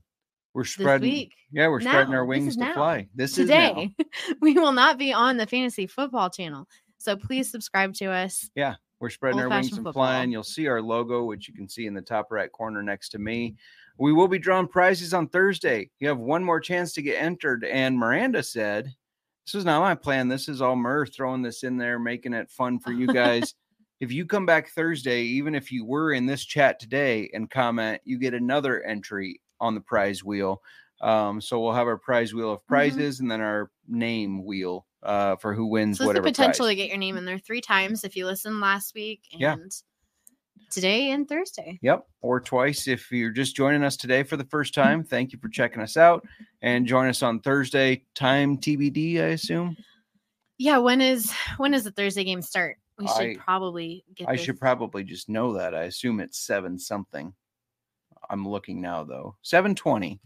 [0.57, 1.11] we're this spreading.
[1.11, 2.73] week, Yeah, we're spreading our wings to now.
[2.73, 3.07] fly.
[3.13, 3.75] This is now.
[3.75, 3.93] today,
[4.41, 6.67] we will not be on the fantasy football channel.
[6.97, 8.49] So please subscribe to us.
[8.55, 9.93] Yeah, we're spreading our wings and football.
[9.93, 10.31] flying.
[10.31, 13.19] You'll see our logo, which you can see in the top right corner next to
[13.19, 13.55] me.
[13.99, 15.91] We will be drawing prizes on Thursday.
[15.99, 17.63] You have one more chance to get entered.
[17.63, 18.91] And Miranda said,
[19.45, 20.27] This was not my plan.
[20.27, 23.53] This is all Mir throwing this in there, making it fun for you guys.
[23.99, 28.01] if you come back Thursday, even if you were in this chat today and comment,
[28.05, 30.61] you get another entry on the prize wheel.
[31.01, 35.35] Um, so we'll have our prize wheel of prizes and then our name wheel uh,
[35.35, 36.71] for who wins So there's the potential prize.
[36.71, 39.55] to get your name in there three times if you listened last week and Yeah.
[40.71, 41.77] today and Thursday.
[41.81, 45.03] Yep, or twice if you're just joining us today for the first time.
[45.03, 46.25] Thank you for checking us out
[46.61, 48.03] and join us on Thursday.
[48.15, 49.77] Time TBD, I assume.
[50.57, 52.77] Yeah, when is when does the Thursday game start?
[52.97, 55.75] We should I- probably get I this- should probably just know that.
[55.75, 57.33] I assume it's seven something.
[58.29, 59.35] I'm looking now though.
[59.41, 60.19] Seven twenty.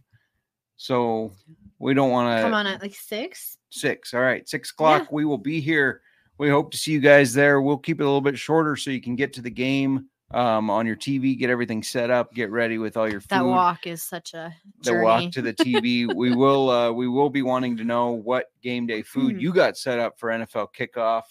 [0.78, 1.32] So
[1.80, 3.58] we don't want to come on at like six.
[3.70, 4.14] six.
[4.14, 5.12] All right, six o'clock.
[5.12, 6.02] We will be here.
[6.38, 7.62] We hope to see you guys there.
[7.62, 10.72] We'll keep it a little bit shorter so you can get to the game um,
[10.72, 13.30] on your TV, get everything set up, get ready with all your food.
[13.30, 15.04] That walk is such a the journey.
[15.04, 16.12] walk to the TV.
[16.16, 19.42] we will uh, we will be wanting to know what game day food Mhm.
[19.42, 21.24] you got set up for NFL kickoff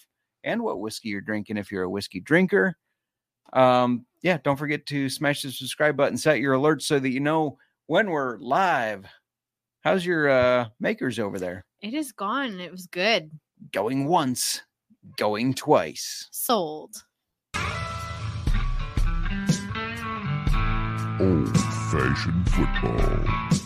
[0.45, 2.77] and what whiskey you're drinking if you're a whiskey drinker.
[3.53, 7.19] Um, yeah, don't forget to smash the subscribe button, set your alerts so that you
[7.19, 7.57] know
[7.87, 9.05] when we're live.
[9.81, 11.65] How's your uh makers over there?
[11.81, 12.59] It is gone.
[12.59, 13.31] It was good.
[13.71, 14.61] Going once,
[15.17, 16.27] going twice.
[16.31, 17.03] Sold.
[21.19, 21.57] Old
[21.91, 23.60] fashioned football.